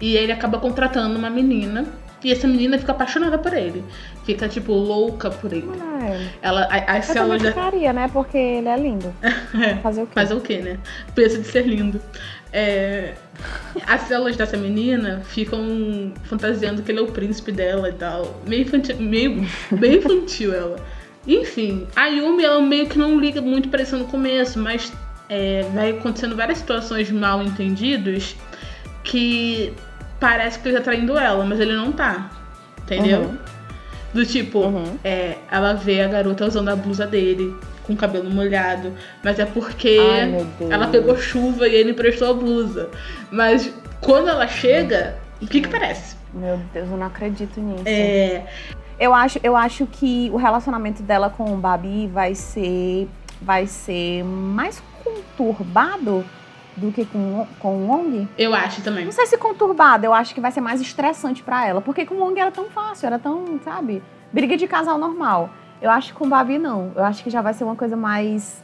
E 0.00 0.16
ele 0.16 0.32
acaba 0.32 0.58
contratando 0.58 1.16
uma 1.18 1.30
menina, 1.30 1.86
e 2.22 2.32
essa 2.32 2.48
menina 2.48 2.78
fica 2.78 2.92
apaixonada 2.92 3.38
por 3.38 3.52
ele. 3.54 3.84
Fica, 4.24 4.48
tipo, 4.48 4.72
louca 4.72 5.30
por 5.30 5.52
ele. 5.52 5.68
É, 6.02 6.26
Ela, 6.42 6.62
a- 6.70 6.96
as 6.96 7.14
eu 7.14 7.28
da... 7.38 7.38
ficaria, 7.50 7.92
né? 7.92 8.08
Porque 8.12 8.36
ele 8.36 8.68
é 8.68 8.76
lindo. 8.76 9.14
Fazer 9.82 10.02
o 10.02 10.06
quê? 10.06 10.12
Fazer 10.14 10.34
o 10.34 10.40
quê, 10.40 10.56
né? 10.58 10.78
Pensa 11.14 11.38
de 11.38 11.46
ser 11.46 11.66
lindo. 11.66 12.00
É, 12.52 13.14
As 13.86 14.02
células 14.02 14.36
dessa 14.36 14.56
menina 14.56 15.22
ficam 15.24 16.12
fantasiando 16.24 16.82
que 16.82 16.90
ele 16.92 17.00
é 17.00 17.02
o 17.02 17.06
príncipe 17.08 17.52
dela 17.52 17.88
e 17.90 17.92
tal. 17.92 18.40
Meio 18.46 18.62
infantil, 18.62 18.96
meio 19.00 19.44
bem 19.72 19.96
infantil 19.96 20.54
ela. 20.54 20.76
Enfim, 21.26 21.86
a 21.96 22.06
Yumi, 22.06 22.44
ela 22.44 22.60
meio 22.60 22.86
que 22.86 22.98
não 22.98 23.18
liga 23.18 23.40
muito 23.40 23.68
pra 23.68 23.82
isso 23.82 23.96
no 23.96 24.04
começo, 24.04 24.58
mas 24.58 24.92
é, 25.28 25.64
vai 25.74 25.90
acontecendo 25.90 26.36
várias 26.36 26.58
situações 26.58 27.10
mal 27.10 27.42
entendidos 27.42 28.36
que 29.02 29.72
parece 30.20 30.58
que 30.58 30.68
ele 30.68 30.76
tá 30.76 30.82
traindo 30.82 31.16
ela, 31.18 31.44
mas 31.44 31.60
ele 31.60 31.74
não 31.74 31.92
tá. 31.92 32.30
Entendeu? 32.82 33.20
Uhum. 33.20 33.38
Do 34.12 34.24
tipo, 34.26 34.60
Uhum. 34.60 34.98
é, 35.02 35.36
ela 35.50 35.72
vê 35.72 36.02
a 36.02 36.08
garota 36.08 36.46
usando 36.46 36.68
a 36.68 36.76
blusa 36.76 37.06
dele, 37.06 37.54
com 37.84 37.94
o 37.94 37.96
cabelo 37.96 38.30
molhado, 38.30 38.92
mas 39.22 39.38
é 39.38 39.44
porque 39.44 39.98
Ai, 40.00 40.46
ela 40.70 40.86
pegou 40.88 41.16
chuva 41.16 41.66
e 41.68 41.74
ele 41.74 41.90
emprestou 41.90 42.30
a 42.30 42.34
blusa. 42.34 42.88
Mas 43.30 43.72
quando 44.00 44.28
ela 44.28 44.46
chega, 44.46 45.16
o 45.42 45.46
que 45.46 45.60
que 45.62 45.68
parece? 45.68 46.16
Meu 46.32 46.58
Deus, 46.72 46.90
eu 46.90 46.96
não 46.96 47.06
acredito 47.06 47.60
nisso. 47.60 47.82
É, 47.86 48.44
Eu 48.98 49.14
acho, 49.14 49.40
eu 49.42 49.56
acho 49.56 49.86
que 49.86 50.30
o 50.32 50.36
relacionamento 50.36 51.02
dela 51.02 51.28
com 51.30 51.52
o 51.52 51.56
Babi 51.56 52.06
vai 52.06 52.34
ser, 52.34 53.08
vai 53.40 53.66
ser 53.66 54.22
mais 54.24 54.82
conturbado 55.02 56.24
do 56.76 56.90
que 56.90 57.04
com, 57.04 57.46
com 57.58 57.76
o 57.76 57.88
Wong. 57.88 58.28
eu 58.36 58.54
acho 58.54 58.82
também. 58.82 59.04
Não 59.04 59.12
sei 59.12 59.26
se 59.26 59.38
conturbado, 59.38 60.04
eu 60.06 60.12
acho 60.12 60.34
que 60.34 60.40
vai 60.40 60.50
ser 60.50 60.60
mais 60.60 60.80
estressante 60.80 61.42
pra 61.42 61.66
ela. 61.66 61.80
Porque 61.80 62.04
com 62.04 62.14
o 62.14 62.18
Wong 62.20 62.38
era 62.38 62.50
tão 62.50 62.66
fácil, 62.66 63.06
era 63.06 63.18
tão, 63.18 63.60
sabe? 63.64 64.02
Briga 64.32 64.56
de 64.56 64.66
casal 64.66 64.98
normal. 64.98 65.50
Eu 65.80 65.90
acho 65.90 66.12
que 66.12 66.18
com 66.18 66.26
o 66.26 66.28
Babi 66.28 66.58
não. 66.58 66.92
Eu 66.94 67.04
acho 67.04 67.22
que 67.22 67.30
já 67.30 67.42
vai 67.42 67.54
ser 67.54 67.64
uma 67.64 67.76
coisa 67.76 67.96
mais, 67.96 68.62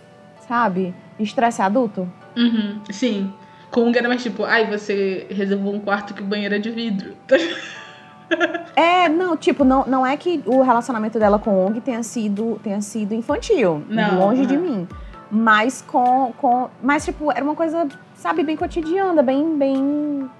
sabe? 0.49 0.95
Estresse 1.19 1.62
adulto. 1.62 2.11
Uhum, 2.37 2.81
sim. 2.90 3.33
Com 3.71 3.83
um 3.83 3.95
era 3.95 4.09
mais 4.09 4.23
tipo, 4.23 4.45
ai, 4.45 4.66
você 4.69 5.27
reservou 5.31 5.75
um 5.75 5.81
quarto 5.81 6.14
que 6.14 6.23
o 6.23 6.27
banheiro 6.27 6.55
é 6.55 6.59
de 6.59 6.71
vidro. 6.71 7.14
É, 8.77 9.09
não, 9.09 9.37
tipo, 9.37 9.64
não, 9.64 9.85
não 9.87 10.07
é 10.07 10.16
que 10.16 10.43
o 10.47 10.62
relacionamento 10.62 11.19
dela 11.19 11.38
com 11.38 11.51
o 11.51 11.66
Ong 11.66 11.81
tenha 11.81 12.03
sido, 12.03 12.59
tenha 12.62 12.81
sido 12.81 13.14
infantil. 13.14 13.83
Não, 13.88 14.19
longe 14.19 14.47
de 14.47 14.55
aham. 14.55 14.62
mim. 14.62 14.88
Mas 15.31 15.83
com, 15.87 16.33
com. 16.38 16.69
Mas, 16.83 17.05
tipo, 17.05 17.31
era 17.31 17.45
uma 17.45 17.55
coisa, 17.55 17.87
sabe, 18.14 18.43
bem 18.43 18.57
cotidiana, 18.57 19.23
bem. 19.23 19.57
bem... 19.59 20.31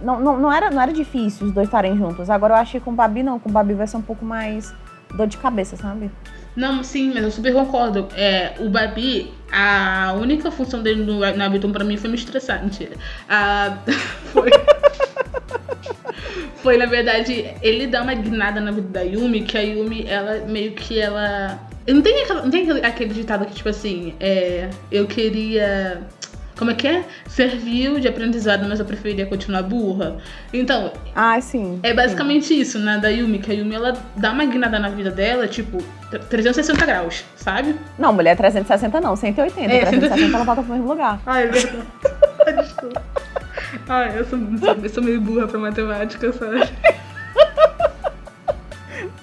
Não, 0.00 0.18
não, 0.18 0.38
não, 0.38 0.52
era, 0.52 0.70
não 0.70 0.80
era 0.80 0.92
difícil 0.92 1.46
os 1.46 1.52
dois 1.52 1.68
estarem 1.68 1.96
juntos. 1.96 2.30
Agora 2.30 2.54
eu 2.54 2.58
acho 2.58 2.72
que 2.72 2.80
com 2.80 2.90
o 2.90 2.94
Babi 2.94 3.22
não. 3.22 3.38
Com 3.38 3.50
o 3.50 3.52
Babi 3.52 3.74
vai 3.74 3.86
ser 3.86 3.96
um 3.96 4.02
pouco 4.02 4.24
mais 4.24 4.74
dor 5.14 5.26
de 5.26 5.36
cabeça, 5.36 5.76
sabe? 5.76 6.10
Não, 6.54 6.82
sim, 6.82 7.12
mas 7.14 7.22
eu 7.22 7.30
super 7.30 7.52
concordo. 7.52 8.08
É, 8.14 8.54
o 8.58 8.68
Babi, 8.68 9.32
a 9.50 10.14
única 10.18 10.50
função 10.50 10.82
dele 10.82 11.02
no, 11.04 11.20
no 11.20 11.44
Habitum 11.44 11.72
pra 11.72 11.84
mim 11.84 11.96
foi 11.96 12.10
me 12.10 12.16
estressar. 12.16 12.62
Mentira. 12.62 12.96
Ah, 13.28 13.78
foi. 14.32 14.50
Foi, 16.62 16.76
na 16.76 16.86
verdade, 16.86 17.46
ele 17.60 17.86
dá 17.86 18.02
uma 18.02 18.14
guinada 18.14 18.60
na 18.60 18.70
vida 18.70 18.88
da 18.88 19.00
Yumi, 19.02 19.42
que 19.42 19.58
a 19.58 19.60
Yumi, 19.62 20.06
ela 20.08 20.44
meio 20.46 20.72
que 20.72 20.98
ela. 21.00 21.58
Não 21.86 22.00
tem, 22.00 22.22
aquela, 22.22 22.42
não 22.42 22.50
tem 22.50 22.62
aquele, 22.62 22.86
aquele 22.86 23.14
ditado 23.14 23.44
que, 23.46 23.54
tipo 23.54 23.68
assim, 23.68 24.14
é, 24.20 24.68
eu 24.90 25.06
queria. 25.06 26.00
Como 26.56 26.70
é 26.70 26.74
que 26.74 26.86
é? 26.86 27.02
Serviu 27.26 27.98
de 27.98 28.06
aprendizado, 28.06 28.64
mas 28.68 28.78
eu 28.78 28.84
preferia 28.84 29.26
continuar 29.26 29.62
burra. 29.62 30.18
Então, 30.52 30.92
Ah, 31.12 31.40
sim. 31.40 31.80
é 31.82 31.92
basicamente 31.92 32.54
isso, 32.58 32.78
né, 32.78 32.98
da 32.98 33.08
Yumi, 33.08 33.40
que 33.40 33.50
a 33.50 33.54
Yumi 33.54 33.74
ela 33.74 33.96
dá 34.16 34.30
uma 34.30 34.44
guinada 34.44 34.78
na 34.78 34.88
vida 34.90 35.10
dela, 35.10 35.48
tipo, 35.48 35.78
360 36.30 36.86
graus, 36.86 37.24
sabe? 37.34 37.74
Não, 37.98 38.12
mulher 38.12 38.36
360 38.36 39.00
não, 39.00 39.16
180. 39.16 39.72
É, 39.72 39.80
360 39.86 40.36
ela 40.36 40.44
volta 40.44 40.62
pro 40.62 40.72
mesmo 40.72 40.88
lugar. 40.88 41.20
Ai, 41.26 41.44
é 41.44 41.46
verdade. 41.48 41.78
Desculpa. 42.56 43.02
Ai, 43.88 44.18
eu 44.18 44.24
sou, 44.24 44.38
eu 44.82 44.88
sou 44.88 45.02
meio 45.02 45.20
burra 45.20 45.46
pra 45.46 45.58
matemática, 45.58 46.32
sabe? 46.32 46.68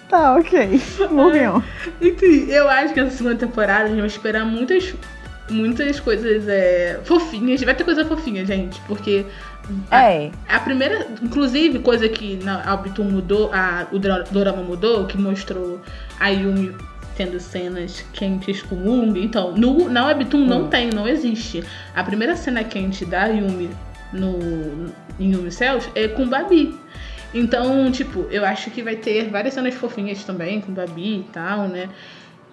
Tá, 0.10 0.36
ok. 0.36 0.82
Moving 1.12 1.45
on. 1.45 1.63
Enfim, 2.01 2.49
eu 2.49 2.67
acho 2.67 2.93
que 2.93 2.99
essa 2.99 3.15
segunda 3.15 3.36
temporada 3.36 3.84
a 3.84 3.88
gente 3.88 3.99
vai 3.99 4.08
esperar 4.08 4.43
muitas, 4.43 4.95
muitas 5.49 5.99
coisas 5.99 6.47
é, 6.47 6.99
fofinhas. 7.03 7.62
Vai 7.62 7.75
ter 7.75 7.84
coisa 7.84 8.03
fofinha, 8.03 8.43
gente, 8.43 8.82
porque 8.88 9.25
É. 9.91 10.32
A 10.47 10.60
primeira, 10.60 11.08
inclusive, 11.21 11.79
coisa 11.79 12.10
que 12.10 12.43
na 12.43 12.63
a 12.63 12.75
Webtoon 12.75 13.05
mudou, 13.05 13.51
a, 13.53 13.88
o 13.91 13.99
dorama 13.99 14.63
mudou, 14.63 15.05
que 15.05 15.17
mostrou 15.17 15.79
a 16.19 16.29
Yumi 16.29 16.75
tendo 17.19 17.38
cenas 17.38 18.01
quentes 18.13 18.62
com 18.62 18.75
Ung. 18.75 19.13
Então, 19.21 19.51
no, 19.51 19.89
na 19.89 20.05
Webtoon 20.08 20.45
não 20.45 20.62
Hum. 20.63 20.67
tem, 20.69 20.89
não 20.89 21.05
existe. 21.05 21.62
A 21.93 22.01
primeira 22.01 22.34
cena 22.38 22.63
quente 22.63 23.03
da 23.03 23.25
Yumi 23.25 23.69
no, 24.13 24.39
em 25.19 25.34
Yumi 25.34 25.51
Cells 25.51 25.89
é 25.95 26.08
com 26.08 26.25
Babi. 26.29 26.73
Então, 27.34 27.91
tipo, 27.91 28.25
eu 28.32 28.45
acho 28.45 28.71
que 28.71 28.82
vai 28.82 28.95
ter 28.95 29.29
várias 29.29 29.53
cenas 29.53 29.73
fofinhas 29.75 30.23
também 30.23 30.62
com 30.62 30.71
Babi 30.71 31.17
e 31.19 31.25
tal, 31.34 31.67
né? 31.67 31.89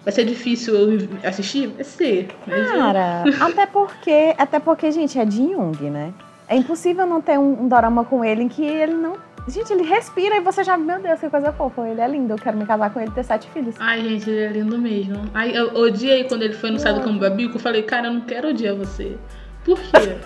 Vai 0.03 0.11
ser 0.13 0.25
difícil 0.25 0.75
eu 0.75 1.07
assistir? 1.23 1.67
Vai 1.67 1.83
ser. 1.85 2.27
Mas 2.45 2.69
eu- 2.69 2.77
Cara, 2.77 3.23
até 3.39 3.65
porque, 3.65 4.35
até 4.37 4.59
porque, 4.59 4.91
gente, 4.91 5.17
é 5.17 5.23
de 5.23 5.37
Jung, 5.37 5.89
né? 5.89 6.11
É 6.49 6.57
impossível 6.57 7.07
não 7.07 7.21
ter 7.21 7.39
um, 7.39 7.63
um 7.63 7.67
dorama 7.69 8.03
com 8.03 8.23
ele 8.23 8.43
em 8.43 8.49
que 8.49 8.63
ele 8.65 8.93
não. 8.93 9.13
Gente, 9.47 9.71
ele 9.71 9.83
respira 9.83 10.35
e 10.35 10.41
você 10.41 10.61
já, 10.61 10.77
meu 10.77 10.99
Deus, 11.01 11.19
que 11.19 11.29
coisa 11.29 11.53
fofa. 11.53 11.87
Ele 11.87 12.01
é 12.01 12.07
lindo, 12.07 12.33
eu 12.33 12.37
quero 12.37 12.57
me 12.57 12.65
casar 12.65 12.91
com 12.91 12.99
ele 12.99 13.09
e 13.09 13.13
ter 13.13 13.23
sete 13.23 13.49
filhos. 13.51 13.75
Ai, 13.79 14.01
gente, 14.01 14.29
ele 14.29 14.43
é 14.43 14.49
lindo 14.49 14.77
mesmo. 14.77 15.23
Ai, 15.33 15.57
eu 15.57 15.73
odiei 15.73 16.25
quando 16.25 16.43
ele 16.43 16.53
foi 16.53 16.69
anunciado 16.69 17.01
como 17.01 17.19
Babico. 17.19 17.55
Eu 17.55 17.59
falei, 17.59 17.83
cara, 17.83 18.07
eu 18.07 18.13
não 18.13 18.21
quero 18.21 18.49
odiar 18.49 18.75
você. 18.75 19.17
Por 19.63 19.79
quê? 19.79 20.17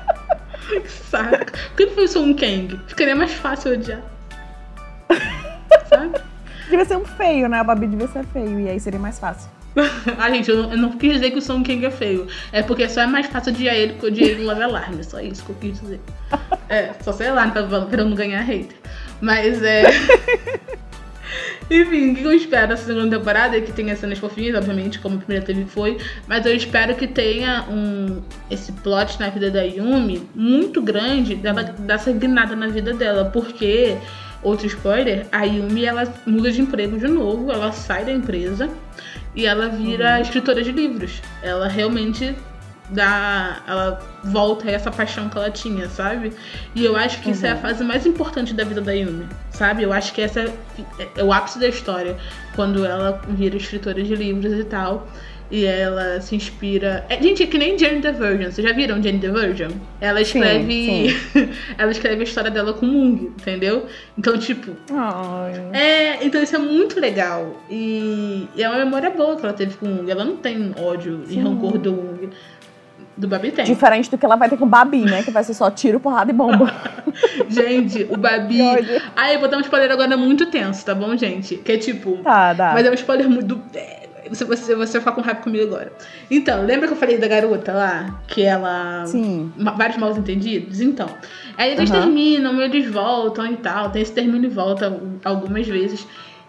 saco. 0.88 1.52
Por 1.52 1.76
que 1.76 1.86
não 1.86 1.92
foi 1.92 2.08
só 2.08 2.20
um 2.20 2.34
Kang? 2.34 2.80
Ficaria 2.86 3.14
mais 3.14 3.32
fácil 3.34 3.72
odiar. 3.72 4.02
Sabe? 5.88 6.18
Devia 6.64 6.84
ser 6.84 6.96
um 6.96 7.04
feio, 7.04 7.48
né? 7.48 7.60
O 7.60 7.64
Babi 7.64 7.86
devia 7.86 8.08
ser 8.08 8.24
feio, 8.26 8.60
e 8.60 8.68
aí 8.68 8.80
seria 8.80 9.00
mais 9.00 9.18
fácil. 9.18 9.50
Ah, 10.18 10.30
gente, 10.30 10.50
eu 10.50 10.62
não, 10.62 10.70
eu 10.72 10.78
não 10.78 10.92
quis 10.92 11.14
dizer 11.14 11.30
que 11.30 11.38
o 11.38 11.42
Song 11.42 11.66
Kang 11.66 11.84
é 11.84 11.90
feio. 11.90 12.26
É 12.52 12.62
porque 12.62 12.88
só 12.88 13.02
é 13.02 13.06
mais 13.06 13.26
fácil 13.26 13.52
odiar 13.52 13.74
ele 13.74 13.96
eu 14.00 14.08
odiei 14.08 14.30
ele 14.30 14.42
no 14.42 14.48
Love 14.48 14.62
Alarm. 14.62 15.02
Só 15.02 15.20
isso 15.20 15.44
que 15.44 15.50
eu 15.50 15.56
quis 15.56 15.80
dizer. 15.80 16.00
É, 16.70 16.92
só 17.02 17.12
sei 17.12 17.30
lá, 17.30 17.48
pra, 17.48 17.62
pra 17.62 18.02
eu 18.02 18.04
não 18.04 18.14
ganhar 18.14 18.42
hater. 18.42 18.76
Mas 19.22 19.62
é. 19.62 19.84
Enfim, 21.70 22.12
o 22.12 22.16
que 22.16 22.24
eu 22.24 22.32
espero 22.32 22.68
dessa 22.68 22.84
segunda 22.84 23.16
temporada 23.16 23.56
é 23.56 23.60
que 23.62 23.72
tenha 23.72 23.96
cenas 23.96 24.18
fofinhas, 24.18 24.54
obviamente, 24.54 24.98
como 24.98 25.16
a 25.16 25.18
primeira 25.18 25.46
teve 25.46 25.64
foi. 25.64 25.96
Mas 26.26 26.44
eu 26.44 26.54
espero 26.54 26.94
que 26.94 27.06
tenha 27.06 27.64
um 27.70 28.22
esse 28.50 28.70
plot 28.72 29.18
na 29.18 29.30
vida 29.30 29.50
da 29.50 29.62
Yumi 29.62 30.28
muito 30.34 30.82
grande 30.82 31.34
dela 31.34 31.62
dar 31.62 31.98
guinada 32.12 32.54
na 32.54 32.68
vida 32.68 32.92
dela. 32.92 33.24
Porque, 33.26 33.96
outro 34.42 34.66
spoiler, 34.66 35.26
a 35.32 35.44
Yumi 35.44 35.86
ela 35.86 36.04
muda 36.26 36.52
de 36.52 36.60
emprego 36.60 36.98
de 36.98 37.08
novo, 37.08 37.50
ela 37.50 37.72
sai 37.72 38.04
da 38.04 38.12
empresa 38.12 38.68
e 39.38 39.46
ela 39.46 39.68
vira 39.68 40.20
escritora 40.20 40.64
de 40.64 40.72
livros. 40.72 41.22
Ela 41.44 41.68
realmente 41.68 42.34
dá. 42.90 43.62
Ela 43.66 44.00
volta 44.24 44.68
a 44.68 44.72
essa 44.72 44.90
paixão 44.90 45.28
que 45.28 45.36
ela 45.36 45.50
tinha, 45.50 45.88
sabe? 45.88 46.32
E 46.74 46.84
eu 46.84 46.96
acho 46.96 47.20
que 47.20 47.30
isso 47.30 47.46
é 47.46 47.50
a 47.50 47.56
fase 47.56 47.84
mais 47.84 48.06
importante 48.06 48.54
da 48.54 48.64
vida 48.64 48.80
da 48.80 48.92
Yumi, 48.92 49.26
sabe? 49.50 49.82
Eu 49.82 49.92
acho 49.92 50.12
que 50.12 50.20
essa 50.20 50.40
é, 50.40 50.52
é 51.16 51.24
o 51.24 51.32
ápice 51.32 51.58
da 51.58 51.68
história. 51.68 52.16
Quando 52.54 52.84
ela 52.84 53.20
vira 53.28 53.56
escritora 53.56 54.02
de 54.02 54.14
livros 54.14 54.52
e 54.52 54.64
tal. 54.64 55.06
E 55.50 55.64
ela 55.64 56.20
se 56.20 56.36
inspira. 56.36 57.06
É, 57.08 57.20
gente, 57.22 57.42
é 57.42 57.46
que 57.46 57.56
nem 57.56 57.78
Jane 57.78 58.02
the 58.02 58.12
Virgin. 58.12 58.50
Vocês 58.50 58.66
já 58.66 58.74
viram 58.74 59.02
Jane 59.02 59.18
the 59.18 59.30
Virgin? 59.30 59.80
Ela 59.98 60.20
escreve. 60.20 61.16
ela 61.78 61.90
escreve 61.90 62.20
a 62.20 62.24
história 62.24 62.50
dela 62.50 62.74
com 62.74 62.84
Mung, 62.84 63.32
entendeu? 63.40 63.86
Então, 64.18 64.36
tipo. 64.36 64.72
Ai. 64.92 65.70
É, 65.72 66.24
então 66.24 66.42
isso 66.42 66.54
é 66.54 66.58
muito 66.58 67.00
legal. 67.00 67.62
E, 67.70 68.46
e 68.54 68.62
é 68.62 68.68
uma 68.68 68.84
memória 68.84 69.08
boa 69.08 69.36
que 69.36 69.46
ela 69.46 69.54
teve 69.54 69.74
com 69.78 69.86
o 69.86 69.88
Mung. 69.88 70.10
Ela 70.10 70.24
não 70.24 70.36
tem 70.36 70.74
ódio 70.78 71.22
e 71.26 71.34
Sim. 71.34 71.42
rancor 71.42 71.78
do 71.78 71.92
Mung. 71.92 72.28
Do 73.18 73.26
Babi 73.26 73.50
tem. 73.50 73.64
Diferente 73.64 74.08
do 74.10 74.16
que 74.16 74.24
ela 74.24 74.36
vai 74.36 74.48
ter 74.48 74.56
com 74.56 74.64
o 74.64 74.68
Babi, 74.68 75.00
né? 75.04 75.24
Que 75.24 75.30
vai 75.32 75.42
ser 75.42 75.52
só 75.52 75.68
tiro, 75.70 75.98
porrada 75.98 76.30
e 76.30 76.34
bomba. 76.34 76.72
Gente, 77.50 78.06
o 78.08 78.16
Babi. 78.16 78.60
Ah, 79.16 79.32
eu 79.32 79.40
vou 79.40 79.48
dar 79.48 79.58
um 79.58 79.60
spoiler 79.60 79.90
agora 79.90 80.16
muito 80.16 80.46
tenso, 80.46 80.84
tá 80.84 80.94
bom, 80.94 81.16
gente? 81.16 81.56
Que 81.56 81.72
é 81.72 81.78
tipo. 81.78 82.18
Tá, 82.18 82.52
dá. 82.52 82.72
Mas 82.74 82.86
é 82.86 82.90
um 82.90 82.94
spoiler 82.94 83.28
muito. 83.28 83.60
é, 83.74 84.06
Você, 84.28 84.44
você, 84.44 84.74
você 84.76 84.92
vai 84.92 85.00
ficar 85.00 85.12
com 85.12 85.20
raiva 85.20 85.40
comigo 85.40 85.64
agora. 85.64 85.92
Então, 86.30 86.64
lembra 86.64 86.86
que 86.86 86.92
eu 86.92 86.96
falei 86.96 87.18
da 87.18 87.26
garota 87.26 87.72
lá? 87.72 88.20
Que 88.28 88.42
ela. 88.42 89.04
Sim. 89.06 89.52
Vários 89.76 89.96
mal 89.98 90.16
entendidos? 90.16 90.80
Então. 90.80 91.08
Aí 91.56 91.72
eles 91.72 91.90
Aham. 91.90 92.02
terminam, 92.02 92.60
eles 92.60 92.88
voltam 92.88 93.46
e 93.50 93.56
tal. 93.56 93.90
Tem 93.90 94.00
esse 94.02 94.12
termino 94.12 94.44
e 94.44 94.48
volta 94.48 94.96
algumas 95.24 95.66
vezes. 95.66 96.06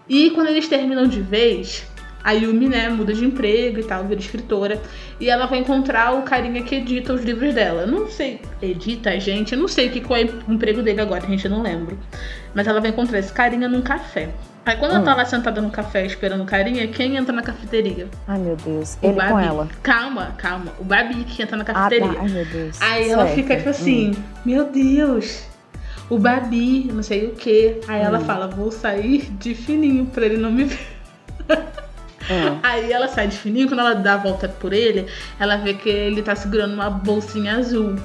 E 0.07 0.29
quando 0.31 0.47
eles 0.47 0.67
terminam 0.67 1.07
de 1.07 1.19
vez, 1.21 1.83
a 2.23 2.31
Yumi, 2.31 2.67
né, 2.67 2.89
muda 2.89 3.13
de 3.13 3.23
emprego 3.25 3.79
e 3.79 3.83
tal, 3.83 4.03
vira 4.05 4.19
escritora. 4.19 4.81
E 5.19 5.29
ela 5.29 5.45
vai 5.45 5.59
encontrar 5.59 6.13
o 6.15 6.23
carinha 6.23 6.61
que 6.63 6.75
edita 6.75 7.13
os 7.13 7.23
livros 7.23 7.53
dela. 7.53 7.85
Não 7.85 8.07
sei, 8.09 8.41
edita, 8.61 9.17
gente. 9.19 9.53
Eu 9.53 9.59
não 9.59 9.67
sei 9.67 9.87
o 9.87 9.91
que 9.91 10.01
qual 10.01 10.19
é 10.19 10.25
o 10.47 10.51
emprego 10.53 10.81
dele 10.81 11.01
agora, 11.01 11.25
gente, 11.27 11.45
eu 11.45 11.51
não 11.51 11.61
lembro. 11.61 11.97
Mas 12.53 12.67
ela 12.67 12.81
vai 12.81 12.89
encontrar 12.89 13.19
esse 13.19 13.31
carinha 13.31 13.67
num 13.69 13.81
café. 13.81 14.29
Aí 14.65 14.75
quando 14.75 14.91
ela 14.91 14.99
Hum. 15.01 15.05
tá 15.05 15.15
lá 15.15 15.25
sentada 15.25 15.61
no 15.61 15.69
café 15.71 16.05
esperando 16.05 16.41
o 16.43 16.45
carinha, 16.45 16.87
quem 16.89 17.15
entra 17.15 17.33
na 17.33 17.41
cafeteria? 17.41 18.07
Ai, 18.27 18.37
meu 18.37 18.55
Deus. 18.57 18.97
O 19.01 19.05
Ele 19.07 19.13
com 19.13 19.17
Babi. 19.33 19.47
ela. 19.47 19.67
Calma, 19.81 20.35
calma. 20.37 20.73
O 20.79 20.83
Babi 20.83 21.23
que 21.23 21.41
entra 21.41 21.55
na 21.57 21.63
Ah, 21.63 21.65
tá. 21.65 21.73
cafeteria. 21.73 22.19
Ai, 22.19 22.27
meu 22.29 22.45
Deus. 22.45 22.81
Aí 22.81 23.09
ela 23.09 23.23
Certo. 23.23 23.35
fica 23.35 23.55
tipo 23.57 23.69
assim, 23.69 24.11
meu 24.45 24.65
Deus, 24.65 25.43
o 26.09 26.19
Babi, 26.19 26.89
não 26.93 27.01
sei 27.01 27.27
o 27.27 27.31
que. 27.31 27.79
Aí 27.87 28.01
ela 28.01 28.19
Hum. 28.19 28.25
fala, 28.25 28.47
vou 28.47 28.71
sair 28.71 29.21
de 29.39 29.55
fininho 29.55 30.05
pra 30.07 30.25
ele 30.25 30.37
não 30.37 30.51
me 30.51 30.65
ver. 30.65 30.79
Hum. 32.29 32.59
Aí 32.61 32.91
ela 32.91 33.07
sai 33.07 33.27
de 33.27 33.37
fininho, 33.37 33.67
quando 33.67 33.79
ela 33.79 33.93
dá 33.93 34.13
a 34.13 34.17
volta 34.17 34.47
por 34.47 34.73
ele, 34.73 35.07
ela 35.39 35.57
vê 35.57 35.73
que 35.73 35.89
ele 35.89 36.21
tá 36.21 36.35
segurando 36.35 36.73
uma 36.73 36.89
bolsinha 36.89 37.57
azul. 37.57 37.95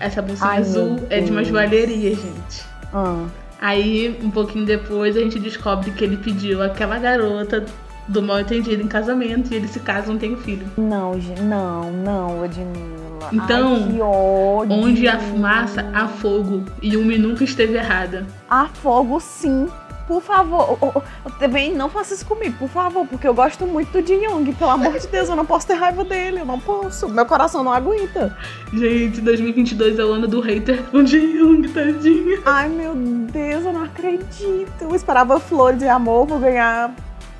Essa 0.00 0.22
bolsinha 0.22 0.50
Ai, 0.50 0.58
azul 0.58 1.06
é 1.10 1.20
de 1.20 1.30
uma 1.30 1.42
joalheria, 1.42 2.14
gente. 2.14 2.64
Hum. 2.94 3.26
Aí, 3.60 4.16
um 4.22 4.30
pouquinho 4.30 4.64
depois, 4.64 5.16
a 5.16 5.20
gente 5.20 5.38
descobre 5.38 5.90
que 5.90 6.04
ele 6.04 6.16
pediu 6.16 6.62
aquela 6.62 6.98
garota 6.98 7.64
do 8.06 8.22
mal 8.22 8.40
entendido 8.40 8.82
em 8.82 8.88
casamento 8.88 9.52
e 9.52 9.56
eles 9.56 9.70
se 9.70 9.80
casam 9.80 10.16
e 10.16 10.18
têm 10.18 10.34
um 10.34 10.38
filho. 10.38 10.66
Não. 10.76 11.12
Não, 11.42 11.90
não, 11.90 12.44
Edmila. 12.44 13.28
Então, 13.32 13.74
Ai. 13.74 14.70
Onde 14.70 15.06
há 15.06 15.18
fumaça, 15.18 15.84
há 15.92 16.08
fogo. 16.08 16.64
E 16.80 16.94
Yumi 16.94 17.18
nunca 17.18 17.44
esteve 17.44 17.76
errada. 17.76 18.26
Há 18.48 18.66
fogo, 18.66 19.20
sim. 19.20 19.68
Por 20.08 20.22
favor, 20.22 20.78
ô, 20.80 21.02
também 21.38 21.74
não 21.74 21.90
faça 21.90 22.14
isso 22.14 22.24
comigo, 22.24 22.56
por 22.58 22.68
favor, 22.70 23.06
porque 23.06 23.28
eu 23.28 23.34
gosto 23.34 23.66
muito 23.66 23.92
do 23.92 24.04
Jin 24.04 24.24
Young. 24.24 24.54
Pelo 24.54 24.70
amor 24.70 24.98
de 24.98 25.06
Deus, 25.06 25.28
eu 25.28 25.36
não 25.36 25.44
posso 25.44 25.66
ter 25.66 25.74
raiva 25.74 26.02
dele, 26.02 26.40
eu 26.40 26.46
não 26.46 26.58
posso. 26.58 27.06
Meu 27.10 27.26
coração 27.26 27.62
não 27.62 27.70
aguenta. 27.70 28.34
Gente, 28.72 29.20
2022 29.20 29.98
é 29.98 30.04
o 30.04 30.12
ano 30.12 30.26
do 30.26 30.40
hater 30.40 30.82
com 30.84 31.04
Jin 31.04 31.36
Young, 31.36 31.68
tadinha. 31.68 32.40
Ai, 32.46 32.70
meu 32.70 32.94
Deus, 32.94 33.66
eu 33.66 33.72
não 33.74 33.84
acredito. 33.84 34.72
Eu 34.80 34.94
esperava 34.94 35.38
flores 35.38 35.78
de 35.78 35.86
amor, 35.86 36.26
vou 36.26 36.38
ganhar 36.38 36.90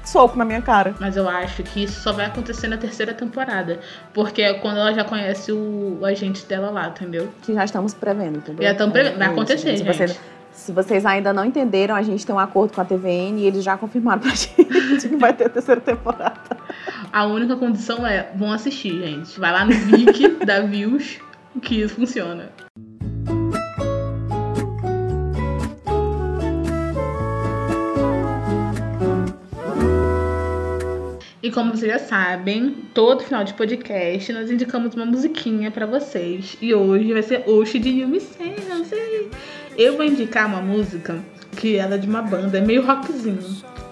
soco 0.04 0.36
na 0.36 0.44
minha 0.44 0.60
cara. 0.60 0.94
Mas 1.00 1.16
eu 1.16 1.26
acho 1.26 1.62
que 1.62 1.84
isso 1.84 2.02
só 2.02 2.12
vai 2.12 2.26
acontecer 2.26 2.68
na 2.68 2.76
terceira 2.76 3.14
temporada. 3.14 3.80
Porque 4.12 4.42
é 4.42 4.52
quando 4.52 4.78
ela 4.78 4.92
já 4.92 5.04
conhece 5.04 5.52
o, 5.52 5.98
o 6.00 6.04
agente 6.04 6.44
dela 6.44 6.68
lá, 6.68 6.88
entendeu? 6.88 7.32
Que 7.42 7.54
já 7.54 7.64
estamos 7.64 7.94
prevendo, 7.94 8.38
entendeu? 8.38 8.62
Já 8.62 8.72
estamos 8.72 8.92
prevendo. 8.92 9.16
Vai 9.16 9.26
isso, 9.26 9.32
acontecer, 9.32 9.76
Se 9.78 9.84
vocês, 9.84 10.10
gente. 10.10 10.37
Se 10.68 10.72
vocês 10.72 11.06
ainda 11.06 11.32
não 11.32 11.46
entenderam, 11.46 11.94
a 11.94 12.02
gente 12.02 12.26
tem 12.26 12.34
um 12.34 12.38
acordo 12.38 12.74
com 12.74 12.80
a 12.82 12.84
TVN 12.84 13.38
e 13.38 13.46
eles 13.46 13.64
já 13.64 13.78
confirmaram 13.78 14.20
pra 14.20 14.32
gente 14.36 15.08
que 15.08 15.16
vai 15.16 15.32
ter 15.32 15.46
a 15.46 15.48
terceira 15.48 15.80
temporada. 15.80 16.58
A 17.10 17.24
única 17.24 17.56
condição 17.56 18.06
é, 18.06 18.30
vão 18.36 18.52
assistir, 18.52 18.90
gente. 19.00 19.40
Vai 19.40 19.50
lá 19.50 19.64
no 19.64 19.72
Viki, 19.72 20.28
da 20.44 20.60
Views, 20.60 21.20
que 21.62 21.80
isso 21.80 21.94
funciona. 21.94 22.50
E 31.42 31.50
como 31.50 31.74
vocês 31.74 31.90
já 31.90 31.98
sabem, 31.98 32.76
todo 32.92 33.24
final 33.24 33.42
de 33.42 33.54
podcast 33.54 34.30
nós 34.34 34.50
indicamos 34.50 34.94
uma 34.94 35.06
musiquinha 35.06 35.70
pra 35.70 35.86
vocês. 35.86 36.58
E 36.60 36.74
hoje 36.74 37.10
vai 37.10 37.22
ser 37.22 37.48
Oshi 37.48 37.78
de 37.78 37.88
Yumi 37.88 38.20
Sensei. 38.20 39.30
Eu 39.78 39.96
vou 39.96 40.04
indicar 40.04 40.48
uma 40.48 40.60
música 40.60 41.24
que 41.56 41.76
ela 41.76 41.94
é 41.94 41.98
de 41.98 42.08
uma 42.08 42.20
banda, 42.20 42.58
é 42.58 42.60
meio 42.60 42.84
rockzinho. 42.84 43.38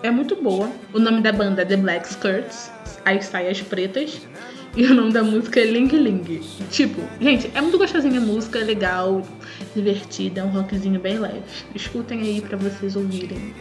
É 0.03 0.11
muito 0.11 0.35
boa. 0.35 0.69
O 0.93 0.99
nome 0.99 1.23
da 1.23 1.31
banda 1.31 1.63
é 1.63 1.65
The 1.65 1.77
Black 1.77 2.09
Skirts, 2.09 2.73
as 3.05 3.27
saias 3.27 3.63
pretas. 3.63 4.21
E 4.77 4.85
o 4.85 4.93
nome 4.93 5.13
da 5.13 5.23
música 5.23 5.61
é 5.61 5.65
Ling 5.65 5.87
Ling. 5.87 6.41
Tipo, 6.73 7.01
gente, 7.21 7.49
é 7.55 7.61
muito 7.61 7.79
gostosinha 7.79 8.19
a 8.19 8.21
música, 8.21 8.59
é 8.59 8.65
legal, 8.65 9.23
divertida, 9.77 10.41
é 10.41 10.45
um 10.45 10.49
rockzinho 10.49 10.99
bem 10.99 11.21
leve. 11.21 11.43
Escutem 11.73 12.21
aí 12.21 12.41
pra 12.41 12.59
vocês 12.59 12.97
ouvirem. 12.97 13.55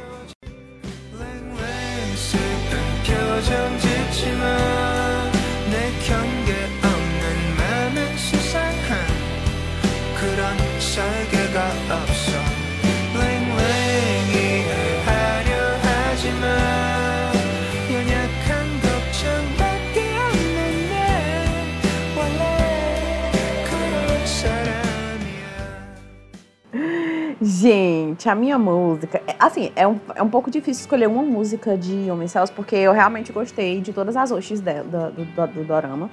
Gente, 27.65 28.29
a 28.29 28.35
minha 28.35 28.59
música. 28.59 29.19
é- 29.25 29.35
Assim, 29.39 29.71
é 29.75 29.87
um, 29.87 29.99
é 30.13 30.21
um 30.21 30.29
pouco 30.29 30.51
difícil 30.51 30.81
escolher 30.81 31.07
uma 31.07 31.23
música 31.23 31.75
de 31.75 32.11
Homem 32.11 32.27
Cells, 32.27 32.53
porque 32.53 32.75
eu 32.75 32.91
realmente 32.93 33.33
gostei 33.33 33.81
de 33.81 33.91
todas 33.91 34.15
as 34.15 34.29
hostes 34.29 34.61
do, 34.61 34.83
do, 34.83 35.25
do, 35.25 35.47
do 35.47 35.63
dorama. 35.63 36.07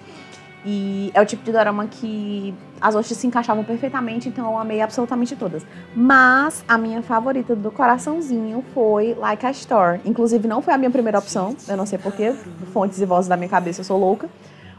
E 0.65 1.11
é 1.13 1.21
o 1.21 1.27
tipo 1.27 1.45
de 1.45 1.53
dorama 1.53 1.87
que 1.87 2.55
as 2.81 2.95
hostes 2.95 3.19
se 3.19 3.27
encaixavam 3.27 3.63
perfeitamente, 3.65 4.31
então 4.31 4.51
eu 4.51 4.57
amei 4.57 4.81
absolutamente 4.81 5.37
todas. 5.37 5.63
Mas 5.95 6.65
a 6.67 6.79
minha 6.79 7.03
favorita 7.03 7.55
do 7.55 7.71
coraçãozinho 7.71 8.65
foi 8.73 9.13
Like 9.13 9.45
a 9.45 9.51
Store. 9.51 10.01
Inclusive, 10.07 10.49
não 10.49 10.63
foi 10.63 10.73
a 10.73 10.79
minha 10.79 10.91
primeira 10.91 11.19
opção, 11.19 11.55
eu 11.69 11.77
não 11.77 11.85
sei 11.85 11.99
porquê, 11.99 12.33
fontes 12.73 12.99
e 12.99 13.05
vozes 13.05 13.29
da 13.29 13.37
minha 13.37 13.51
cabeça, 13.51 13.83
eu 13.83 13.85
sou 13.85 13.99
louca. 13.99 14.27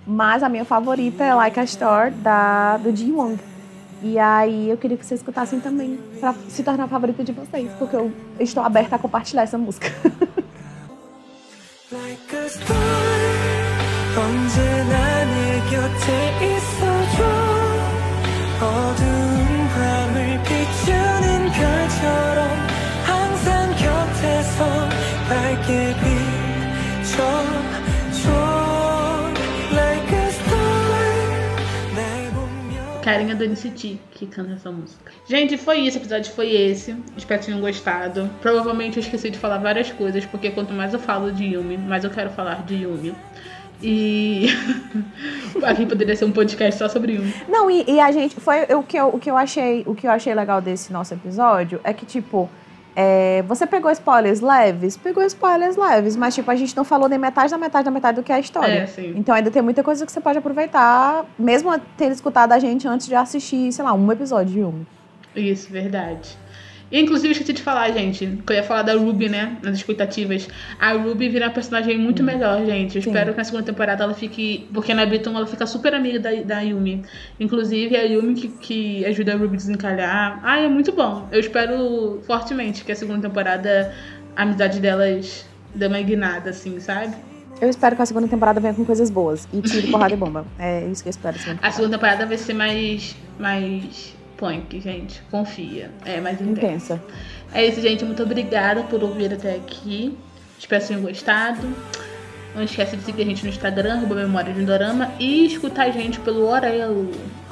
Mas 0.08 0.42
a 0.42 0.50
minha 0.50 0.66
favorita 0.66 1.24
é 1.24 1.36
Like 1.36 1.60
a 1.60 1.64
Store, 1.66 2.10
da, 2.10 2.78
do 2.78 2.96
Jin 2.96 3.12
Wong. 3.12 3.53
E 4.03 4.19
aí 4.19 4.71
eu 4.71 4.77
queria 4.77 4.97
que 4.97 5.05
vocês 5.05 5.21
escutassem 5.21 5.61
também, 5.61 5.99
pra 6.21 6.33
se 6.49 6.63
tornar 6.63 6.85
a 6.85 6.89
favorita 6.89 7.25
de 7.25 7.33
vocês, 7.33 7.71
porque 7.79 7.97
eu 7.97 8.13
estou 8.39 8.63
aberta 8.63 8.97
a 8.97 8.99
compartilhar 8.99 9.43
essa 9.43 9.59
música. 9.59 9.93
Like 11.91 12.37
a 12.37 12.49
star 12.49 13.39
언제나 14.19 15.25
내 15.25 15.61
곁에 15.71 16.11
있어 16.57 16.72
보며 33.34 33.36
Carinha 33.36 33.36
do 33.36 33.46
NCT 33.46 34.00
que 34.12 34.28
canta 34.28 34.54
essa 34.54 34.72
música. 34.72 35.12
Gente, 35.28 35.58
foi 35.58 35.80
isso. 35.80 35.98
O 35.98 36.02
episódio 36.02 36.32
foi 36.32 36.52
esse. 36.52 36.96
Espero 37.18 37.40
que 37.40 37.48
tenham 37.48 37.62
gostado. 37.62 38.30
Provavelmente 38.42 38.98
eu 38.98 39.04
esqueci 39.04 39.30
de 39.30 39.38
falar 39.38 39.58
várias 39.58 39.92
coisas, 39.92 40.26
porque 40.26 40.52
quanto 40.52 40.74
mais 40.74 40.94
eu 40.94 41.00
falo 41.00 41.32
de 41.32 41.44
Yumi, 41.44 41.78
mais 41.78 42.04
eu 42.04 42.10
quero 42.10 42.30
falar 42.30 42.64
de 42.64 42.76
Yumi. 42.76 43.14
E 43.82 44.48
aqui 45.64 45.86
poderia 45.86 46.16
ser 46.16 46.26
um 46.26 46.32
podcast 46.32 46.78
só 46.80 46.88
sobre 46.88 47.14
Yumi. 47.14 47.34
Não, 47.50 47.70
e, 47.70 47.84
e 47.88 48.00
a 48.00 48.12
gente. 48.12 48.40
Foi 48.40 48.64
o 48.74 48.84
que, 48.84 48.98
eu, 48.98 49.08
o, 49.10 49.20
que 49.20 49.30
eu 49.30 49.36
achei, 49.36 49.84
o 49.86 49.94
que 49.94 50.08
eu 50.08 50.12
achei 50.12 50.34
legal 50.34 50.62
desse 50.62 50.94
nosso 50.94 51.14
episódio 51.14 51.82
é 51.84 51.94
que, 51.94 52.06
tipo, 52.06 52.50
É, 52.96 53.44
você 53.48 53.66
pegou 53.66 53.92
spoilers 53.92 54.42
leves? 54.42 54.98
Pegou 54.98 55.24
spoilers 55.24 55.76
leves, 55.76 56.16
mas 56.16 56.36
tipo, 56.36 56.50
a 56.50 56.56
gente 56.56 56.76
não 56.76 56.84
falou 56.84 57.10
nem 57.10 57.18
metade 57.18 57.52
da 57.52 57.58
metade 57.58 57.86
da 57.86 57.92
metade 57.92 58.16
do 58.18 58.24
que 58.24 58.32
é 58.32 58.36
a 58.36 58.40
história. 58.40 58.72
É, 58.72 58.86
sim. 58.86 59.14
Então 59.16 59.34
ainda 59.34 59.50
tem 59.50 59.62
muita 59.62 59.84
coisa 59.84 60.06
que 60.06 60.12
você 60.12 60.22
pode 60.22 60.38
aproveitar, 60.38 61.26
mesmo 61.38 61.72
tendo 61.98 62.12
escutado 62.12 62.52
a 62.52 62.60
gente 62.60 62.88
antes 62.88 63.08
de 63.08 63.16
assistir, 63.16 63.72
sei 63.72 63.84
lá, 63.84 63.94
um 63.94 64.12
episódio 64.12 64.54
de 64.54 64.64
um. 64.64 64.86
Isso, 65.36 65.72
verdade. 65.72 66.38
E, 66.94 67.02
inclusive, 67.02 67.32
esqueci 67.32 67.54
de 67.54 67.62
falar, 67.64 67.90
gente, 67.90 68.38
que 68.46 68.54
eu 68.54 68.56
ia 68.56 68.62
falar 68.62 68.84
da 68.84 68.94
Ruby, 68.94 69.28
né? 69.28 69.58
Nas 69.64 69.76
expectativas. 69.78 70.48
A 70.80 70.92
Ruby 70.92 71.28
vira 71.28 71.48
uma 71.48 71.52
personagem 71.52 71.98
muito 71.98 72.22
melhor, 72.22 72.64
gente. 72.64 72.98
Eu 72.98 73.02
Sim. 73.02 73.10
espero 73.10 73.32
que 73.32 73.38
na 73.40 73.44
segunda 73.44 73.64
temporada 73.64 74.04
ela 74.04 74.14
fique. 74.14 74.70
Porque 74.72 74.94
na 74.94 75.04
Beaton 75.04 75.36
ela 75.36 75.48
fica 75.48 75.66
super 75.66 75.96
amiga 75.96 76.20
da, 76.20 76.30
da 76.44 76.60
Yumi. 76.62 77.02
Inclusive, 77.40 77.98
a 77.98 78.04
Yumi 78.04 78.36
que, 78.36 78.48
que 78.48 79.06
ajuda 79.06 79.34
a 79.34 79.36
Ruby 79.36 79.56
a 79.56 79.58
desencalhar. 79.58 80.40
Ah, 80.44 80.60
é 80.60 80.68
muito 80.68 80.92
bom. 80.92 81.28
Eu 81.32 81.40
espero 81.40 82.22
fortemente 82.28 82.86
que 82.86 82.92
a 82.92 82.96
segunda 82.96 83.28
temporada 83.28 83.92
a 84.36 84.44
amizade 84.44 84.80
delas 84.80 85.48
dê 85.74 85.88
uma 85.88 86.00
guinada, 86.00 86.52
assim, 86.52 86.80
sabe? 86.80 87.16
Eu 87.60 87.70
espero 87.70 87.96
que 87.96 88.04
a 88.04 88.06
segunda 88.06 88.28
temporada 88.28 88.60
venha 88.60 88.74
com 88.76 88.86
coisas 88.86 89.10
boas. 89.10 89.48
E 89.52 89.62
tiro, 89.62 89.88
porrada 89.90 90.14
e 90.14 90.18
bomba. 90.18 90.46
É 90.60 90.86
isso 90.86 91.02
que 91.02 91.10
eu 91.10 91.12
espero. 91.12 91.36
da 91.38 91.42
segunda 91.42 91.60
A 91.68 91.72
segunda 91.72 91.98
temporada 91.98 92.26
vai 92.28 92.38
ser 92.38 92.54
mais. 92.54 93.16
mais 93.40 94.14
punk, 94.44 94.82
gente. 94.82 95.22
Confia. 95.32 95.90
É 96.04 96.20
mais 96.20 96.42
intensa. 96.42 96.96
Intensa. 96.96 97.04
É 97.54 97.66
isso, 97.66 97.80
gente. 97.80 98.04
Muito 98.04 98.22
obrigada 98.22 98.84
por 98.84 99.02
ouvir 99.02 99.34
até 99.34 99.56
aqui. 99.56 100.18
Espero 100.60 100.82
que 100.82 100.88
tenham 100.90 101.02
gostado. 101.02 101.74
Não 102.54 102.62
esquece 102.62 102.98
de 102.98 103.04
seguir 103.04 103.22
a 103.22 103.26
gente 103.26 103.44
no 103.44 103.50
Instagram, 103.50 104.00
arroba 104.00 104.16
Memória 104.16 104.54
de 104.54 104.64
Dorama, 104.64 105.12
e 105.18 105.46
escutar 105.46 105.88
a 105.88 105.92
gente 105.92 106.20
pelo 106.20 106.46
Orelo, 106.46 107.10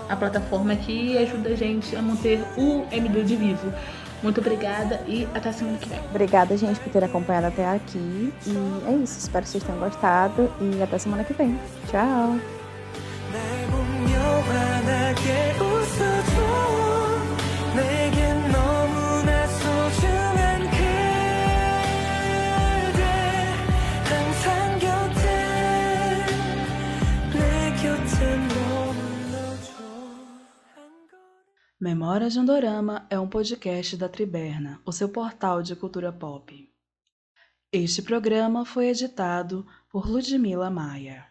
a 0.07 0.15
plataforma 0.15 0.75
que 0.75 1.17
ajuda 1.17 1.49
a 1.49 1.55
gente 1.55 1.95
a 1.95 2.01
manter 2.01 2.39
o 2.55 2.85
MD 2.91 3.23
de 3.23 3.35
vivo. 3.35 3.73
Muito 4.21 4.39
obrigada 4.39 5.01
e 5.07 5.27
até 5.33 5.49
a 5.49 5.53
semana 5.53 5.77
que 5.79 5.89
vem. 5.89 5.99
Obrigada, 6.11 6.55
gente, 6.55 6.79
por 6.81 6.91
ter 6.91 7.03
acompanhado 7.03 7.47
até 7.47 7.67
aqui. 7.67 8.31
E 8.45 8.55
é 8.87 8.91
isso. 9.03 9.17
Espero 9.17 9.43
que 9.43 9.49
vocês 9.49 9.63
tenham 9.63 9.79
gostado. 9.79 10.51
E 10.61 10.83
até 10.83 10.99
semana 10.99 11.23
que 11.23 11.33
vem. 11.33 11.57
Tchau. 11.89 12.37
걸음 31.81 31.95
Memória 31.95 32.29
de 32.29 32.39
um 32.39 32.45
Dorama 32.45 33.07
é 33.09 33.19
um 33.19 33.27
podcast 33.27 33.97
da 33.97 34.07
Triberna, 34.07 34.79
o 34.85 34.91
seu 34.91 35.09
portal 35.09 35.63
de 35.63 35.75
cultura 35.75 36.13
pop. 36.13 36.71
Este 37.71 38.03
programa 38.03 38.63
foi 38.63 38.89
editado 38.89 39.65
por 39.89 40.07
Ludmila 40.07 40.69
Maia. 40.69 41.30